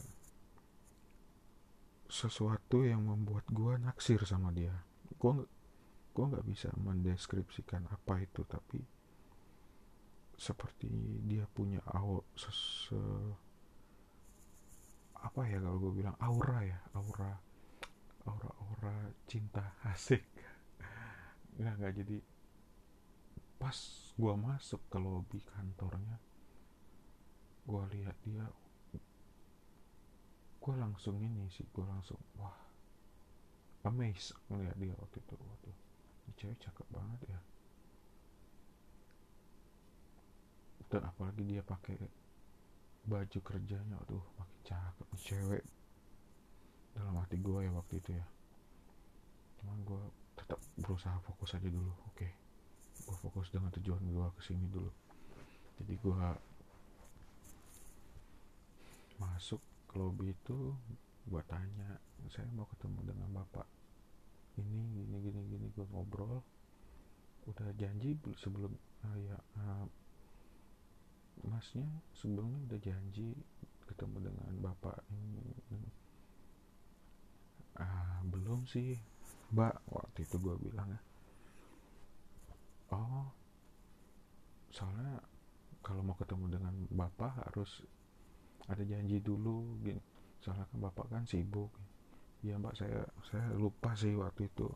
sesuatu 2.08 2.82
yang 2.88 3.04
membuat 3.04 3.44
gue 3.52 3.76
naksir 3.76 4.24
sama 4.24 4.48
dia. 4.50 4.72
Gue 5.20 5.44
gue 6.16 6.24
nggak 6.24 6.46
bisa 6.48 6.72
mendeskripsikan 6.80 7.86
apa 7.86 8.18
itu 8.18 8.42
tapi 8.48 8.82
seperti 10.34 10.88
dia 11.28 11.46
punya 11.46 11.78
aur 11.94 12.26
ses 12.34 12.90
apa 15.18 15.46
ya 15.46 15.58
kalau 15.62 15.78
gue 15.78 15.92
bilang 16.02 16.16
aura 16.22 16.62
ya 16.64 16.78
aura 16.96 17.36
aura-aura 18.24 19.12
cinta 19.28 19.76
asik. 19.86 20.24
Nggak 21.60 21.74
nggak 21.76 21.94
jadi 22.02 22.16
pas 23.58 23.78
gue 24.14 24.34
masuk 24.38 24.80
ke 24.86 24.98
lobi 25.02 25.42
kantornya 25.42 26.22
gue 27.68 27.84
lihat 27.98 28.16
dia 28.24 28.46
gue 30.68 30.76
langsung 30.76 31.16
ini 31.16 31.48
sih 31.48 31.64
gue 31.72 31.80
langsung 31.88 32.20
wah 32.36 32.52
amazed 33.88 34.36
ngeliat 34.52 34.76
dia 34.76 34.92
waktu 35.00 35.16
itu 35.16 35.32
waktu 35.32 35.72
ini 35.72 35.88
cewek 36.36 36.60
cakep 36.60 36.86
banget 36.92 37.20
ya. 37.24 37.40
Dan 40.92 41.08
apalagi 41.08 41.40
dia 41.48 41.64
pakai 41.64 41.96
baju 43.08 43.38
kerjanya 43.40 43.96
aduh 44.04 44.20
makin 44.36 44.60
cakep 44.68 45.06
nih 45.08 45.22
cewek. 45.24 45.64
Dalam 46.92 47.16
hati 47.16 47.40
gue 47.40 47.58
ya 47.64 47.72
waktu 47.72 47.94
itu 48.04 48.10
ya. 48.12 48.26
Cuman 49.60 49.78
gue 49.88 50.02
tetap 50.36 50.60
berusaha 50.76 51.16
fokus 51.24 51.56
aja 51.56 51.68
dulu 51.72 51.96
oke. 52.12 52.28
Gue 53.08 53.16
fokus 53.24 53.48
dengan 53.48 53.72
tujuan 53.72 54.04
gue 54.04 54.26
ke 54.36 54.40
sini 54.44 54.68
dulu. 54.68 54.92
Jadi 55.80 55.96
gue 55.96 56.16
masuk 59.16 59.64
ke 59.88 59.94
lobby 59.96 60.36
itu 60.36 60.76
gue 61.28 61.42
tanya 61.48 61.96
saya 62.28 62.48
mau 62.52 62.68
ketemu 62.68 63.08
dengan 63.08 63.28
bapak. 63.42 63.66
Ini 64.60 64.80
gini 64.92 65.16
gini 65.24 65.40
gini 65.48 65.66
gue 65.72 65.86
ngobrol. 65.88 66.44
Udah 67.48 67.72
janji 67.80 68.12
sebelum 68.36 68.76
uh, 68.76 69.16
ya 69.16 69.36
uh, 69.56 69.86
masnya 71.48 71.86
sebelumnya 72.12 72.58
udah 72.68 72.80
janji 72.82 73.32
ketemu 73.88 74.28
dengan 74.28 74.52
bapak 74.60 75.00
ini 75.08 75.80
ah 77.78 78.20
belum 78.26 78.66
sih 78.66 78.98
mbak 79.54 79.80
waktu 79.88 80.26
itu 80.26 80.36
gue 80.36 80.54
bilang 80.60 80.92
ya. 80.92 81.00
Oh 82.92 83.30
soalnya 84.74 85.24
kalau 85.80 86.04
mau 86.04 86.18
ketemu 86.18 86.58
dengan 86.58 86.74
bapak 86.92 87.48
harus 87.48 87.80
ada 88.68 88.82
janji 88.84 89.18
dulu 89.24 89.80
gini. 89.80 90.00
Soalnya 90.44 90.68
kan 90.68 90.78
bapak 90.78 91.06
kan 91.08 91.22
sibuk. 91.24 91.72
Ya 92.44 92.54
mbak 92.54 92.76
saya 92.78 93.02
saya 93.26 93.50
lupa 93.56 93.96
sih 93.98 94.14
waktu 94.14 94.46
itu. 94.46 94.68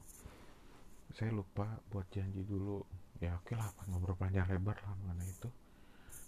Saya 1.12 1.30
lupa 1.30 1.78
buat 1.93 2.09
janji 2.11 2.43
dulu. 2.43 2.82
Ya 3.22 3.38
oke 3.38 3.55
lah 3.55 3.70
ngobrol 3.86 4.18
panjang 4.18 4.49
lebar 4.49 4.74
lah 4.82 4.97
mengenai 5.05 5.28
itu. 5.30 5.51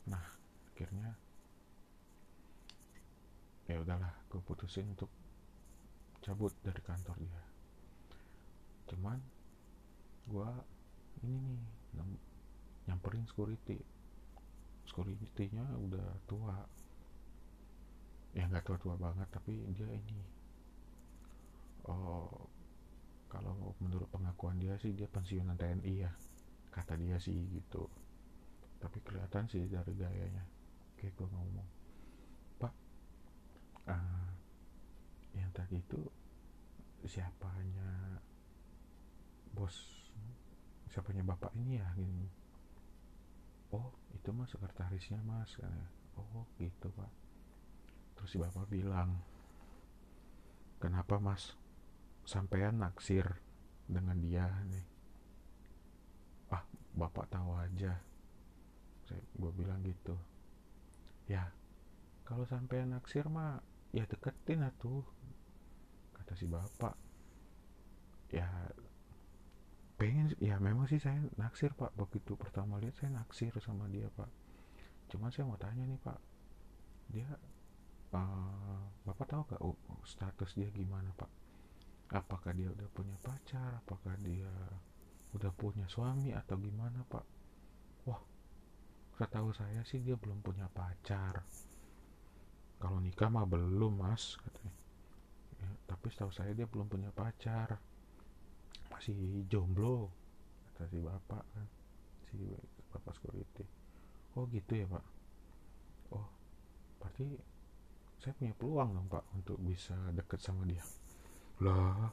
Nah 0.07 0.23
akhirnya 0.71 1.17
ya 3.65 3.81
udahlah 3.81 4.13
gue 4.29 4.41
putusin 4.45 4.93
untuk 4.93 5.09
cabut 6.21 6.53
dari 6.61 6.81
kantor 6.85 7.17
dia. 7.17 7.43
Cuman 8.93 9.19
gue 10.29 10.51
ini 11.25 11.37
nih 11.41 11.61
nyamperin 12.89 13.25
security. 13.25 13.81
Securitynya 14.85 15.65
udah 15.81 16.09
tua 16.29 16.61
ya 18.35 18.45
nggak 18.51 18.67
tua 18.67 18.79
tua 18.83 18.95
banget 18.99 19.31
tapi 19.31 19.63
dia 19.73 19.87
ini 19.87 20.21
oh 21.87 22.51
kalau 23.35 23.75
menurut 23.83 24.07
pengakuan 24.15 24.63
dia 24.63 24.79
sih 24.79 24.95
dia 24.95 25.11
pensiunan 25.11 25.59
TNI 25.59 26.07
ya 26.07 26.13
kata 26.71 26.95
dia 26.95 27.19
sih 27.19 27.35
gitu. 27.51 27.91
Tapi 28.79 28.99
kelihatan 29.03 29.51
sih 29.51 29.67
dari 29.67 29.95
gayanya 29.99 30.47
kayak 30.95 31.19
gue 31.19 31.29
ngomong. 31.31 31.69
Pak 32.63 32.75
uh, 33.91 34.31
yang 35.35 35.51
tadi 35.51 35.83
itu 35.83 35.99
siapanya 37.11 38.23
bos 39.51 39.75
siapanya 40.91 41.27
bapak 41.27 41.51
ini 41.59 41.83
ya 41.83 41.87
gini. 41.99 42.31
Oh 43.75 43.91
itu 44.15 44.31
mas 44.31 44.55
sekretarisnya 44.55 45.19
mas 45.27 45.59
oh 46.15 46.47
gitu 46.63 46.87
pak 46.95 47.11
terus 48.15 48.31
si 48.31 48.39
bapak 48.41 48.67
bilang 48.71 49.21
kenapa 50.83 51.17
mas? 51.21 51.57
Sampean 52.25 52.81
naksir 52.81 53.25
dengan 53.85 54.17
dia 54.17 54.49
nih. 54.69 54.87
Ah 56.53 56.65
bapak 56.97 57.29
tahu 57.29 57.53
aja. 57.61 58.01
Gue 59.37 59.53
bilang 59.53 59.85
gitu. 59.85 60.17
Ya 61.29 61.53
kalau 62.25 62.49
sampai 62.49 62.89
naksir 62.89 63.29
mah 63.29 63.61
ya 63.93 64.09
deketin 64.09 64.65
atuh 64.65 65.05
kata 66.17 66.33
si 66.37 66.49
bapak. 66.49 66.97
Ya 68.33 68.49
pengen 69.95 70.33
ya 70.43 70.59
memang 70.59 70.89
sih 70.89 70.99
saya 70.99 71.21
naksir 71.37 71.77
pak. 71.77 71.93
Begitu 71.93 72.35
pertama 72.41 72.81
lihat 72.81 72.97
saya 72.97 73.13
naksir 73.13 73.53
sama 73.61 73.85
dia 73.93 74.09
pak. 74.17 74.29
Cuman 75.13 75.29
saya 75.29 75.45
mau 75.45 75.61
tanya 75.61 75.85
nih 75.85 76.01
pak. 76.01 76.19
Dia 77.13 77.29
bapak 79.05 79.27
tahu 79.27 79.43
gak 79.51 79.63
uh, 79.63 79.77
status 80.07 80.55
dia 80.55 80.71
gimana 80.71 81.11
pak? 81.17 81.31
Apakah 82.15 82.55
dia 82.55 82.71
udah 82.71 82.89
punya 82.95 83.17
pacar? 83.19 83.81
Apakah 83.83 84.15
dia 84.23 84.51
udah 85.35 85.51
punya 85.57 85.87
suami 85.91 86.31
atau 86.31 86.55
gimana 86.61 87.03
pak? 87.11 87.25
Wah 88.07 88.23
setahu 89.19 89.51
saya 89.55 89.83
sih 89.83 90.03
dia 90.03 90.15
belum 90.15 90.43
punya 90.43 90.71
pacar. 90.71 91.43
Kalau 92.79 92.99
nikah 93.01 93.31
mah 93.31 93.47
belum 93.47 93.99
mas 93.99 94.39
katanya. 94.39 94.75
Ya, 95.59 95.71
tapi 95.91 96.07
setahu 96.11 96.31
saya 96.31 96.53
dia 96.55 96.67
belum 96.69 96.87
punya 96.87 97.11
pacar. 97.11 97.79
Masih 98.91 99.43
jomblo 99.51 100.13
kata 100.71 100.91
si 100.91 100.99
bapak 101.03 101.45
kan 101.55 101.67
si 102.31 102.39
bapak 102.95 103.15
security. 103.19 103.67
Oh 104.39 104.47
gitu 104.51 104.73
ya 104.75 104.87
pak? 104.87 105.05
Oh 106.15 106.27
berarti 107.03 107.54
saya 108.25 108.33
punya 108.41 108.57
peluang 108.57 108.91
dong 108.97 109.09
pak 109.13 109.25
untuk 109.37 109.61
bisa 109.61 109.93
deket 110.17 110.41
sama 110.41 110.65
dia. 110.65 110.81
Lah. 111.61 112.09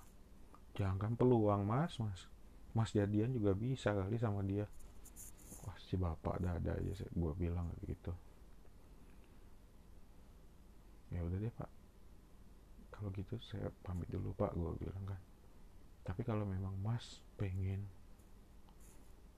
Jangan 0.75 1.15
peluang 1.15 1.63
mas. 1.63 1.95
Mas 2.03 2.27
mas 2.75 2.91
jadian 2.91 3.31
juga 3.31 3.55
bisa 3.55 3.95
kali 3.95 4.19
sama 4.19 4.43
dia. 4.43 4.67
Wah 5.63 5.77
si 5.79 5.95
bapak 5.95 6.43
ada 6.43 6.59
ada 6.59 6.75
aja 6.75 7.07
gue 7.07 7.33
bilang 7.39 7.71
gitu. 7.87 8.11
Ya 11.15 11.23
udah 11.23 11.39
deh 11.39 11.53
pak. 11.55 11.71
Kalau 12.91 13.07
gitu 13.15 13.39
saya 13.39 13.71
pamit 13.79 14.11
dulu 14.11 14.35
pak 14.35 14.51
gue 14.51 14.71
bilang 14.83 15.07
kan. 15.07 15.21
Tapi 16.03 16.27
kalau 16.27 16.43
memang 16.43 16.75
mas 16.83 17.23
pengen 17.39 17.87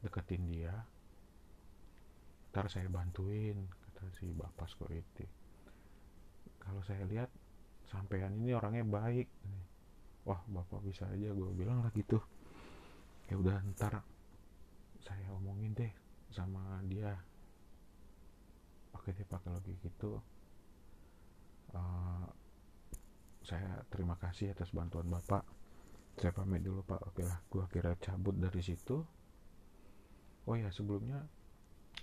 deketin 0.02 0.50
dia 0.50 0.74
ntar 2.54 2.70
saya 2.70 2.86
bantuin 2.86 3.66
kata 3.66 4.14
si 4.20 4.30
bapak 4.30 4.70
security 4.70 5.43
kalau 6.64 6.82
saya 6.88 7.04
lihat 7.06 7.30
sampean 7.92 8.34
ini 8.40 8.56
orangnya 8.56 8.88
baik. 8.88 9.28
Wah 10.24 10.40
bapak 10.48 10.80
bisa 10.88 11.04
aja 11.12 11.30
gue 11.36 11.52
bilang 11.54 11.84
lah 11.84 11.92
gitu. 11.92 12.18
Ya 13.28 13.36
udah 13.36 13.60
ntar 13.76 14.00
saya 15.04 15.28
omongin 15.36 15.76
deh 15.76 15.92
sama 16.32 16.80
dia. 16.88 17.12
Oke 18.96 19.12
deh 19.12 19.28
pak 19.28 19.44
kalau 19.44 19.60
gitu. 19.68 20.24
Uh, 21.76 22.26
saya 23.44 23.84
terima 23.92 24.16
kasih 24.16 24.56
atas 24.56 24.72
bantuan 24.72 25.12
bapak. 25.12 25.44
Saya 26.16 26.32
pamit 26.32 26.64
dulu 26.64 26.88
pak. 26.88 27.04
Oke 27.04 27.28
lah 27.28 27.44
gua 27.52 27.68
kira 27.68 28.00
cabut 28.00 28.40
dari 28.40 28.64
situ. 28.64 29.04
Oh 30.48 30.56
ya 30.56 30.72
sebelumnya 30.72 31.20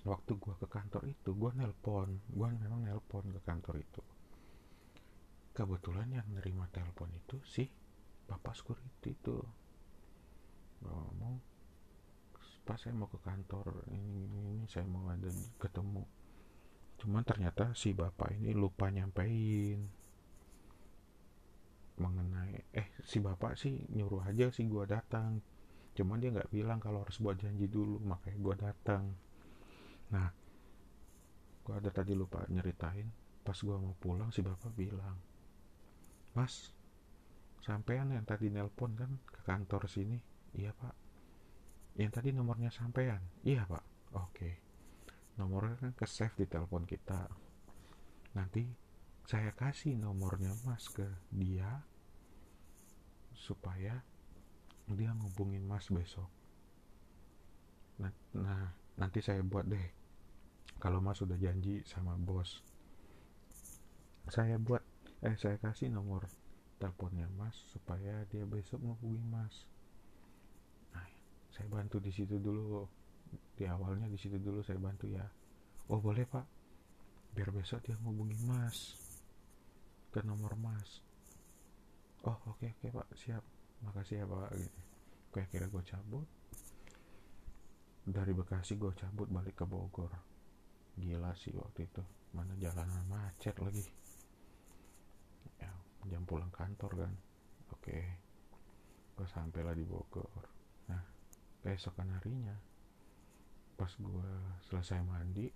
waktu 0.04 0.36
gua 0.36 0.52
ke 0.60 0.68
kantor 0.68 1.08
itu 1.08 1.32
gua 1.32 1.56
nelpon. 1.56 2.20
Gua 2.28 2.52
memang 2.52 2.84
nelpon 2.84 3.24
ke 3.32 3.40
kantor 3.40 3.80
itu 3.80 4.04
kebetulan 5.50 6.08
yang 6.14 6.26
nerima 6.30 6.70
telepon 6.70 7.10
itu 7.10 7.36
sih 7.46 7.68
bapak 8.30 8.54
security 8.54 9.12
itu. 9.14 9.38
Ngomong 10.86 11.36
pas 12.62 12.78
saya 12.78 12.94
mau 12.94 13.10
ke 13.10 13.18
kantor 13.18 13.82
ini, 13.90 14.30
ini, 14.30 14.40
ini 14.54 14.64
saya 14.70 14.86
mau 14.86 15.10
ada 15.10 15.26
ketemu. 15.58 16.06
Cuman 17.02 17.26
ternyata 17.26 17.74
si 17.74 17.90
bapak 17.90 18.38
ini 18.38 18.54
lupa 18.54 18.86
nyampein. 18.88 19.90
Mengenai 22.00 22.64
eh 22.72 22.88
si 23.04 23.18
bapak 23.20 23.58
sih 23.58 23.74
nyuruh 23.92 24.24
aja 24.24 24.48
sih 24.54 24.64
gua 24.70 24.86
datang. 24.86 25.42
Cuman 25.98 26.22
dia 26.22 26.30
nggak 26.30 26.48
bilang 26.54 26.78
kalau 26.78 27.02
harus 27.02 27.18
buat 27.18 27.36
janji 27.36 27.66
dulu 27.66 27.98
makanya 28.00 28.38
gua 28.38 28.56
datang. 28.56 29.04
Nah 30.14 30.30
gua 31.66 31.82
ada 31.82 31.90
tadi 31.90 32.14
lupa 32.14 32.46
nyeritain. 32.48 33.10
Pas 33.42 33.58
gua 33.60 33.76
mau 33.82 33.92
pulang 33.98 34.30
si 34.30 34.40
bapak 34.40 34.72
bilang 34.72 35.29
mas 36.36 36.72
sampean 37.60 38.10
yang 38.14 38.24
tadi 38.24 38.48
nelpon 38.48 38.96
kan 38.96 39.10
ke 39.26 39.40
kantor 39.44 39.86
sini. 39.86 40.18
Iya 40.56 40.74
pak. 40.74 40.94
Yang 41.98 42.10
tadi 42.20 42.28
nomornya 42.34 42.70
sampean? 42.72 43.20
Iya 43.44 43.66
pak. 43.68 43.84
Oke. 44.16 44.50
Nomornya 45.38 45.76
kan 45.78 45.92
ke 45.94 46.06
save 46.08 46.34
di 46.38 46.46
telepon 46.46 46.86
kita. 46.86 47.28
Nanti 48.34 48.64
saya 49.26 49.54
kasih 49.54 49.94
nomornya 49.94 50.54
mas 50.66 50.90
ke 50.90 51.06
dia 51.30 51.82
supaya 53.34 54.02
dia 54.90 55.10
ngubungin 55.14 55.62
mas 55.62 55.86
besok. 55.86 56.26
Nah, 58.02 58.10
nah 58.34 58.74
nanti 58.98 59.22
saya 59.22 59.44
buat 59.44 59.68
deh. 59.68 59.88
Kalau 60.80 60.98
mas 60.98 61.20
sudah 61.20 61.36
janji 61.36 61.84
sama 61.84 62.16
bos 62.16 62.64
saya 64.30 64.60
buat 64.62 64.80
eh 65.20 65.36
saya 65.36 65.60
kasih 65.60 65.92
nomor 65.92 66.24
teleponnya 66.80 67.28
mas 67.36 67.52
supaya 67.76 68.24
dia 68.32 68.48
besok 68.48 68.80
menghubungi 68.80 69.20
mas. 69.28 69.54
Nah 70.96 71.04
saya 71.52 71.68
bantu 71.68 72.00
di 72.00 72.08
situ 72.08 72.40
dulu. 72.40 72.88
Di 73.52 73.68
awalnya 73.68 74.08
di 74.08 74.16
situ 74.16 74.40
dulu 74.40 74.64
saya 74.64 74.80
bantu 74.80 75.12
ya. 75.12 75.22
Oh 75.92 76.00
boleh 76.00 76.24
pak. 76.24 76.48
Biar 77.36 77.52
besok 77.52 77.84
dia 77.84 78.00
ngubungi 78.00 78.40
mas 78.48 78.96
ke 80.08 80.24
nomor 80.24 80.56
mas. 80.56 81.04
Oh 82.24 82.40
oke 82.48 82.64
okay, 82.64 82.72
oke 82.72 82.80
okay, 82.80 82.90
pak. 82.96 83.08
Siap. 83.12 83.44
Makasih 83.84 84.24
ya 84.24 84.26
pak. 84.26 84.50
Gitu. 84.56 84.80
oke 85.30 85.38
akhirnya 85.44 85.68
gue 85.68 85.82
cabut. 85.84 86.28
Dari 88.08 88.32
Bekasi 88.32 88.80
gue 88.80 88.92
cabut 88.96 89.28
balik 89.28 89.60
ke 89.60 89.68
Bogor. 89.68 90.16
Gila 90.96 91.36
sih 91.36 91.52
waktu 91.52 91.84
itu. 91.84 92.00
Mana 92.32 92.56
jalanan 92.56 93.04
macet 93.04 93.60
lagi 93.60 93.84
jam 96.08 96.24
pulang 96.24 96.52
kantor 96.54 97.06
kan. 97.06 97.12
Oke. 97.76 97.98
Gue 99.18 99.26
sampailah 99.28 99.76
di 99.76 99.84
Bogor. 99.84 100.44
Nah 100.88 101.02
keesokan 101.60 102.08
harinya 102.16 102.56
pas 103.76 103.92
gue 103.96 104.30
selesai 104.68 105.00
mandi 105.04 105.48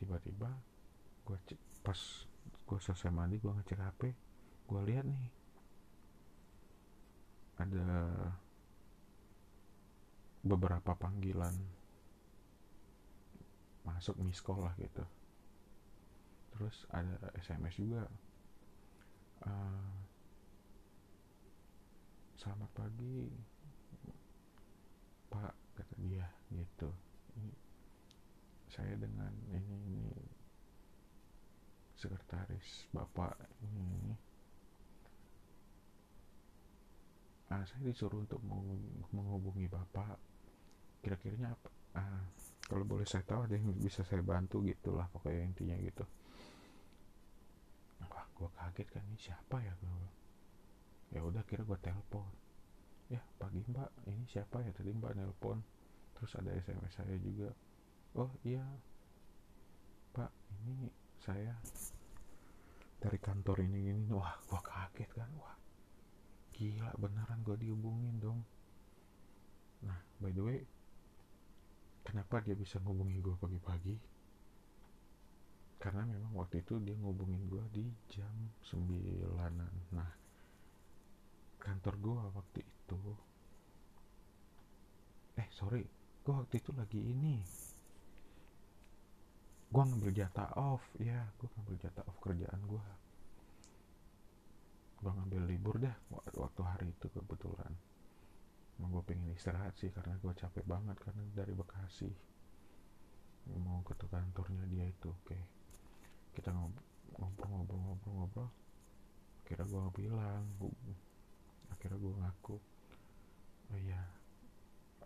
tiba-tiba 0.00 0.48
gue 1.28 1.36
cek 1.48 1.60
pas 1.84 2.00
gue 2.64 2.78
selesai 2.80 3.12
mandi 3.12 3.36
gue 3.36 3.52
ngecek 3.52 3.80
HP 3.80 4.02
gue 4.68 4.80
lihat 4.88 5.04
nih 5.04 5.28
ada 7.60 7.84
beberapa 10.44 10.92
panggilan 10.96 11.52
masuk 13.84 14.16
miss 14.20 14.44
call 14.44 14.64
lah 14.64 14.72
gitu 14.80 15.04
terus 16.56 16.88
ada 16.88 17.20
SMS 17.36 17.76
juga. 17.76 18.08
Uh, 19.44 19.92
selamat 22.40 22.70
pagi 22.72 23.28
pak 25.28 25.52
kata 25.76 25.94
dia 26.00 26.24
gitu. 26.48 26.88
Ini 27.36 27.52
saya 28.72 28.96
dengan 28.96 29.28
ini 29.52 29.76
ini 29.92 30.16
sekretaris 32.00 32.88
bapak 32.92 33.36
ini 33.64 34.16
ah, 37.52 37.64
saya 37.68 37.84
disuruh 37.84 38.24
untuk 38.24 38.40
menghubungi 39.12 39.68
bapak. 39.68 40.16
Kira-kiranya 41.04 41.52
apa? 41.52 41.68
Ah, 42.00 42.24
kalau 42.64 42.88
boleh 42.88 43.04
saya 43.04 43.22
tahu 43.28 43.44
ada 43.44 43.60
yang 43.60 43.76
bisa 43.76 44.00
saya 44.08 44.24
bantu 44.24 44.64
gitulah 44.64 45.04
pokoknya 45.12 45.52
intinya 45.52 45.76
gitu 45.84 46.04
gue 48.36 48.48
kaget 48.52 48.88
kan 48.92 49.02
ini 49.08 49.18
siapa 49.18 49.56
ya? 49.64 49.72
Gue 49.80 50.08
ya 51.16 51.20
udah 51.24 51.42
kira 51.48 51.64
gue 51.64 51.78
telepon. 51.80 52.28
Ya 53.08 53.22
pagi 53.40 53.64
mbak. 53.64 53.90
Ini 54.06 54.24
siapa 54.28 54.60
ya? 54.60 54.70
Tadi 54.76 54.92
mbak 54.92 55.16
nelpon. 55.16 55.64
Terus 56.16 56.32
ada 56.36 56.52
sms 56.52 56.92
saya 56.92 57.16
juga. 57.16 57.50
Oh 58.16 58.30
iya. 58.44 58.64
Pak 60.12 60.30
ini 60.60 60.92
saya 61.16 61.56
dari 63.00 63.18
kantor 63.18 63.64
ini 63.64 63.90
ini. 63.92 64.04
Wah 64.12 64.36
gue 64.44 64.60
kaget 64.60 65.10
kan. 65.16 65.30
Wah 65.40 65.56
gila 66.52 66.92
beneran 67.00 67.40
gue 67.40 67.56
dihubungin 67.56 68.16
dong. 68.20 68.40
Nah 69.84 70.00
by 70.20 70.32
the 70.32 70.44
way 70.44 70.60
kenapa 72.06 72.38
dia 72.40 72.54
bisa 72.54 72.78
ngubungin 72.80 73.18
gue 73.18 73.34
pagi-pagi 73.34 74.15
karena 75.76 76.02
memang 76.08 76.32
waktu 76.40 76.64
itu 76.64 76.80
dia 76.80 76.96
ngubungin 76.96 77.46
gue 77.46 77.64
di 77.70 77.84
jam 78.08 78.32
9an 78.72 79.60
nah 79.92 80.10
kantor 81.60 81.94
gue 82.00 82.22
waktu 82.32 82.60
itu 82.64 83.00
eh 85.36 85.48
sorry 85.52 85.84
gue 86.26 86.34
waktu 86.34 86.58
itu 86.58 86.70
lagi 86.74 86.98
ini. 86.98 87.38
Gue 89.70 89.82
ngambil 89.82 90.10
jatah 90.10 90.50
off 90.58 90.82
ya 90.98 91.22
gue 91.38 91.46
ngambil 91.54 91.76
jatah 91.78 92.02
off 92.06 92.18
kerjaan 92.18 92.62
gue 92.66 92.86
gue 94.96 95.12
ngambil 95.12 95.42
libur 95.44 95.76
deh 95.78 95.92
waktu 96.34 96.62
hari 96.66 96.88
itu 96.90 97.06
kebetulan. 97.12 97.70
Emang 98.78 98.90
gue 98.90 99.04
pengen 99.06 99.30
istirahat 99.34 99.78
sih 99.78 99.92
karena 99.94 100.18
gue 100.18 100.32
capek 100.34 100.64
banget 100.66 100.96
karena 100.98 101.22
dari 101.30 101.54
Bekasi. 101.54 102.10
Mau 103.62 103.86
ke 103.86 103.94
kantornya 103.94 104.66
dia 104.66 104.90
itu 104.90 105.06
oke 105.06 105.55
kita 106.36 106.52
ngobrol-ngobrol-ngobrol-ngobrol 107.16 108.52
kira 109.48 109.64
gue 109.64 109.80
bilang 109.96 110.44
akhirnya 111.72 111.96
gue 111.96 112.12
ngaku 112.20 112.56
oh 113.72 113.78
iya 113.80 114.02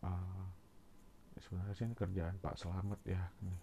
uh, 0.02 0.44
sebenarnya 1.40 1.74
sih 1.76 1.86
ini 1.88 1.96
kerjaan 1.96 2.36
Pak 2.38 2.56
Selamat 2.60 3.00
ya. 3.08 3.20
Nih 3.44 3.60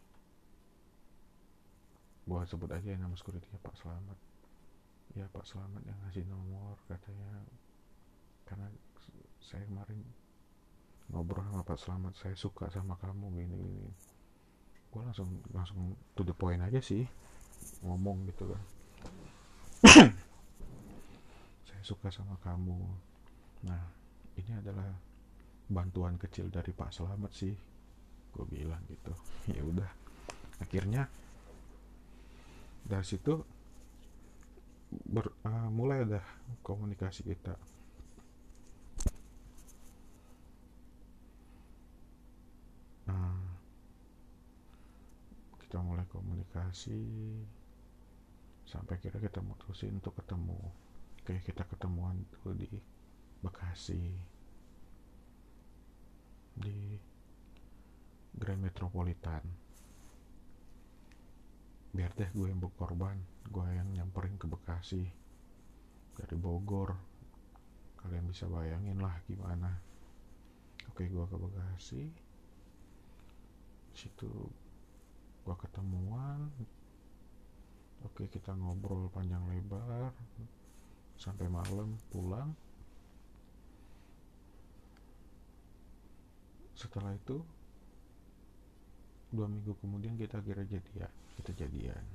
gue 2.28 2.41
sebut 2.43 2.68
aja 2.68 2.91
nama 2.99 3.15
security 3.15 3.47
Pak 3.63 3.76
Selamat. 3.80 4.20
Ya 5.15 5.26
Pak 5.32 5.47
Selamat 5.47 5.82
yang 5.88 5.97
ngasih 6.03 6.28
nomor 6.28 6.76
katanya. 6.91 7.45
Karena 8.43 8.68
saya 9.39 9.63
kemarin 9.63 10.03
ngobrol 11.07 11.45
sama 11.47 11.63
Pak 11.63 11.80
Selamat 11.80 12.13
saya 12.20 12.36
suka 12.36 12.68
sama 12.68 12.99
kamu 12.99 13.32
gini 13.39 13.55
gini. 13.55 13.89
Gue 14.91 15.01
langsung 15.07 15.39
langsung 15.55 15.95
to 16.18 16.28
the 16.28 16.36
point 16.36 16.59
aja 16.59 16.82
sih 16.84 17.07
ngomong 17.84 18.28
gitu 18.30 18.49
kan. 18.51 18.63
Saya 21.68 21.84
suka 21.84 22.07
sama 22.09 22.36
kamu. 22.41 22.78
Nah 23.68 23.84
ini 24.38 24.51
adalah 24.55 24.89
bantuan 25.68 26.15
kecil 26.15 26.47
dari 26.47 26.72
Pak 26.72 26.95
Selamat 26.95 27.32
sih 27.36 27.53
gue 28.34 28.45
bilang 28.47 28.82
gitu. 28.91 29.13
Ya 29.55 29.63
udah. 29.63 29.91
Akhirnya 30.59 31.07
dari 32.88 33.05
situ 33.05 33.43
ber, 35.07 35.32
uh, 35.43 35.70
mulai 35.70 36.03
ada 36.07 36.22
komunikasi 36.63 37.24
kita. 37.28 37.55
Kita 45.68 45.84
mulai 45.84 46.07
komunikasi 46.07 46.95
sampai 48.68 48.99
kira 48.99 49.18
kita 49.18 49.39
mutusin 49.39 49.95
untuk 49.98 50.19
ketemu. 50.19 50.60
Kayak 51.23 51.44
kita 51.48 51.64
ketemuan 51.64 52.27
tuh 52.30 52.52
di 52.53 52.68
Bekasi. 53.39 54.03
Di 56.60 56.99
Grand 58.35 58.61
Metropolitan. 58.61 59.44
Biar 61.95 62.11
deh 62.14 62.30
gue 62.35 62.48
yang 62.52 62.60
berkorban. 62.60 63.18
Gue 63.48 63.65
yang 63.72 63.88
nyamperin 63.95 64.35
ke 64.35 64.45
Bekasi. 64.52 65.03
Dari 66.19 66.35
Bogor. 66.35 66.91
Kalian 68.03 68.27
bisa 68.27 68.45
bayangin 68.52 68.99
lah 68.99 69.15
gimana. 69.26 69.72
Oke 70.91 71.07
gue 71.07 71.26
ke 71.26 71.38
Bekasi. 71.39 72.03
Situ 73.98 74.30
gua 75.48 75.56
ketemuan 75.57 76.52
oke 78.06 78.30
kita 78.30 78.53
ngobrol 78.53 79.10
panjang 79.10 79.41
lebar. 79.49 80.14
Sampai 81.18 81.49
malam 81.49 81.98
pulang. 82.14 82.53
Setelah 86.78 87.18
itu 87.18 87.41
dua 89.34 89.49
minggu 89.49 89.74
kemudian 89.82 90.14
kita 90.14 90.38
kira 90.45 90.61
jadian. 90.68 91.10
Kita 91.41 91.52
jadian. 91.57 92.06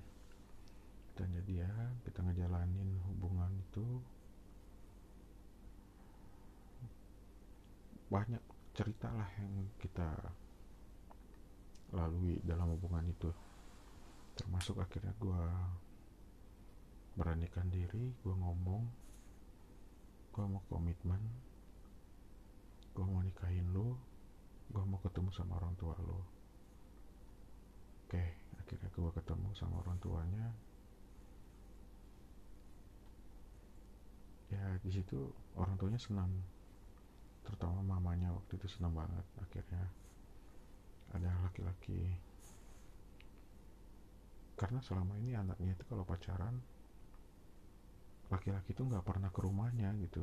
Kita 1.12 1.24
jadian 1.26 1.90
kita 2.06 2.20
ngejalanin 2.22 2.90
hubungan 3.10 3.50
itu. 3.58 3.86
Banyak 8.06 8.42
cerita 8.72 9.08
lah 9.12 9.28
yang 9.40 9.68
kita 9.82 10.08
lalui 11.92 12.40
dalam 12.40 12.72
hubungan 12.72 13.04
itu 13.04 13.28
termasuk 14.42 14.82
akhirnya 14.82 15.14
gue 15.22 15.42
beranikan 17.14 17.70
diri 17.70 18.10
gue 18.18 18.34
ngomong 18.34 18.82
gue 20.34 20.44
mau 20.50 20.62
komitmen 20.66 21.22
gue 22.92 23.04
mau 23.06 23.22
nikahin 23.22 23.70
lo 23.70 23.94
gue 24.74 24.82
mau 24.82 24.98
ketemu 24.98 25.30
sama 25.30 25.62
orang 25.62 25.78
tua 25.78 25.94
lo 26.02 26.26
oke 28.04 28.42
akhirnya 28.72 28.88
gue 28.88 29.10
ketemu 29.20 29.48
sama 29.52 29.84
orang 29.84 30.00
tuanya. 30.00 30.48
Ya 34.48 34.64
di 34.80 34.88
situ 34.88 35.28
orang 35.60 35.76
tuanya 35.76 36.00
senang. 36.00 36.32
Terutama 37.44 37.84
mamanya 37.84 38.32
waktu 38.32 38.56
itu 38.56 38.64
senang 38.72 38.96
banget. 38.96 39.26
Akhirnya 39.44 39.84
ada 41.12 41.36
laki-laki 41.44 42.16
karena 44.62 44.78
selama 44.78 45.18
ini 45.18 45.34
anaknya 45.34 45.74
itu 45.74 45.82
kalau 45.90 46.06
pacaran 46.06 46.54
laki-laki 48.30 48.70
itu 48.70 48.86
nggak 48.86 49.02
pernah 49.02 49.34
ke 49.34 49.42
rumahnya 49.42 49.90
gitu. 49.98 50.22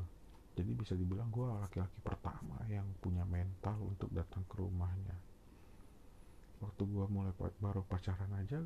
Jadi 0.56 0.72
bisa 0.80 0.96
dibilang 0.96 1.28
gue 1.28 1.44
laki-laki 1.44 2.00
pertama 2.00 2.56
yang 2.72 2.88
punya 3.04 3.28
mental 3.28 3.76
untuk 3.84 4.08
datang 4.16 4.48
ke 4.48 4.56
rumahnya. 4.64 5.20
Waktu 6.64 6.88
gue 6.88 7.06
mulai 7.12 7.36
baru 7.60 7.84
pacaran 7.84 8.32
aja 8.40 8.64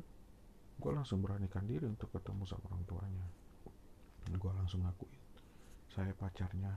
gue 0.74 0.90
langsung 0.94 1.18
beranikan 1.26 1.66
diri 1.66 1.90
untuk 1.90 2.14
ketemu 2.14 2.46
sama 2.46 2.70
orang 2.70 2.86
tuanya. 2.86 3.26
Gue 4.30 4.52
langsung 4.54 4.86
ngakuin 4.86 5.24
saya 5.90 6.14
pacarnya 6.14 6.70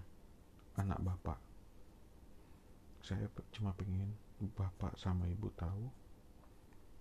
anak 0.78 1.02
bapak. 1.06 1.38
Saya 3.06 3.30
cuma 3.54 3.78
pengen 3.78 4.14
bapak 4.58 4.98
sama 4.98 5.26
ibu 5.30 5.54
tahu 5.54 5.86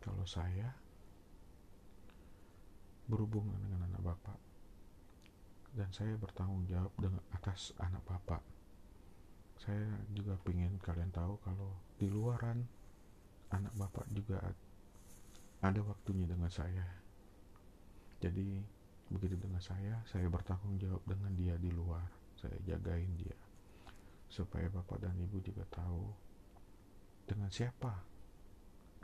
kalau 0.00 0.24
saya 0.24 0.76
berhubungan 3.06 3.58
dengan 3.62 3.86
anak 3.90 4.02
bapak. 4.02 4.38
Dan 5.76 5.88
saya 5.92 6.16
bertanggung 6.18 6.66
jawab 6.66 6.92
dengan 6.98 7.22
atas 7.30 7.70
anak 7.78 8.02
bapak. 8.08 8.42
Saya 9.60 9.86
juga 10.12 10.36
pengen 10.44 10.76
kalian 10.82 11.12
tahu 11.12 11.38
kalau 11.40 11.72
di 11.96 12.08
luaran 12.12 12.64
anak 13.52 13.72
bapak 13.76 14.04
juga 14.12 14.40
ada 15.62 15.80
waktunya 15.84 16.28
dengan 16.28 16.50
saya. 16.50 16.84
Jadi 18.20 18.60
begitu 19.06 19.38
dengan 19.38 19.62
saya 19.62 20.02
saya 20.10 20.26
bertanggung 20.26 20.76
jawab 20.82 21.02
dengan 21.06 21.32
dia 21.38 21.54
di 21.56 21.70
luar. 21.70 22.04
Saya 22.36 22.56
jagain 22.68 23.16
dia 23.16 23.36
supaya 24.26 24.66
bapak 24.68 25.00
dan 25.00 25.16
ibu 25.16 25.38
juga 25.40 25.64
tahu 25.70 26.10
dengan 27.24 27.48
siapa 27.48 27.94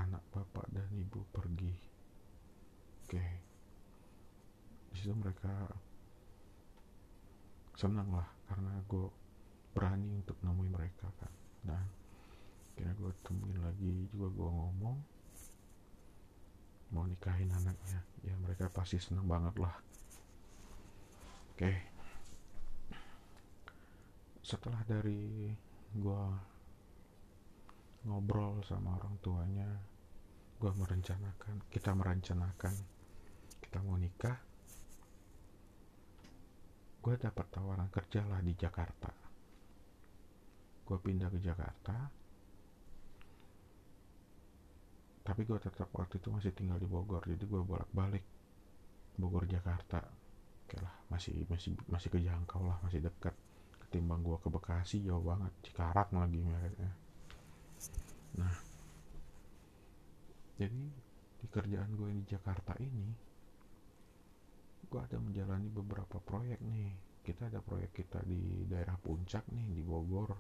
anak 0.01 0.25
bapak 0.35 0.67
dan 0.73 0.89
ibu 0.93 1.23
pergi. 1.33 1.75
Oke 3.07 3.52
di 4.93 4.97
situ 5.01 5.17
mereka 5.17 5.51
senang 7.73 8.13
lah 8.13 8.29
karena 8.47 8.77
gue 8.85 9.09
berani 9.73 10.21
untuk 10.21 10.37
nemuin 10.45 10.73
mereka 10.73 11.09
kan. 11.17 11.33
Dan 11.65 11.85
kira 12.77 12.93
gue 12.93 13.13
temuin 13.25 13.59
lagi 13.65 14.07
juga 14.13 14.29
gue 14.29 14.51
ngomong 14.53 14.97
mau 16.93 17.09
nikahin 17.09 17.49
anaknya. 17.49 18.01
Ya 18.23 18.37
mereka 18.37 18.69
pasti 18.69 19.01
senang 19.01 19.25
banget 19.25 19.57
lah. 19.57 19.75
Oke. 21.57 21.73
Setelah 24.45 24.85
dari 24.85 25.49
gue 25.97 26.23
ngobrol 28.05 28.61
sama 28.67 28.99
orang 28.99 29.15
tuanya 29.23 29.71
gue 30.59 30.73
merencanakan 30.75 31.63
kita 31.71 31.95
merencanakan 31.95 32.75
kita 33.63 33.79
mau 33.83 33.95
nikah 33.95 34.39
gue 37.03 37.15
dapat 37.19 37.47
tawaran 37.51 37.91
kerja 37.91 38.23
lah 38.23 38.39
di 38.39 38.55
Jakarta. 38.55 39.11
Gue 40.87 40.99
pindah 41.03 41.29
ke 41.35 41.43
Jakarta. 41.43 41.97
Tapi 45.23 45.41
gue 45.47 45.59
tetap 45.59 45.91
waktu 45.95 46.19
itu 46.19 46.31
masih 46.31 46.55
tinggal 46.55 46.79
di 46.79 46.87
Bogor 46.87 47.23
jadi 47.27 47.43
gue 47.43 47.63
bolak 47.63 47.91
balik 47.91 48.25
Bogor 49.19 49.47
Jakarta. 49.51 50.03
Oke 50.67 50.79
lah 50.79 50.95
masih 51.11 51.43
masih 51.51 51.75
masih 51.91 52.09
kejangkau 52.11 52.63
lah 52.65 52.79
masih 52.83 53.03
dekat 53.03 53.35
ketimbang 53.87 54.23
gue 54.23 54.39
ke 54.39 54.49
Bekasi 54.51 55.03
jauh 55.03 55.23
banget. 55.23 55.51
Cikarang 55.67 56.11
lagi 56.15 56.39
mereknya 56.39 57.03
nah 58.33 58.55
jadi 60.57 60.83
di 61.43 61.47
kerjaan 61.51 61.91
gue 61.99 62.11
di 62.17 62.25
Jakarta 62.25 62.73
ini 62.79 63.32
gue 64.93 65.01
ada 65.01 65.17
menjalani 65.17 65.73
beberapa 65.73 66.21
proyek 66.21 66.61
nih. 66.61 66.93
Kita 67.25 67.49
ada 67.49 67.65
proyek 67.65 67.97
kita 67.97 68.21
di 68.29 68.69
daerah 68.69 69.01
puncak 69.01 69.49
nih 69.49 69.73
di 69.73 69.81
Bogor. 69.81 70.37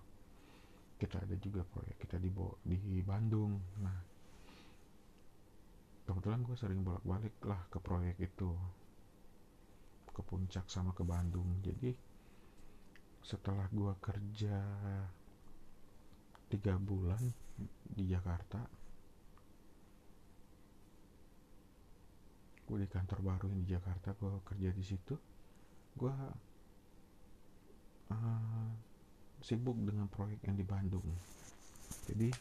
Kita 1.00 1.24
ada 1.24 1.32
juga 1.40 1.64
proyek 1.64 1.96
kita 2.04 2.20
di 2.20 2.28
Bo 2.28 2.60
di 2.60 3.00
Bandung. 3.00 3.56
Nah 3.80 3.98
kebetulan 6.04 6.44
gue 6.44 6.56
sering 6.60 6.84
bolak-balik 6.84 7.40
lah 7.48 7.64
ke 7.72 7.80
proyek 7.80 8.20
itu. 8.20 8.52
Ke 10.12 10.20
puncak 10.20 10.68
sama 10.68 10.92
ke 10.92 11.00
Bandung. 11.00 11.64
Jadi 11.64 11.96
setelah 13.24 13.64
gue 13.72 13.92
kerja 14.04 14.60
tiga 16.52 16.76
bulan 16.76 17.24
di 17.88 18.04
Jakarta 18.04 18.81
gue 22.72 22.88
di 22.88 22.88
kantor 22.88 23.20
baru 23.20 23.52
di 23.52 23.68
Jakarta 23.68 24.16
gue 24.16 24.32
kerja 24.48 24.72
di 24.72 24.80
situ. 24.80 25.12
Gue 25.92 26.08
uh, 28.08 28.68
sibuk 29.44 29.76
dengan 29.76 30.08
proyek 30.08 30.40
yang 30.48 30.56
di 30.56 30.64
Bandung. 30.64 31.04
Jadi 32.08 32.32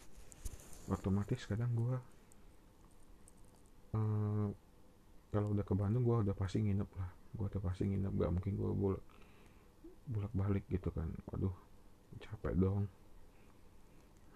otomatis 0.88 1.44
kadang 1.44 1.76
gue 1.76 1.96
uh, 4.00 4.48
kalau 5.36 5.52
udah 5.52 5.68
ke 5.68 5.76
Bandung 5.76 6.08
gue 6.08 6.32
udah 6.32 6.36
pasti 6.40 6.64
nginep 6.64 6.90
lah. 6.96 7.12
Gue 7.36 7.52
udah 7.52 7.60
pasti 7.68 7.92
nginep 7.92 8.16
gak 8.16 8.32
mungkin 8.32 8.56
gue 8.56 8.72
bolak 8.72 9.04
bolak 10.08 10.32
balik 10.32 10.64
gitu 10.72 10.96
kan. 10.96 11.12
Waduh 11.28 11.52
capek 12.24 12.56
dong. 12.56 12.88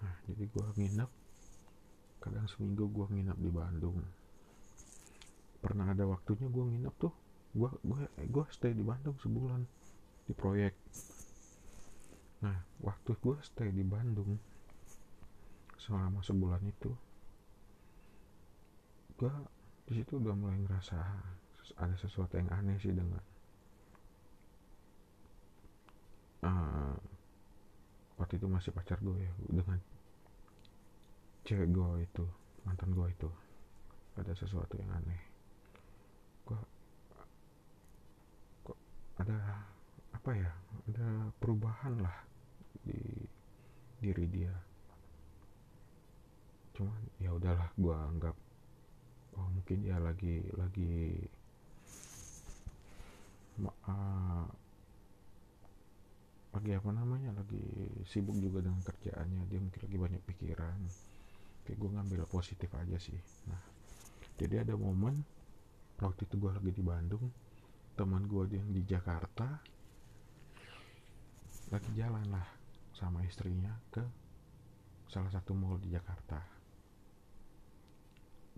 Nah 0.04 0.12
jadi 0.28 0.44
gue 0.44 0.68
nginep. 0.76 1.12
Kadang 2.20 2.52
seminggu 2.52 2.84
gue 2.92 3.08
nginep 3.16 3.38
di 3.40 3.48
Bandung 3.48 4.25
pernah 5.66 5.90
ada 5.90 6.06
waktunya 6.06 6.46
gue 6.46 6.62
nginep 6.62 6.96
tuh. 7.02 7.14
Gue 7.58 7.74
gue 7.82 8.06
gue 8.30 8.46
stay 8.54 8.78
di 8.78 8.86
Bandung 8.86 9.18
sebulan 9.18 9.66
di 10.30 10.34
proyek. 10.38 10.78
Nah 12.46 12.54
waktu 12.86 13.18
gue 13.18 13.38
stay 13.42 13.74
di 13.74 13.82
Bandung 13.82 14.38
selama 15.82 16.22
sebulan 16.22 16.62
itu 16.70 16.94
gue 19.16 19.32
di 19.90 19.94
situ 20.02 20.18
udah 20.22 20.34
mulai 20.38 20.58
ngerasa 20.62 20.98
ada 21.82 21.96
sesuatu 21.98 22.38
yang 22.38 22.50
aneh 22.54 22.78
sih 22.78 22.94
dengan 22.94 23.22
uh, 26.46 26.94
waktu 28.22 28.38
itu 28.38 28.46
masih 28.46 28.70
pacar 28.70 29.02
gue 29.02 29.18
ya 29.18 29.34
dengan 29.50 29.82
cewek 31.42 31.70
gue 31.74 31.90
itu 32.06 32.26
mantan 32.70 32.94
gue 32.94 33.10
itu. 33.10 33.30
Ada 34.16 34.32
sesuatu 34.32 34.80
yang 34.80 34.94
aneh 34.94 35.36
gue 36.46 36.62
kok 38.62 38.78
ada 39.16 39.38
apa 40.12 40.32
ya 40.36 40.52
ada 40.92 41.08
perubahan 41.40 42.04
lah 42.04 42.18
di 42.84 43.00
diri 44.04 44.26
dia. 44.28 44.54
Cuman 46.76 47.00
ya 47.18 47.32
udahlah 47.32 47.72
gue 47.80 47.96
anggap 47.96 48.36
oh 49.36 49.48
mungkin 49.52 49.84
ya 49.84 50.00
lagi 50.00 50.44
lagi 50.56 51.28
uh, 53.64 54.48
lagi 56.56 56.72
apa 56.72 56.90
namanya 56.92 57.36
lagi 57.36 57.64
sibuk 58.08 58.36
juga 58.40 58.64
dengan 58.64 58.84
kerjaannya. 58.84 59.44
Dia 59.48 59.60
mungkin 59.64 59.82
lagi 59.88 59.98
banyak 59.98 60.22
pikiran. 60.28 60.80
Kayak 61.64 61.78
gue 61.82 61.90
ngambil 61.96 62.22
positif 62.28 62.70
aja 62.76 63.00
sih. 63.00 63.18
Nah 63.48 63.64
jadi 64.36 64.68
ada 64.68 64.76
momen 64.76 65.24
waktu 66.04 66.28
itu 66.28 66.36
gue 66.36 66.52
lagi 66.52 66.72
di 66.76 66.84
Bandung 66.84 67.32
teman 67.96 68.28
gue 68.28 68.44
yang 68.52 68.68
di 68.76 68.84
Jakarta 68.84 69.48
lagi 71.72 71.92
jalan 71.96 72.28
lah 72.28 72.44
sama 72.92 73.24
istrinya 73.24 73.72
ke 73.88 74.04
salah 75.08 75.32
satu 75.32 75.56
mall 75.56 75.80
di 75.80 75.96
Jakarta. 75.96 76.44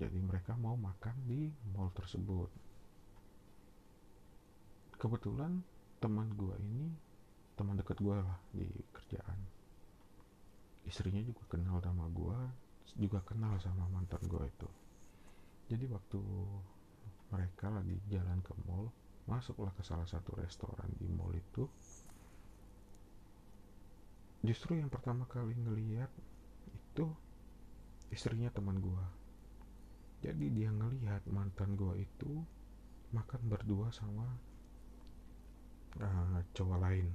Jadi 0.01 0.17
mereka 0.25 0.57
mau 0.57 0.73
makan 0.73 1.13
di 1.29 1.53
mall 1.69 1.93
tersebut. 1.93 2.49
Kebetulan 4.97 5.61
teman 6.01 6.33
gue 6.33 6.57
ini 6.57 6.89
teman 7.53 7.77
dekat 7.77 8.01
gue 8.01 8.17
lah 8.17 8.41
di 8.49 8.65
kerjaan. 8.89 9.37
Istrinya 10.89 11.21
juga 11.21 11.45
kenal 11.45 11.77
sama 11.85 12.09
gue 12.09 12.37
juga 12.97 13.21
kenal 13.21 13.53
sama 13.61 13.85
mantan 13.93 14.21
gue 14.25 14.43
itu. 14.49 14.69
Jadi 15.69 15.85
waktu 15.93 16.21
mereka 17.29 17.69
lagi 17.69 18.01
jalan 18.09 18.41
ke 18.41 18.53
mall 18.65 18.89
masuklah 19.27 19.75
ke 19.75 19.83
salah 19.83 20.07
satu 20.07 20.33
restoran 20.39 20.87
di 20.95 21.05
mall 21.11 21.35
itu. 21.35 21.67
Justru 24.41 24.79
yang 24.79 24.87
pertama 24.87 25.27
kali 25.27 25.53
ngeliat 25.53 26.09
itu 26.71 27.05
istrinya 28.09 28.47
teman 28.47 28.79
gue 28.79 29.27
jadi 30.17 30.45
dia 30.49 30.69
ngelihat 30.73 31.21
mantan 31.29 31.77
gue 31.77 32.01
itu 32.01 32.31
makan 33.13 33.41
berdua 33.45 33.93
sama 33.93 34.25
uh, 36.01 36.41
cowok 36.57 36.79
lain. 36.81 37.07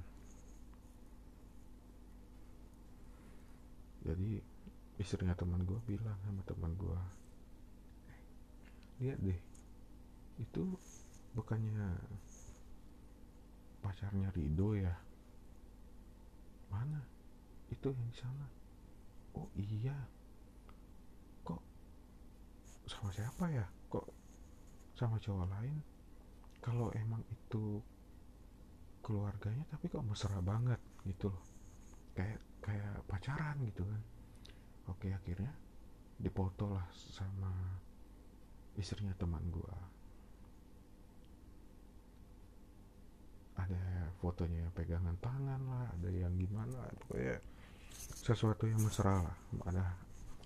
Jadi 4.07 4.39
istrinya 4.99 5.35
teman 5.35 5.67
gue 5.67 5.79
bilang 5.87 6.15
sama 6.23 6.43
teman 6.47 6.71
gue 6.79 6.99
eh, 8.07 8.21
lihat 9.03 9.19
deh 9.19 9.41
itu 10.39 10.63
bukannya 11.33 11.97
pacarnya 13.81 14.29
Rido 14.31 14.77
ya? 14.77 14.93
Mana? 16.69 17.01
Itu 17.69 17.89
yang 17.89 18.07
di 18.09 18.17
sana. 18.17 18.45
Oh 19.33 19.49
iya. 19.57 19.97
Kok 21.41 21.61
sama 22.85 23.09
siapa 23.09 23.45
ya? 23.49 23.65
Kok 23.89 24.05
sama 24.93 25.17
cowok 25.17 25.49
lain? 25.49 25.77
Kalau 26.63 26.93
emang 26.95 27.21
itu 27.27 27.81
keluarganya 29.03 29.67
tapi 29.67 29.91
kok 29.91 30.05
mesra 30.05 30.39
banget 30.39 30.79
gitu 31.03 31.27
loh. 31.27 31.43
Kayak 32.15 32.39
kayak 32.63 33.03
pacaran 33.09 33.57
gitu 33.67 33.83
kan. 33.83 34.01
Oke 34.87 35.11
akhirnya 35.11 35.51
dipoto 36.21 36.71
lah 36.71 36.87
sama 36.93 37.51
istrinya 38.79 39.13
teman 39.17 39.43
gua 39.53 39.92
ada 43.63 44.11
fotonya 44.19 44.67
pegangan 44.75 45.15
tangan 45.19 45.61
lah 45.67 45.85
ada 45.95 46.09
yang 46.11 46.35
gimana 46.35 46.87
pokoknya 47.03 47.39
sesuatu 48.23 48.67
yang 48.67 48.79
mesra 48.79 49.19
lah. 49.23 49.37
Ada 49.67 49.83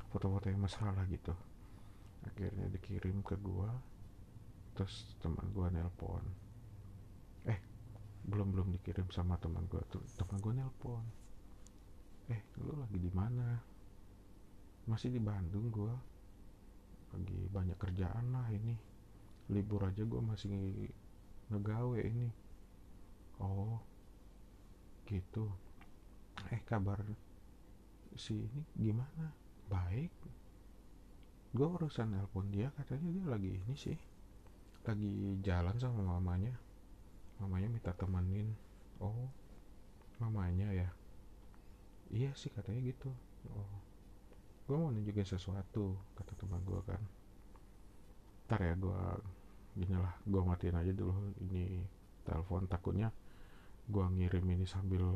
foto-foto 0.10 0.49
yang 0.49 0.61
mesra 0.61 0.89
lah 0.94 1.06
gitu. 1.10 1.34
Akhirnya 2.26 2.68
dikirim 2.73 3.22
ke 3.22 3.38
gua 3.39 3.72
terus 4.77 5.18
teman 5.22 5.45
gua 5.53 5.69
nelpon. 5.73 6.26
Eh 7.49 7.60
belum 8.27 8.53
belum 8.53 8.68
dikirim 8.77 9.10
sama 9.14 9.38
teman 9.41 9.65
gua 9.69 9.81
tuh. 9.89 10.03
Teman 10.18 10.38
gua 10.41 10.53
nelpon. 10.57 11.06
Eh 12.34 12.41
lu 12.61 12.73
lagi 12.77 12.98
di 12.98 13.11
mana? 13.14 13.57
Masih 14.89 15.14
di 15.14 15.22
Bandung 15.22 15.69
gua. 15.69 15.94
Lagi 17.14 17.39
banyak 17.49 17.77
kerjaan 17.77 18.26
lah 18.34 18.48
ini. 18.53 18.76
Libur 19.53 19.85
aja 19.85 20.03
gua 20.03 20.19
masih 20.19 20.52
ngegawe 21.48 22.02
ini 22.03 22.47
oh 23.41 23.80
gitu. 25.07 25.49
Eh 26.53 26.61
kabar 26.65 26.99
si 28.14 28.45
ini 28.45 28.61
gimana? 28.77 29.34
Baik. 29.68 30.11
Gue 31.53 31.68
urusan 31.68 32.14
nelpon 32.14 32.51
dia 32.53 32.69
katanya 32.76 33.09
dia 33.09 33.26
lagi 33.26 33.51
ini 33.57 33.76
sih 33.76 33.97
lagi 34.88 35.39
jalan 35.43 35.76
sama 35.76 36.18
mamanya. 36.18 36.55
Mamanya 37.43 37.68
minta 37.68 37.91
temenin. 37.93 38.55
Oh 39.03 39.27
mamanya 40.18 40.72
ya? 40.72 40.89
Iya 42.09 42.31
sih 42.34 42.49
katanya 42.53 42.81
gitu. 42.85 43.09
Oh 43.51 43.73
gue 44.68 44.76
mau 44.76 44.91
nunjukin 44.91 45.23
sesuatu 45.23 45.95
kata 46.19 46.34
teman 46.35 46.61
gue 46.68 46.81
kan. 46.84 47.01
Ntar 48.47 48.59
ya 48.64 48.76
gue 48.76 48.99
gini 49.77 49.93
lah 49.93 50.14
gue 50.26 50.41
matiin 50.41 50.73
aja 50.73 50.89
dulu 50.89 51.14
ini 51.45 51.85
telepon 52.26 52.65
takutnya 52.65 53.14
gua 53.88 54.11
ngirim 54.11 54.43
ini 54.43 54.68
sambil 54.68 55.15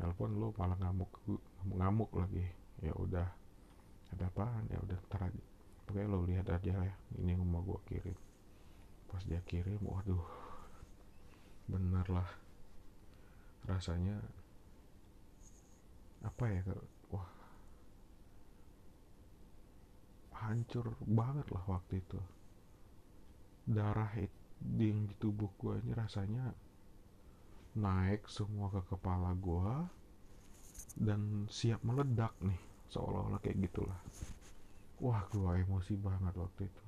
nelpon 0.00 0.32
lu 0.32 0.48
malah 0.56 0.76
ngamuk 0.80 1.12
ngamuk 1.68 2.10
lagi. 2.16 2.48
Ya 2.80 2.96
udah. 2.96 3.28
Ada 4.16 4.26
apa 4.26 4.48
ya 4.72 4.78
udah 4.80 4.98
ntar 5.06 5.28
aja. 5.28 5.42
Pokoknya 5.84 6.06
lo 6.08 6.24
lihat 6.24 6.46
aja 6.48 6.72
ya 6.72 6.94
ini 7.20 7.36
yang 7.36 7.44
mau 7.44 7.60
gua 7.60 7.78
kirim. 7.84 8.16
Pas 9.06 9.22
dia 9.28 9.38
kirim 9.44 9.78
waduh. 9.84 10.24
Bener 11.68 12.06
lah. 12.08 12.30
Rasanya 13.68 14.16
apa 16.24 16.44
ya 16.48 16.62
wah. 17.12 17.28
Hancur 20.40 20.96
banget 21.04 21.46
lah 21.52 21.64
waktu 21.68 22.00
itu. 22.00 22.20
Darah 23.68 24.08
di, 24.60 24.88
tubuh 25.20 25.52
gua 25.60 25.76
ini 25.84 25.92
rasanya 25.92 26.56
naik 27.78 28.26
semua 28.26 28.66
ke 28.74 28.82
kepala 28.90 29.30
gua 29.38 29.86
dan 30.98 31.46
siap 31.46 31.78
meledak 31.86 32.34
nih 32.42 32.58
seolah-olah 32.90 33.38
kayak 33.38 33.70
gitulah. 33.70 34.00
Wah 34.98 35.22
gua 35.30 35.56
emosi 35.56 35.94
banget 35.96 36.34
waktu 36.34 36.66
itu. 36.66 36.84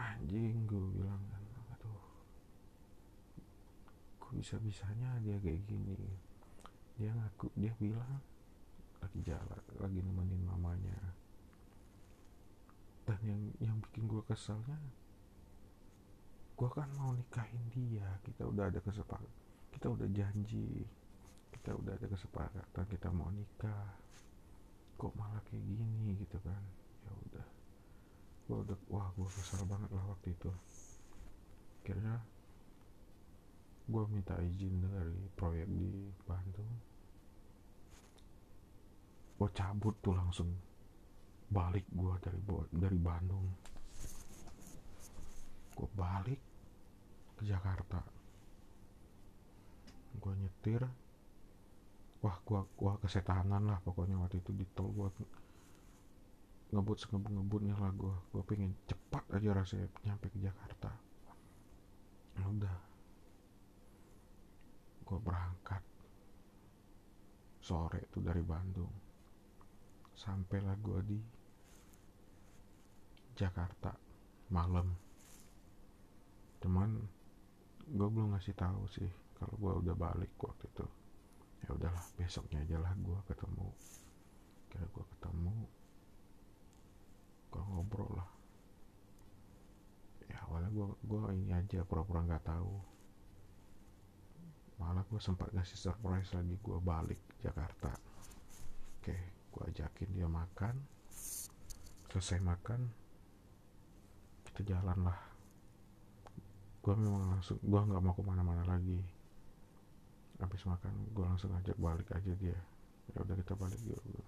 Anjing 0.00 0.64
gue 0.64 0.80
bilang 0.96 1.20
kan 1.28 1.44
aduh 1.76 2.04
kok 4.16 4.32
bisa-bisanya 4.32 5.20
dia 5.20 5.36
kayak 5.44 5.60
gini? 5.68 5.96
Dia 6.96 7.12
ngaku 7.12 7.52
dia 7.52 7.72
bilang 7.76 8.24
lagi 9.04 9.20
jalan 9.20 9.62
lagi 9.76 10.00
nemenin 10.00 10.42
mamanya. 10.48 10.96
Dan 13.04 13.20
yang 13.28 13.42
yang 13.60 13.76
bikin 13.84 14.08
gue 14.08 14.24
keselnya 14.24 14.80
gue 16.60 16.68
kan 16.68 16.88
mau 17.00 17.16
nikahin 17.16 17.64
dia 17.72 18.04
kita 18.20 18.44
udah 18.44 18.68
ada 18.68 18.84
kesepakatan 18.84 19.32
kita 19.72 19.86
udah 19.88 20.08
janji 20.12 20.84
kita 21.56 21.72
udah 21.72 21.96
ada 21.96 22.06
kesepakatan 22.12 22.84
kita 22.92 23.08
mau 23.08 23.32
nikah 23.32 23.96
kok 25.00 25.16
malah 25.16 25.40
kayak 25.48 25.64
gini 25.64 26.12
gitu 26.20 26.36
kan. 26.44 26.60
Ya 27.08 27.12
udah. 27.24 27.46
Gue 28.44 28.58
udah 28.68 28.78
wah 28.92 29.08
gue 29.16 29.28
kesal 29.32 29.64
banget 29.64 29.88
lah 29.96 30.04
waktu 30.12 30.36
itu. 30.36 30.52
Akhirnya 31.80 32.20
gue 33.88 34.02
minta 34.12 34.36
izin 34.44 34.84
dari 34.84 35.16
proyek 35.34 35.66
di 35.66 36.12
Bandung 36.28 36.92
gue 39.40 39.48
cabut 39.56 39.96
tuh 40.04 40.12
langsung 40.12 40.52
balik 41.48 41.88
gue 41.88 42.14
dari 42.20 42.40
dari 42.76 42.98
Bandung. 43.00 43.48
Gue 45.72 45.88
balik 45.96 46.49
ke 47.40 47.48
Jakarta. 47.48 48.04
Gue 50.20 50.36
nyetir. 50.36 50.84
Wah 52.20 52.36
gue 52.44 52.60
gua 52.76 53.00
kesetanan 53.00 53.64
lah 53.64 53.80
pokoknya 53.80 54.20
waktu 54.20 54.44
itu 54.44 54.52
di 54.52 54.68
tol 54.76 54.92
gue 54.92 55.08
ngebut 56.68 57.00
sengebut 57.00 57.32
ngebutnya 57.32 57.72
lah 57.80 57.88
gue 57.96 58.12
gue 58.12 58.42
pengen 58.44 58.76
cepat 58.84 59.24
aja 59.32 59.56
rasanya 59.56 59.88
nyampe 60.04 60.28
ke 60.28 60.36
Jakarta. 60.36 60.92
Ya 62.36 62.44
udah. 62.44 62.76
Gue 65.08 65.18
berangkat. 65.24 65.80
Sore 67.64 68.04
itu 68.04 68.20
dari 68.20 68.44
Bandung. 68.44 68.92
Sampailah 70.12 70.76
gue 70.76 71.00
di 71.08 71.18
Jakarta 73.32 73.96
malam. 74.52 74.92
Cuman 76.60 77.19
gue 77.90 78.08
belum 78.08 78.38
ngasih 78.38 78.54
tahu 78.54 78.86
sih 78.94 79.10
kalau 79.34 79.54
gue 79.58 79.72
udah 79.86 79.94
balik 79.98 80.30
waktu 80.38 80.64
itu. 80.70 80.86
Ya 81.66 81.68
udahlah 81.74 82.04
besoknya 82.14 82.62
aja 82.62 82.76
lah 82.78 82.92
gue 82.94 83.18
ketemu. 83.26 83.68
Kira 84.70 84.86
gue 84.86 85.04
ketemu 85.16 85.56
gue 87.50 87.62
ngobrol 87.66 88.10
lah. 88.14 88.30
Ya 90.30 90.38
awalnya 90.46 90.70
gue 90.70 90.86
gue 91.02 91.20
ini 91.34 91.50
aja 91.50 91.82
pura-pura 91.82 92.22
nggak 92.22 92.46
tahu. 92.46 92.74
Malah 94.78 95.02
gue 95.10 95.20
sempat 95.20 95.50
ngasih 95.50 95.76
surprise 95.76 96.30
lagi 96.30 96.54
gue 96.54 96.78
balik 96.78 97.20
Jakarta. 97.42 97.90
Oke 99.02 99.16
gue 99.50 99.62
ajakin 99.66 100.14
dia 100.14 100.30
makan. 100.30 100.78
Selesai 102.10 102.38
makan 102.42 102.80
kita 104.50 104.74
jalan 104.74 105.06
lah 105.06 105.29
gue 106.80 106.94
memang 106.96 107.36
langsung 107.36 107.60
gue 107.60 107.80
nggak 107.80 108.02
mau 108.02 108.14
ke 108.16 108.22
mana-mana 108.24 108.64
lagi. 108.64 109.00
Habis 110.40 110.64
makan 110.64 110.92
gue 111.12 111.24
langsung 111.24 111.52
ajak 111.52 111.76
balik 111.76 112.08
aja 112.12 112.32
dia. 112.40 112.58
Ya 113.12 113.18
udah 113.20 113.36
kita 113.36 113.52
balik 113.58 113.80
gitu 113.84 114.22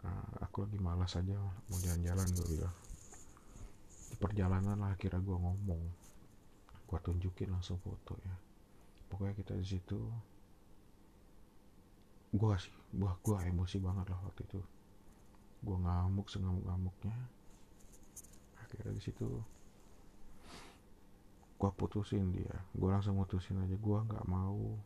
nah, 0.00 0.24
aku 0.40 0.64
lagi 0.64 0.78
malas 0.80 1.12
aja 1.16 1.36
mau 1.68 1.78
jalan-jalan 1.80 2.26
gue 2.32 2.46
bilang. 2.56 2.76
Di 4.10 4.16
perjalanan 4.16 4.76
lah 4.80 4.92
akhirnya 4.96 5.20
gue 5.20 5.36
ngomong. 5.36 5.82
Gue 6.88 6.98
tunjukin 7.04 7.52
langsung 7.52 7.78
foto 7.80 8.16
ya. 8.24 8.34
Pokoknya 9.12 9.34
kita 9.36 9.52
di 9.56 9.66
situ 9.66 10.00
gue 12.30 12.54
sih 12.62 12.70
gue 12.94 13.10
gue 13.26 13.36
emosi 13.50 13.76
banget 13.82 14.06
lah 14.08 14.20
waktu 14.24 14.42
itu. 14.44 14.60
Gue 15.60 15.76
ngamuk 15.76 16.26
sengamuk-ngamuknya. 16.32 17.16
Akhirnya 18.64 18.92
di 18.96 19.02
situ 19.02 19.28
gue 21.60 21.70
putusin 21.76 22.32
dia. 22.32 22.56
Gue 22.72 22.88
langsung 22.88 23.20
putusin 23.20 23.60
aja. 23.60 23.76
Gue 23.76 24.00
nggak 24.00 24.24
mau 24.24 24.80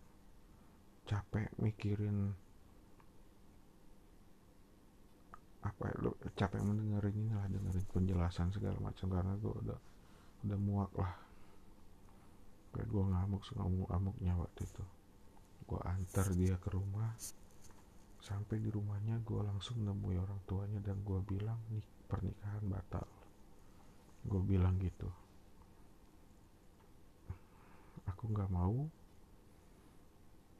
capek 1.06 1.46
mikirin 1.62 2.34
apa 5.64 5.84
ya, 5.88 5.96
lo 6.02 6.12
capek 6.36 6.60
mendengarin 6.60 7.14
ini 7.14 7.32
lah 7.32 7.46
dengerin 7.46 7.86
penjelasan 7.94 8.50
segala 8.50 8.74
macam. 8.82 9.06
Karena 9.06 9.38
gue 9.38 9.54
udah 9.54 9.78
udah 10.50 10.58
muak 10.58 10.92
lah. 10.98 11.14
Kayak 12.74 12.90
gue 12.90 13.04
ngamuk 13.06 13.42
ngamuk 13.54 13.88
ngamuknya 13.94 14.32
waktu 14.34 14.60
itu. 14.66 14.84
Gue 15.70 15.80
antar 15.86 16.26
dia 16.34 16.58
ke 16.58 16.74
rumah. 16.74 17.14
Sampai 18.18 18.58
di 18.58 18.72
rumahnya 18.72 19.22
gue 19.22 19.40
langsung 19.46 19.78
nemui 19.78 20.18
orang 20.18 20.42
tuanya 20.48 20.82
dan 20.82 20.98
gue 21.06 21.22
bilang 21.22 21.60
nih 21.70 21.86
pernikahan 22.10 22.66
batal. 22.66 23.06
Gue 24.26 24.42
bilang 24.42 24.74
gitu 24.82 25.06
aku 28.24 28.32
nggak 28.40 28.56
mau 28.56 28.88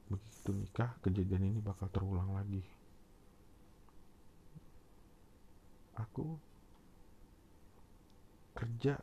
begitu 0.05 0.53
nikah 0.53 0.93
kejadian 1.01 1.49
ini 1.49 1.57
bakal 1.65 1.89
terulang 1.89 2.29
lagi. 2.37 2.61
Aku 5.97 6.37
kerja 8.53 9.01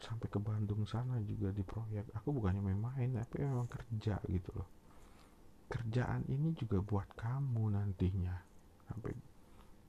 sampai 0.00 0.24
ke 0.32 0.40
Bandung 0.40 0.88
sana 0.88 1.20
juga 1.28 1.52
di 1.52 1.60
proyek. 1.60 2.08
Aku 2.16 2.32
bukannya 2.32 2.64
main-main 2.64 3.12
tapi 3.12 3.44
memang 3.44 3.68
kerja 3.68 4.16
gitu 4.24 4.50
loh. 4.56 4.68
Kerjaan 5.68 6.24
ini 6.32 6.56
juga 6.56 6.80
buat 6.80 7.12
kamu 7.12 7.76
nantinya. 7.76 8.40
Sampai 8.88 9.12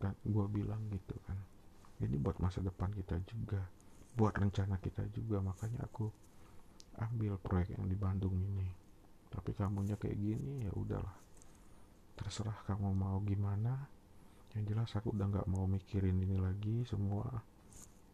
kan 0.03 0.11
gue 0.27 0.45
bilang 0.51 0.91
gitu 0.91 1.15
kan. 1.23 1.39
Ini 2.03 2.19
buat 2.19 2.35
masa 2.43 2.59
depan 2.59 2.91
kita 2.91 3.15
juga 3.23 3.63
buat 4.19 4.35
rencana 4.35 4.75
kita 4.83 5.07
juga. 5.15 5.39
Makanya 5.39 5.87
aku 5.87 6.11
ambil 6.99 7.35
proyek 7.39 7.75
yang 7.75 7.85
di 7.87 7.97
Bandung 7.97 8.35
ini. 8.39 8.67
Tapi 9.31 9.51
kamunya 9.51 9.99
kayak 9.99 10.15
gini 10.15 10.63
ya 10.63 10.71
udahlah. 10.71 11.15
Terserah 12.15 12.63
kamu 12.67 12.95
mau 12.95 13.19
gimana. 13.23 13.87
Yang 14.55 14.63
jelas 14.71 14.89
aku 14.95 15.11
udah 15.11 15.27
nggak 15.27 15.47
mau 15.51 15.67
mikirin 15.67 16.15
ini 16.15 16.39
lagi 16.39 16.87
semua 16.87 17.27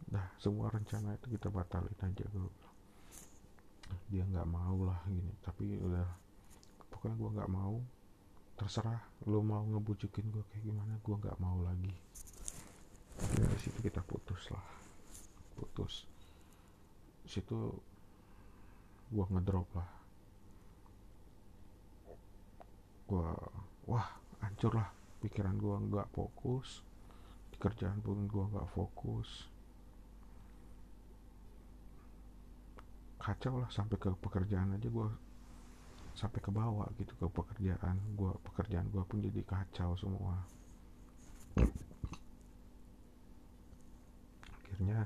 dah 0.09 0.25
semua 0.41 0.73
rencana 0.73 1.13
itu 1.13 1.37
kita 1.37 1.53
batalin 1.53 1.93
aja 2.01 2.25
gue 2.25 2.49
dia 4.09 4.25
nggak 4.25 4.47
mau 4.49 4.81
lah 4.87 4.99
gini. 5.07 5.31
Tapi 5.45 5.77
udah 5.77 6.07
pokoknya 6.89 7.15
gue 7.15 7.29
nggak 7.37 7.51
mau. 7.51 7.77
Terserah 8.57 9.01
lo 9.29 9.41
mau 9.41 9.63
ngebujukin 9.65 10.33
gue 10.33 10.43
kayak 10.49 10.63
gimana 10.65 10.93
gue 10.99 11.15
nggak 11.15 11.37
mau 11.37 11.61
lagi. 11.61 11.93
Dari 13.21 13.57
situ 13.61 13.79
kita 13.85 14.01
putus 14.01 14.49
lah. 14.49 14.65
Putus. 15.53 16.09
Situ 17.29 17.77
gue 19.11 19.25
ngedrop 19.27 19.67
lah. 19.75 19.91
Gue 23.05 23.27
wah 23.91 24.07
hancur 24.39 24.71
lah. 24.79 24.89
Pikiran 25.19 25.59
gue 25.59 25.75
nggak 25.91 26.07
fokus. 26.15 26.81
Di 27.51 27.59
kerjaan 27.59 27.99
pun 27.99 28.23
gue 28.25 28.45
nggak 28.55 28.71
fokus. 28.71 29.51
Kacau 33.21 33.61
lah 33.61 33.69
sampai 33.69 33.99
ke 34.01 34.09
pekerjaan 34.17 34.73
aja 34.73 34.89
gue 34.89 35.07
sampai 36.11 36.43
ke 36.43 36.51
bawah 36.51 36.89
gitu 36.99 37.15
ke 37.15 37.25
pekerjaan 37.31 37.95
gue 38.19 38.31
pekerjaan 38.51 38.88
gue 38.91 39.03
pun 39.05 39.23
jadi 39.23 39.41
kacau 39.45 39.95
semua. 39.95 40.35
Akhirnya 44.59 45.05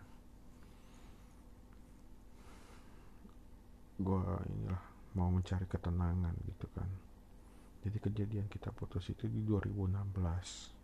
gue 3.96 4.20
inilah 4.52 4.84
mau 5.16 5.32
mencari 5.32 5.64
ketenangan 5.68 6.36
gitu 6.48 6.68
kan. 6.76 6.90
Jadi 7.86 7.98
kejadian 8.02 8.48
kita 8.50 8.74
putus 8.74 9.08
itu 9.14 9.30
di 9.30 9.46
2016 9.46 10.76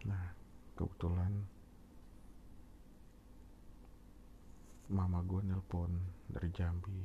nah 0.00 0.32
kebetulan 0.80 1.28
mama 4.90 5.22
gue 5.22 5.40
nelpon 5.46 5.92
dari 6.26 6.50
Jambi. 6.50 7.00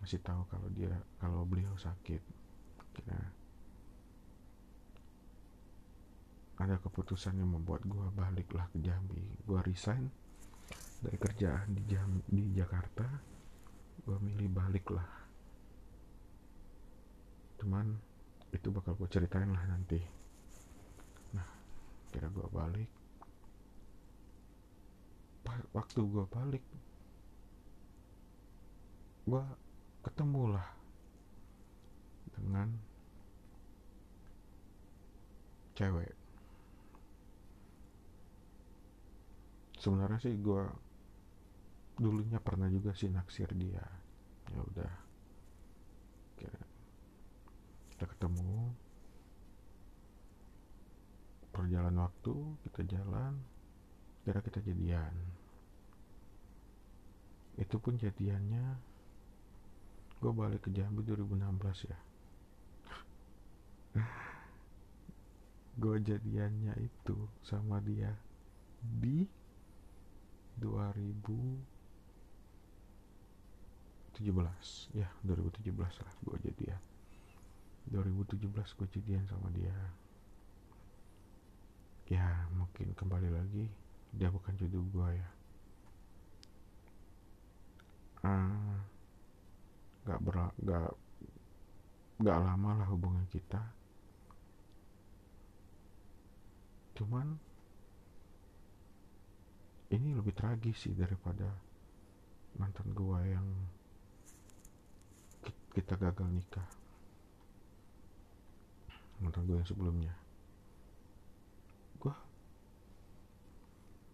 Masih 0.00 0.18
tahu 0.24 0.48
kalau 0.48 0.68
dia 0.72 0.90
kalau 1.20 1.44
beliau 1.44 1.76
sakit. 1.76 2.22
Nah, 3.08 3.26
ada 6.62 6.76
keputusan 6.80 7.36
yang 7.36 7.52
membuat 7.52 7.84
gue 7.84 8.06
baliklah 8.16 8.66
ke 8.72 8.80
Jambi. 8.80 9.22
Gue 9.44 9.60
resign 9.66 10.08
dari 11.02 11.18
kerjaan 11.18 11.74
di 11.74 11.82
Jam 11.90 12.22
di 12.30 12.54
Jakarta 12.54 13.02
gue 14.06 14.18
milih 14.22 14.50
balik 14.54 14.86
lah. 14.94 15.10
Cuman 17.58 17.90
itu 18.54 18.70
bakal 18.70 18.94
gue 18.94 19.10
ceritain 19.10 19.50
lah 19.50 19.66
nanti. 19.66 19.98
Nah 21.34 21.48
kira 22.14 22.30
gue 22.30 22.46
balik. 22.54 22.90
Waktu 25.74 26.00
gue 26.06 26.24
balik 26.30 26.64
gue 29.22 29.44
ketemu 30.02 30.58
lah 30.58 30.68
dengan 32.34 32.68
cewek. 35.78 36.14
Sebenarnya 39.78 40.18
sih 40.22 40.34
gue 40.38 40.62
dulunya 42.02 42.42
pernah 42.42 42.66
juga 42.66 42.90
sih 42.90 43.06
naksir 43.06 43.54
dia. 43.54 43.86
Ya 44.50 44.58
udah. 44.58 44.92
Kita 47.94 48.04
ketemu. 48.10 48.74
Perjalanan 51.54 52.10
waktu 52.10 52.34
kita 52.66 52.82
jalan. 52.90 53.38
Kira 54.26 54.42
kita 54.42 54.58
jadian. 54.58 55.14
Itu 57.54 57.78
pun 57.78 57.94
jadiannya 57.94 58.90
gue 60.22 60.30
balik 60.30 60.66
ke 60.66 60.70
Jambi 60.70 61.02
2016 61.02 61.90
ya. 61.90 61.98
Gue 65.82 65.98
jadiannya 65.98 66.78
itu 66.78 67.16
sama 67.42 67.82
dia 67.82 68.14
di 68.82 69.26
2017 74.22 75.02
ya 75.02 75.08
2017 75.26 75.74
lah 75.82 76.14
gue 76.22 76.38
jadian 76.46 76.80
2017 77.90 78.78
gue 78.78 78.88
jadian 78.94 79.24
sama 79.26 79.50
dia. 79.50 79.74
Ya 82.06 82.46
mungkin 82.54 82.94
kembali 82.94 83.32
lagi 83.32 83.66
dia 84.14 84.28
bukan 84.30 84.54
jodoh 84.54 84.84
gue 84.92 85.08
ya. 85.18 85.30
Uh, 88.22 88.78
gak 90.06 90.20
ber 90.22 90.54
gak 90.62 90.94
gak 92.22 92.38
lama 92.38 92.70
lah 92.78 92.86
hubungan 92.86 93.26
kita. 93.26 93.58
Cuman 96.94 97.34
ini 99.90 100.14
lebih 100.14 100.32
tragis 100.36 100.86
sih 100.86 100.94
daripada 100.94 101.50
mantan 102.56 102.94
gue 102.94 103.20
yang 103.26 103.48
kita 105.72 105.96
gagal 105.96 106.28
nikah. 106.28 106.68
Mantan 109.24 109.48
gue 109.48 109.56
yang 109.56 109.64
sebelumnya. 109.64 110.12
Gue 111.96 112.12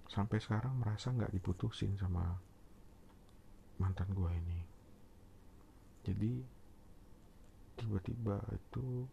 sampai 0.06 0.38
sekarang 0.38 0.78
merasa 0.78 1.10
nggak 1.10 1.34
diputusin 1.34 1.98
sama 1.98 2.38
mantan 3.82 4.06
gue 4.14 4.30
ini. 4.30 4.60
Jadi 6.06 6.32
tiba-tiba 7.78 8.38
itu 8.54 9.06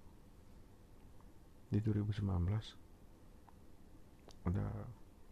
di 1.70 1.82
2019 1.82 2.22
ada 4.46 4.66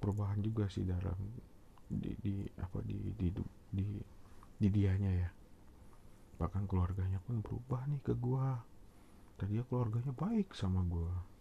perubahan 0.01 0.41
juga 0.41 0.65
sih 0.69 0.83
dalam 0.85 1.15
di, 1.85 2.09
di 2.17 2.35
apa 2.57 2.81
di 2.81 2.97
di 3.13 3.29
di 3.69 3.85
di 4.57 4.67
dianya 4.73 5.11
ya 5.13 5.29
bahkan 6.43 6.67
keluarganya 6.67 7.23
pun 7.23 7.39
berubah 7.39 7.87
nih 7.87 8.03
ke 8.03 8.11
gua. 8.19 8.59
Tadi 9.39 9.63
keluarganya 9.63 10.11
baik 10.11 10.51
sama 10.51 10.83
gue 10.83 11.33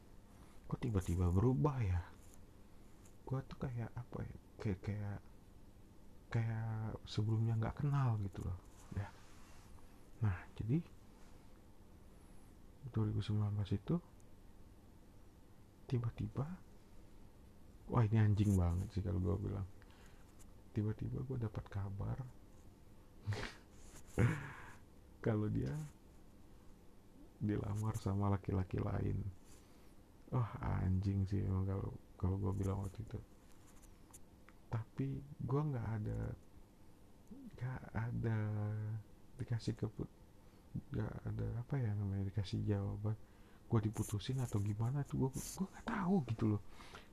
kok 0.72 0.80
tiba-tiba 0.80 1.28
berubah 1.28 1.76
ya? 1.84 2.00
Gue 3.28 3.44
tuh 3.44 3.60
kayak 3.60 3.92
apa 3.92 4.24
ya? 4.24 4.38
Kayak 4.56 4.80
kayak 4.80 5.18
kayak 6.32 6.96
sebelumnya 7.04 7.60
nggak 7.60 7.84
kenal 7.84 8.16
gitu 8.24 8.40
loh 8.40 8.56
ya. 8.96 9.04
Nah 10.24 10.32
jadi 10.56 10.80
2019 12.96 13.52
itu 13.76 14.00
tiba-tiba 15.92 16.48
wah 17.92 18.02
ini 18.08 18.16
anjing 18.16 18.56
banget 18.56 18.88
sih 18.96 19.04
kalau 19.04 19.20
gue 19.20 19.36
bilang. 19.44 19.68
Tiba-tiba 20.72 21.20
gue 21.20 21.36
dapat 21.36 21.64
kabar 21.68 22.16
kalau 25.22 25.46
dia 25.46 25.70
dilamar 27.38 27.94
sama 28.02 28.34
laki-laki 28.34 28.82
lain. 28.82 29.18
Oh 30.34 30.50
anjing 30.62 31.22
sih 31.30 31.46
emang 31.46 31.66
kalau 31.66 31.90
kalau 32.18 32.36
gue 32.42 32.52
bilang 32.58 32.82
waktu 32.82 32.98
itu. 33.06 33.20
Tapi 34.66 35.06
gue 35.22 35.62
nggak 35.62 35.88
ada 36.02 36.20
nggak 37.32 37.82
ada 37.94 38.38
dikasih 39.38 39.78
keput 39.78 40.10
nggak 40.72 41.12
ada 41.28 41.46
apa 41.62 41.74
ya 41.78 41.90
namanya 41.94 42.26
dikasih 42.26 42.58
jawaban. 42.66 43.14
Gue 43.70 43.80
diputusin 43.82 44.42
atau 44.42 44.58
gimana 44.58 45.06
tuh 45.06 45.26
gue 45.26 45.30
gue 45.30 45.66
nggak 45.70 45.86
tahu 45.86 46.26
gitu 46.34 46.44
loh. 46.56 46.62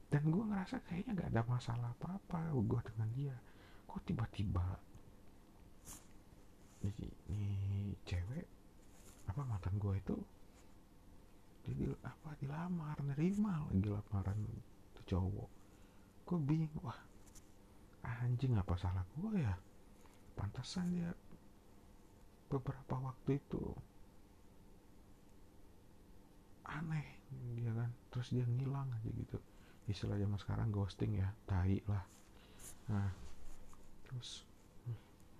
Dan 0.10 0.26
gue 0.26 0.41
ngerasa 0.41 0.81
kayaknya 0.90 1.11
nggak 1.14 1.30
ada 1.38 1.41
masalah 1.45 1.94
apa 1.94 2.18
apa 2.18 2.40
gue 2.57 2.80
dengan 2.90 3.10
dia. 3.14 3.36
Kok 3.86 4.02
tiba-tiba 4.06 4.65
nih, 7.30 7.93
cewek 8.03 8.45
apa 9.30 9.45
mantan 9.45 9.77
gue 9.77 9.93
itu 9.93 10.18
dia 11.64 11.73
di, 11.77 11.85
apa 12.01 12.34
dilamar 12.41 12.97
nerima 13.06 13.61
lagi 13.69 13.89
lamaran 13.89 14.38
tuh 14.97 15.06
cowok. 15.06 15.49
Gue 16.26 16.38
bingung 16.41 16.73
wah 16.81 16.97
anjing 18.01 18.57
apa 18.57 18.73
salah 18.80 19.06
gue 19.14 19.43
ya? 19.43 19.53
Pantasan 20.34 20.89
dia 20.95 21.11
beberapa 22.49 22.97
waktu 22.97 23.38
itu 23.38 23.64
aneh 26.65 27.22
dia 27.53 27.69
kan? 27.73 27.89
Terus 28.10 28.34
dia 28.34 28.45
ngilang 28.45 28.89
aja 28.89 29.10
gitu. 29.14 29.38
Istilah 29.85 30.18
zaman 30.18 30.39
sekarang 30.41 30.69
ghosting 30.73 31.22
ya 31.22 31.30
tai 31.45 31.81
lah. 31.85 32.06
Nah 32.89 33.10
terus 34.10 34.41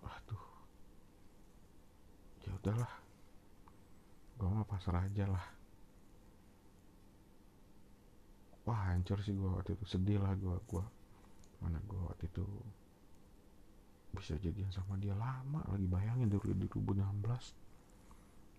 waduh 0.06 0.49
ya 2.50 2.58
udahlah. 2.58 2.94
Gue 4.42 4.50
mah 4.50 4.66
pasrah 4.66 5.06
aja 5.06 5.30
lah. 5.30 5.46
Wah 8.66 8.90
hancur 8.90 9.22
sih 9.22 9.38
gue 9.38 9.46
waktu 9.46 9.78
itu. 9.78 9.86
Sedih 9.86 10.18
lah 10.18 10.34
gue 10.34 10.58
gue 10.66 10.84
mana 11.62 11.78
gue 11.84 12.00
waktu 12.00 12.26
itu 12.26 12.46
bisa 14.10 14.34
jadian 14.42 14.74
sama 14.74 14.98
dia 14.98 15.14
lama 15.14 15.62
lagi. 15.70 15.86
Bayangin 15.86 16.34
dari 16.34 16.58
2016 16.58 17.06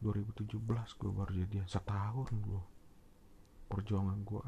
2017 0.07 0.55
gue 1.03 1.11
baru 1.11 1.33
jadian. 1.35 1.67
Setahun 1.67 2.31
loh 2.47 2.67
perjuangan 3.67 4.19
gue 4.23 4.45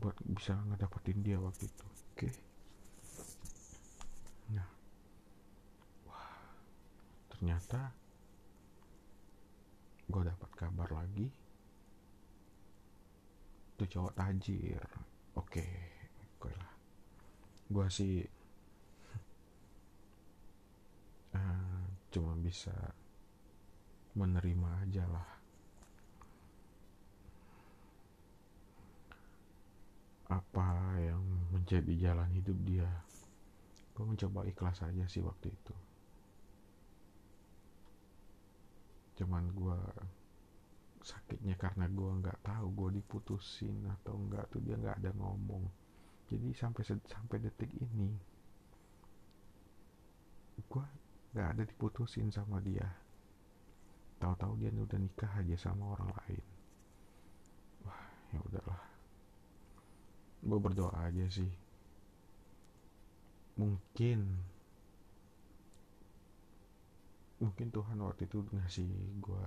buat 0.00 0.16
bisa 0.28 0.56
ngedapetin 0.68 1.20
dia 1.24 1.40
waktu 1.40 1.68
itu. 1.68 1.86
Oke. 2.12 2.28
Okay. 2.28 2.32
nah. 4.52 4.68
Wah. 6.08 6.28
Ternyata 7.32 8.01
gue 10.08 10.22
dapat 10.26 10.50
kabar 10.58 10.88
lagi. 10.90 11.26
Tuh 13.78 13.88
cowok 13.88 14.14
tajir. 14.16 14.82
Oke 15.38 15.62
okay. 15.62 15.74
oke 16.38 16.50
lah. 16.52 16.72
Gue 17.68 17.86
sih 17.88 18.22
uh, 21.36 21.82
cuma 22.12 22.32
bisa 22.40 22.74
menerima 24.16 24.68
aja 24.88 25.04
lah. 25.08 25.30
Apa 30.32 30.96
yang 30.96 31.22
menjadi 31.52 31.92
jalan 32.10 32.30
hidup 32.32 32.58
dia? 32.64 32.88
Gue 33.92 34.04
mencoba 34.08 34.48
ikhlas 34.48 34.80
aja 34.80 35.04
sih 35.04 35.20
waktu 35.20 35.52
itu 35.52 35.91
cuman 39.22 39.54
gue 39.54 39.78
sakitnya 41.02 41.54
karena 41.54 41.86
gue 41.86 42.10
nggak 42.22 42.42
tahu 42.42 42.66
gue 42.74 42.98
diputusin 42.98 43.86
atau 43.86 44.18
enggak 44.18 44.50
tuh 44.50 44.58
dia 44.58 44.74
nggak 44.74 44.98
ada 44.98 45.10
ngomong. 45.14 45.62
Jadi 46.26 46.50
sampai 46.58 46.82
sampai 47.06 47.38
detik 47.38 47.70
ini 47.78 48.10
gue 50.62 50.84
nggak 51.34 51.48
ada 51.54 51.62
diputusin 51.62 52.34
sama 52.34 52.58
dia. 52.58 52.86
Tahu-tahu 54.18 54.58
dia 54.58 54.70
udah 54.74 54.98
nikah 54.98 55.32
aja 55.38 55.56
sama 55.58 55.94
orang 55.98 56.10
lain. 56.22 56.44
Wah 57.86 58.02
ya 58.34 58.38
udahlah. 58.42 58.82
Gue 60.42 60.58
berdoa 60.58 60.98
aja 61.06 61.26
sih. 61.30 61.50
Mungkin 63.58 64.18
mungkin 67.42 67.74
Tuhan 67.74 67.98
waktu 67.98 68.30
itu 68.30 68.46
ngasih 68.54 68.88
gue 69.18 69.46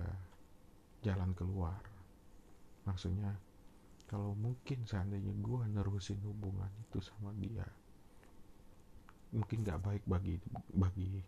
jalan 1.00 1.32
keluar. 1.32 1.80
Maksudnya 2.84 3.32
kalau 4.06 4.36
mungkin 4.36 4.84
seandainya 4.84 5.32
gue 5.40 5.62
nerusin 5.72 6.20
hubungan 6.22 6.70
itu 6.84 7.00
sama 7.00 7.32
dia 7.40 7.64
mungkin 9.34 9.66
gak 9.66 9.82
baik 9.82 10.04
bagi 10.06 10.38
bagi 10.70 11.20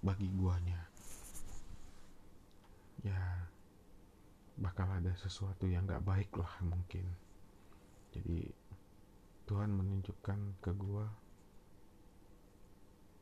bagi 0.00 0.28
guanya. 0.32 0.80
Ya 3.02 3.18
bakal 4.58 4.90
ada 4.90 5.12
sesuatu 5.18 5.66
yang 5.66 5.86
gak 5.86 6.06
baik 6.06 6.30
lah 6.38 6.50
mungkin. 6.62 7.06
Jadi 8.14 8.48
Tuhan 9.44 9.70
menunjukkan 9.74 10.62
ke 10.64 10.70
gua 10.76 11.06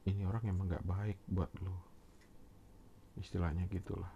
ini 0.07 0.23
orang 0.23 0.45
emang 0.47 0.71
gak 0.71 0.87
baik 0.87 1.19
buat 1.27 1.51
lo 1.63 1.95
istilahnya 3.21 3.65
gitulah. 3.69 4.13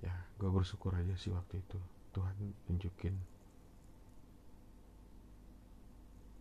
Ya 0.00 0.14
gue 0.40 0.48
bersyukur 0.48 0.92
aja 0.96 1.12
sih 1.16 1.32
waktu 1.32 1.60
itu. 1.60 1.78
Tuhan 2.10 2.36
tunjukin 2.66 3.14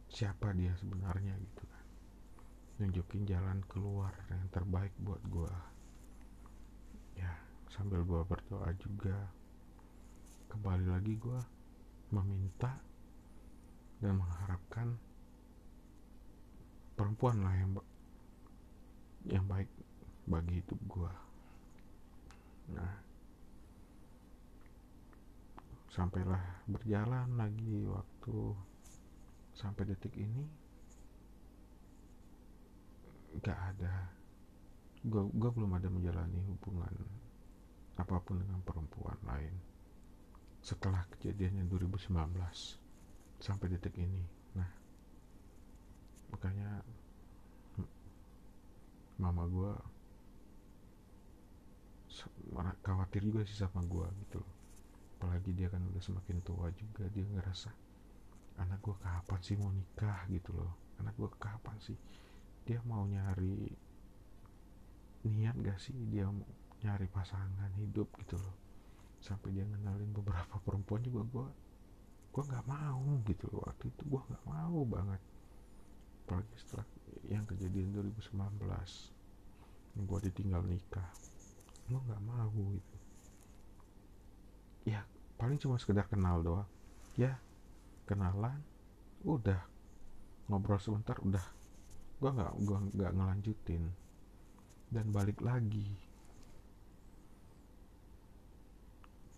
siapa 0.09 0.51
dia 0.55 0.73
sebenarnya 0.79 1.35
gitu 1.37 1.63
kan. 1.67 1.85
Nunjukin 2.79 3.27
jalan 3.27 3.59
keluar 3.67 4.15
yang 4.31 4.43
terbaik 4.49 4.95
buat 5.03 5.21
gue 5.27 5.53
ya 7.19 7.31
sambil 7.71 8.03
gue 8.03 8.21
berdoa 8.23 8.71
juga. 8.79 9.17
Kembali 10.49 10.89
lagi 10.89 11.13
gue 11.13 11.39
meminta 12.09 12.73
dan 14.01 14.17
mengharapkan 14.17 14.97
perempuan 16.97 17.37
lah 17.45 17.53
yang 17.55 17.71
yang 19.29 19.45
baik 19.45 19.69
bagi 20.29 20.61
hidup 20.61 20.79
gue 20.85 21.11
nah. 22.77 23.09
Sampailah 25.89 26.69
berjalan 26.69 27.33
lagi 27.33 27.81
waktu 27.89 28.37
sampai 29.57 29.83
detik 29.89 30.13
ini 30.21 30.45
gak 33.41 33.57
ada. 33.73 34.07
Gue 35.01 35.25
gue 35.33 35.49
belum 35.49 35.75
ada 35.75 35.89
menjalani 35.89 36.39
hubungan 36.45 36.93
apa 37.97 38.15
pun 38.21 38.37
dengan 38.37 38.61
perempuan 38.61 39.17
lain. 39.25 39.51
Setelah 40.61 41.03
kejadiannya 41.17 41.65
2019 41.67 42.15
sampai 43.41 43.67
detik 43.73 43.97
ini. 43.97 44.23
Nah. 44.55 44.69
Makanya 46.31 46.85
mama 49.19 49.43
gue 49.51 49.73
khawatir 52.83 53.21
juga 53.23 53.45
sih 53.45 53.57
sama 53.57 53.83
gue 53.85 54.07
gitu 54.27 54.37
loh. 54.41 54.53
Apalagi 55.19 55.51
dia 55.51 55.67
kan 55.67 55.83
udah 55.83 55.99
semakin 55.99 56.37
tua 56.43 56.71
juga 56.75 57.03
dia 57.11 57.27
ngerasa 57.27 57.69
anak 58.59 58.79
gue 58.83 58.95
kapan 58.99 59.39
sih 59.43 59.55
mau 59.59 59.71
nikah? 59.71 60.27
gitu 60.31 60.51
loh. 60.55 60.73
Anak 60.99 61.15
gue 61.15 61.29
kapan 61.39 61.77
sih? 61.79 61.97
Dia 62.67 62.79
mau 62.87 63.03
nyari 63.07 63.71
niat 65.27 65.55
gak 65.59 65.79
sih? 65.79 65.95
Dia 66.11 66.27
mau 66.27 66.47
nyari 66.83 67.07
pasangan 67.11 67.71
hidup 67.79 68.07
gitu 68.23 68.39
loh. 68.39 68.55
Sampai 69.19 69.51
dia 69.51 69.67
ngenalin 69.67 70.11
beberapa 70.15 70.59
perempuan 70.65 71.03
juga 71.03 71.23
gue 71.27 71.47
gue 72.29 72.43
nggak 72.45 72.67
mau 72.69 73.03
gitu 73.27 73.45
loh. 73.51 73.63
Waktu 73.67 73.91
itu 73.91 74.01
gue 74.07 74.21
nggak 74.21 74.43
mau 74.47 74.79
banget. 74.87 75.21
Apalagi 76.23 76.55
setelah 76.61 76.87
yang 77.25 77.43
kejadian 77.49 77.89
2019 77.91 78.61
yang 79.97 80.03
gue 80.05 80.19
ditinggal 80.29 80.61
nikah 80.63 81.09
gue 81.89 81.97
nggak 81.97 82.21
mau 82.21 82.53
gitu. 82.53 82.97
Ya. 84.85 85.01
Paling 85.41 85.57
cuma 85.57 85.81
sekedar 85.81 86.05
kenal 86.05 86.45
doang. 86.45 86.69
Ya 87.17 87.41
kenalan 88.05 88.61
udah. 89.25 89.57
Ngobrol 90.45 90.77
sebentar 90.77 91.17
udah. 91.25 91.41
Gue 92.21 92.29
nggak 92.29 92.53
gue 92.61 92.77
nggak 92.93 93.13
ngelanjutin. 93.17 93.83
Dan 94.93 95.09
balik 95.09 95.41
lagi. 95.41 95.97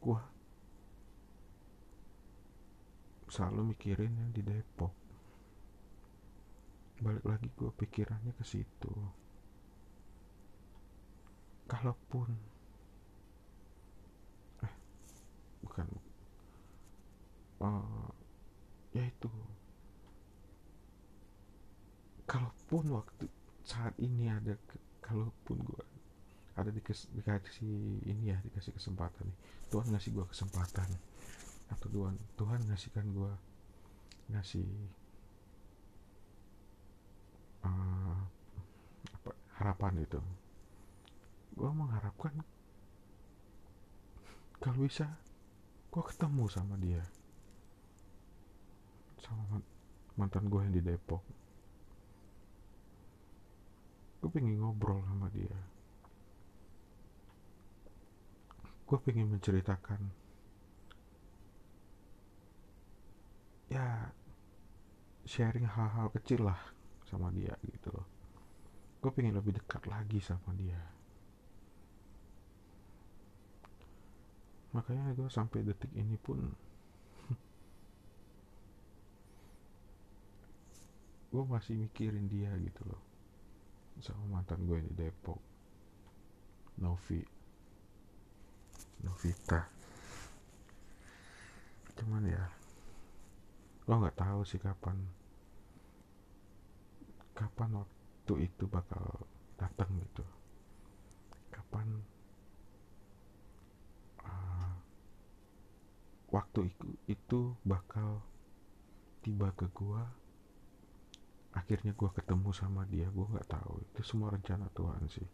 Gue 0.03 0.19
selalu 3.32 3.72
mikirin 3.72 4.11
yang 4.11 4.32
di 4.36 4.44
Depok. 4.44 4.91
Balik 6.99 7.23
lagi 7.23 7.48
gue 7.56 7.72
pikirannya 7.72 8.36
ke 8.36 8.44
situ 8.44 9.20
kalaupun. 11.70 12.30
Eh 14.66 14.74
bukan. 15.66 15.88
Uh, 17.62 18.10
ya 18.96 19.04
itu. 19.06 19.30
Kalaupun 22.26 22.96
waktu 22.96 23.28
saat 23.68 23.94
ini 24.00 24.32
ada 24.32 24.56
kalaupun 25.04 25.60
gue 25.62 25.84
ada 26.56 26.68
dikasih, 26.72 27.08
dikasih 27.16 28.04
ini 28.08 28.32
ya 28.32 28.38
dikasih 28.44 28.72
kesempatan 28.76 29.28
nih. 29.28 29.40
Tuhan 29.72 29.88
ngasih 29.92 30.12
gue 30.16 30.26
kesempatan. 30.28 30.90
Atau 31.72 31.88
Tuhan 31.92 32.16
Tuhan 32.36 32.60
ngasihkan 32.68 33.08
gue 33.16 33.32
ngasih 34.32 34.68
uh, 37.68 38.20
apa, 39.20 39.32
harapan 39.60 40.04
itu 40.04 40.20
gue 41.52 41.69
mengharapkan 41.69 42.32
kalau 44.61 44.86
bisa 44.86 45.10
gue 45.90 46.03
ketemu 46.06 46.45
sama 46.48 46.78
dia. 46.78 47.02
Sama 49.19 49.57
mantan 50.15 50.48
gue 50.48 50.61
yang 50.61 50.73
di 50.73 50.82
Depok. 50.86 51.23
Gue 54.22 54.30
pengen 54.30 54.61
ngobrol 54.61 55.02
sama 55.02 55.34
dia. 55.34 55.57
Gue 58.86 58.98
pengen 59.02 59.34
menceritakan. 59.34 60.02
Ya 63.73 64.14
sharing 65.26 65.65
hal-hal 65.65 66.14
kecil 66.14 66.45
lah 66.45 66.60
sama 67.10 67.34
dia 67.34 67.57
gitu 67.65 67.90
loh. 67.90 68.06
Gue 69.02 69.10
pengen 69.10 69.41
lebih 69.41 69.57
dekat 69.57 69.90
lagi 69.90 70.22
sama 70.22 70.53
dia 70.53 71.01
makanya 74.72 75.11
gue 75.15 75.27
sampai 75.27 75.68
detik 75.68 75.91
ini 75.95 76.15
pun 76.15 76.39
gue 81.31 81.43
masih 81.48 81.80
mikirin 81.80 82.27
dia 82.27 82.52
gitu 82.60 82.84
loh. 82.84 83.02
Sama 84.03 84.39
mantan 84.39 84.68
gue 84.68 84.84
di 84.84 84.91
Depok. 84.91 85.39
Novi. 86.84 87.23
Novita. 89.03 89.64
Cuman 91.95 92.27
ya 92.27 92.43
lo 93.89 93.98
nggak 93.98 94.19
tahu 94.19 94.45
sih 94.45 94.61
kapan 94.61 94.95
kapan 97.34 97.81
waktu 97.81 98.34
itu 98.45 98.64
bakal 98.69 99.26
datang 99.57 99.89
gitu. 99.99 100.23
Kapan 101.49 101.88
waktu 106.32 106.72
itu, 106.72 106.88
itu 107.12 107.40
bakal 107.68 108.24
tiba 109.22 109.52
ke 109.53 109.68
gua. 109.76 110.08
Akhirnya 111.52 111.91
gue 111.91 112.10
ketemu 112.16 112.49
sama 112.56 112.88
dia 112.88 113.12
gue 113.12 113.28
nggak 113.28 113.52
tahu. 113.52 113.84
Itu 113.91 114.02
semua 114.08 114.32
rencana 114.32 114.72
Tuhan 114.72 115.03
sih. 115.12 115.28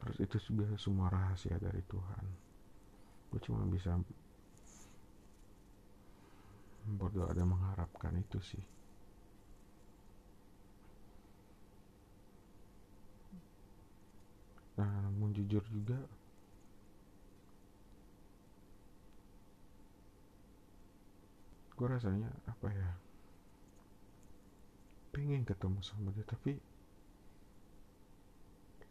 Terus 0.00 0.16
itu 0.20 0.36
juga 0.52 0.76
semua 0.76 1.08
rahasia 1.08 1.56
dari 1.56 1.80
Tuhan. 1.88 2.24
Gue 3.32 3.40
cuma 3.40 3.64
bisa 3.64 3.96
berdoa 6.84 7.32
dan 7.32 7.48
mengharapkan 7.48 8.12
itu 8.20 8.36
sih. 8.44 8.64
Nah 14.80 15.08
namun 15.08 15.32
jujur 15.36 15.64
juga 15.68 16.00
gue 21.80 21.88
rasanya 21.88 22.28
apa 22.44 22.68
ya 22.68 22.92
pengen 25.16 25.48
ketemu 25.48 25.80
sama 25.80 26.12
dia 26.12 26.28
tapi 26.28 26.60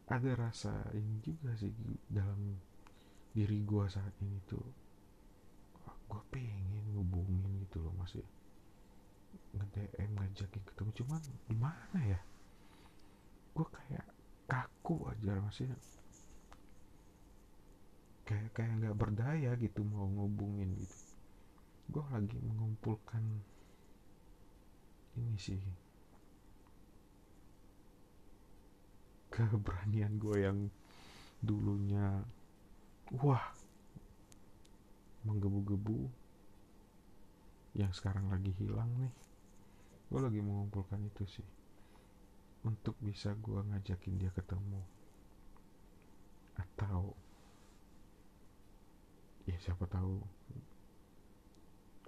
ada 0.10 0.34
rasa 0.34 0.74
ini 0.98 1.22
juga 1.22 1.54
sih 1.54 1.70
dalam 2.10 2.58
diri 3.30 3.62
gue 3.62 3.86
saat 3.86 4.10
ini 4.26 4.42
tuh 4.50 4.66
gue 6.10 6.22
pengen 6.34 6.98
ngubungin 6.98 7.62
gitu 7.62 7.78
loh 7.86 7.94
masih 8.02 8.26
nge-DM 9.54 10.10
ngajakin 10.18 10.64
ketemu 10.74 10.90
cuman 10.98 11.22
gimana 11.46 12.00
ya 12.02 12.20
gue 13.54 13.68
kayak 13.70 14.08
kaku 14.50 15.14
aja 15.14 15.38
masih 15.46 15.70
kayak 18.26 18.50
kayak 18.58 18.82
nggak 18.82 18.98
berdaya 18.98 19.54
gitu 19.62 19.86
mau 19.86 20.10
ngubungin 20.10 20.74
gitu 20.74 21.09
gue 21.90 22.06
lagi 22.14 22.38
mengumpulkan 22.38 23.24
ini 25.18 25.38
sih. 25.42 25.58
Keberanian 29.34 30.22
gue 30.22 30.38
yang 30.46 30.70
dulunya 31.42 32.22
wah 33.18 33.42
menggebu-gebu 35.26 36.06
yang 37.74 37.90
sekarang 37.90 38.30
lagi 38.30 38.54
hilang 38.62 38.90
nih. 39.02 39.14
Gue 40.14 40.22
lagi 40.22 40.42
mengumpulkan 40.46 41.02
itu 41.02 41.26
sih. 41.26 41.48
Untuk 42.70 42.94
bisa 43.02 43.34
gue 43.34 43.66
ngajakin 43.66 44.22
dia 44.22 44.30
ketemu. 44.30 44.82
Atau 46.54 47.18
ya 49.50 49.58
siapa 49.58 49.90
tahu 49.90 50.39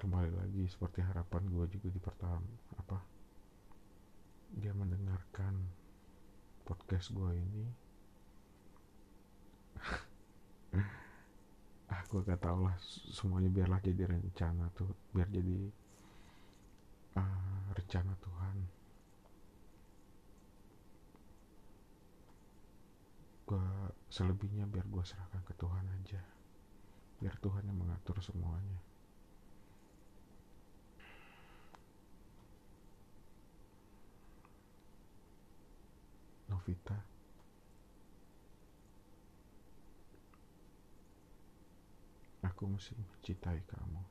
kembali 0.01 0.33
lagi 0.33 0.65
seperti 0.65 1.05
harapan 1.05 1.45
gue 1.45 1.77
juga 1.77 1.93
di 1.93 2.01
pertama 2.01 2.41
apa 2.73 2.97
dia 4.57 4.73
mendengarkan 4.73 5.61
podcast 6.65 7.13
gue 7.13 7.31
ini. 7.37 7.65
Ah 11.91 12.07
gue 12.07 12.23
gak 12.23 12.39
tau 12.39 12.63
lah 12.63 12.79
semuanya 13.11 13.51
biarlah 13.51 13.83
jadi 13.83 14.07
rencana 14.07 14.71
tuh 14.71 14.87
biar 15.11 15.27
jadi 15.27 15.67
uh, 17.19 17.67
rencana 17.75 18.15
Tuhan. 18.15 18.57
Gue 23.43 23.67
selebihnya 24.07 24.65
biar 24.71 24.87
gue 24.87 25.03
serahkan 25.03 25.43
ke 25.43 25.51
Tuhan 25.59 25.83
aja. 25.99 26.23
Biar 27.19 27.35
Tuhan 27.43 27.67
yang 27.67 27.75
mengatur 27.75 28.23
semuanya 28.23 28.79
Novita. 36.51 36.99
Aku 42.43 42.67
masih 42.67 42.99
mencintai 42.99 43.63
kamu 43.63 44.10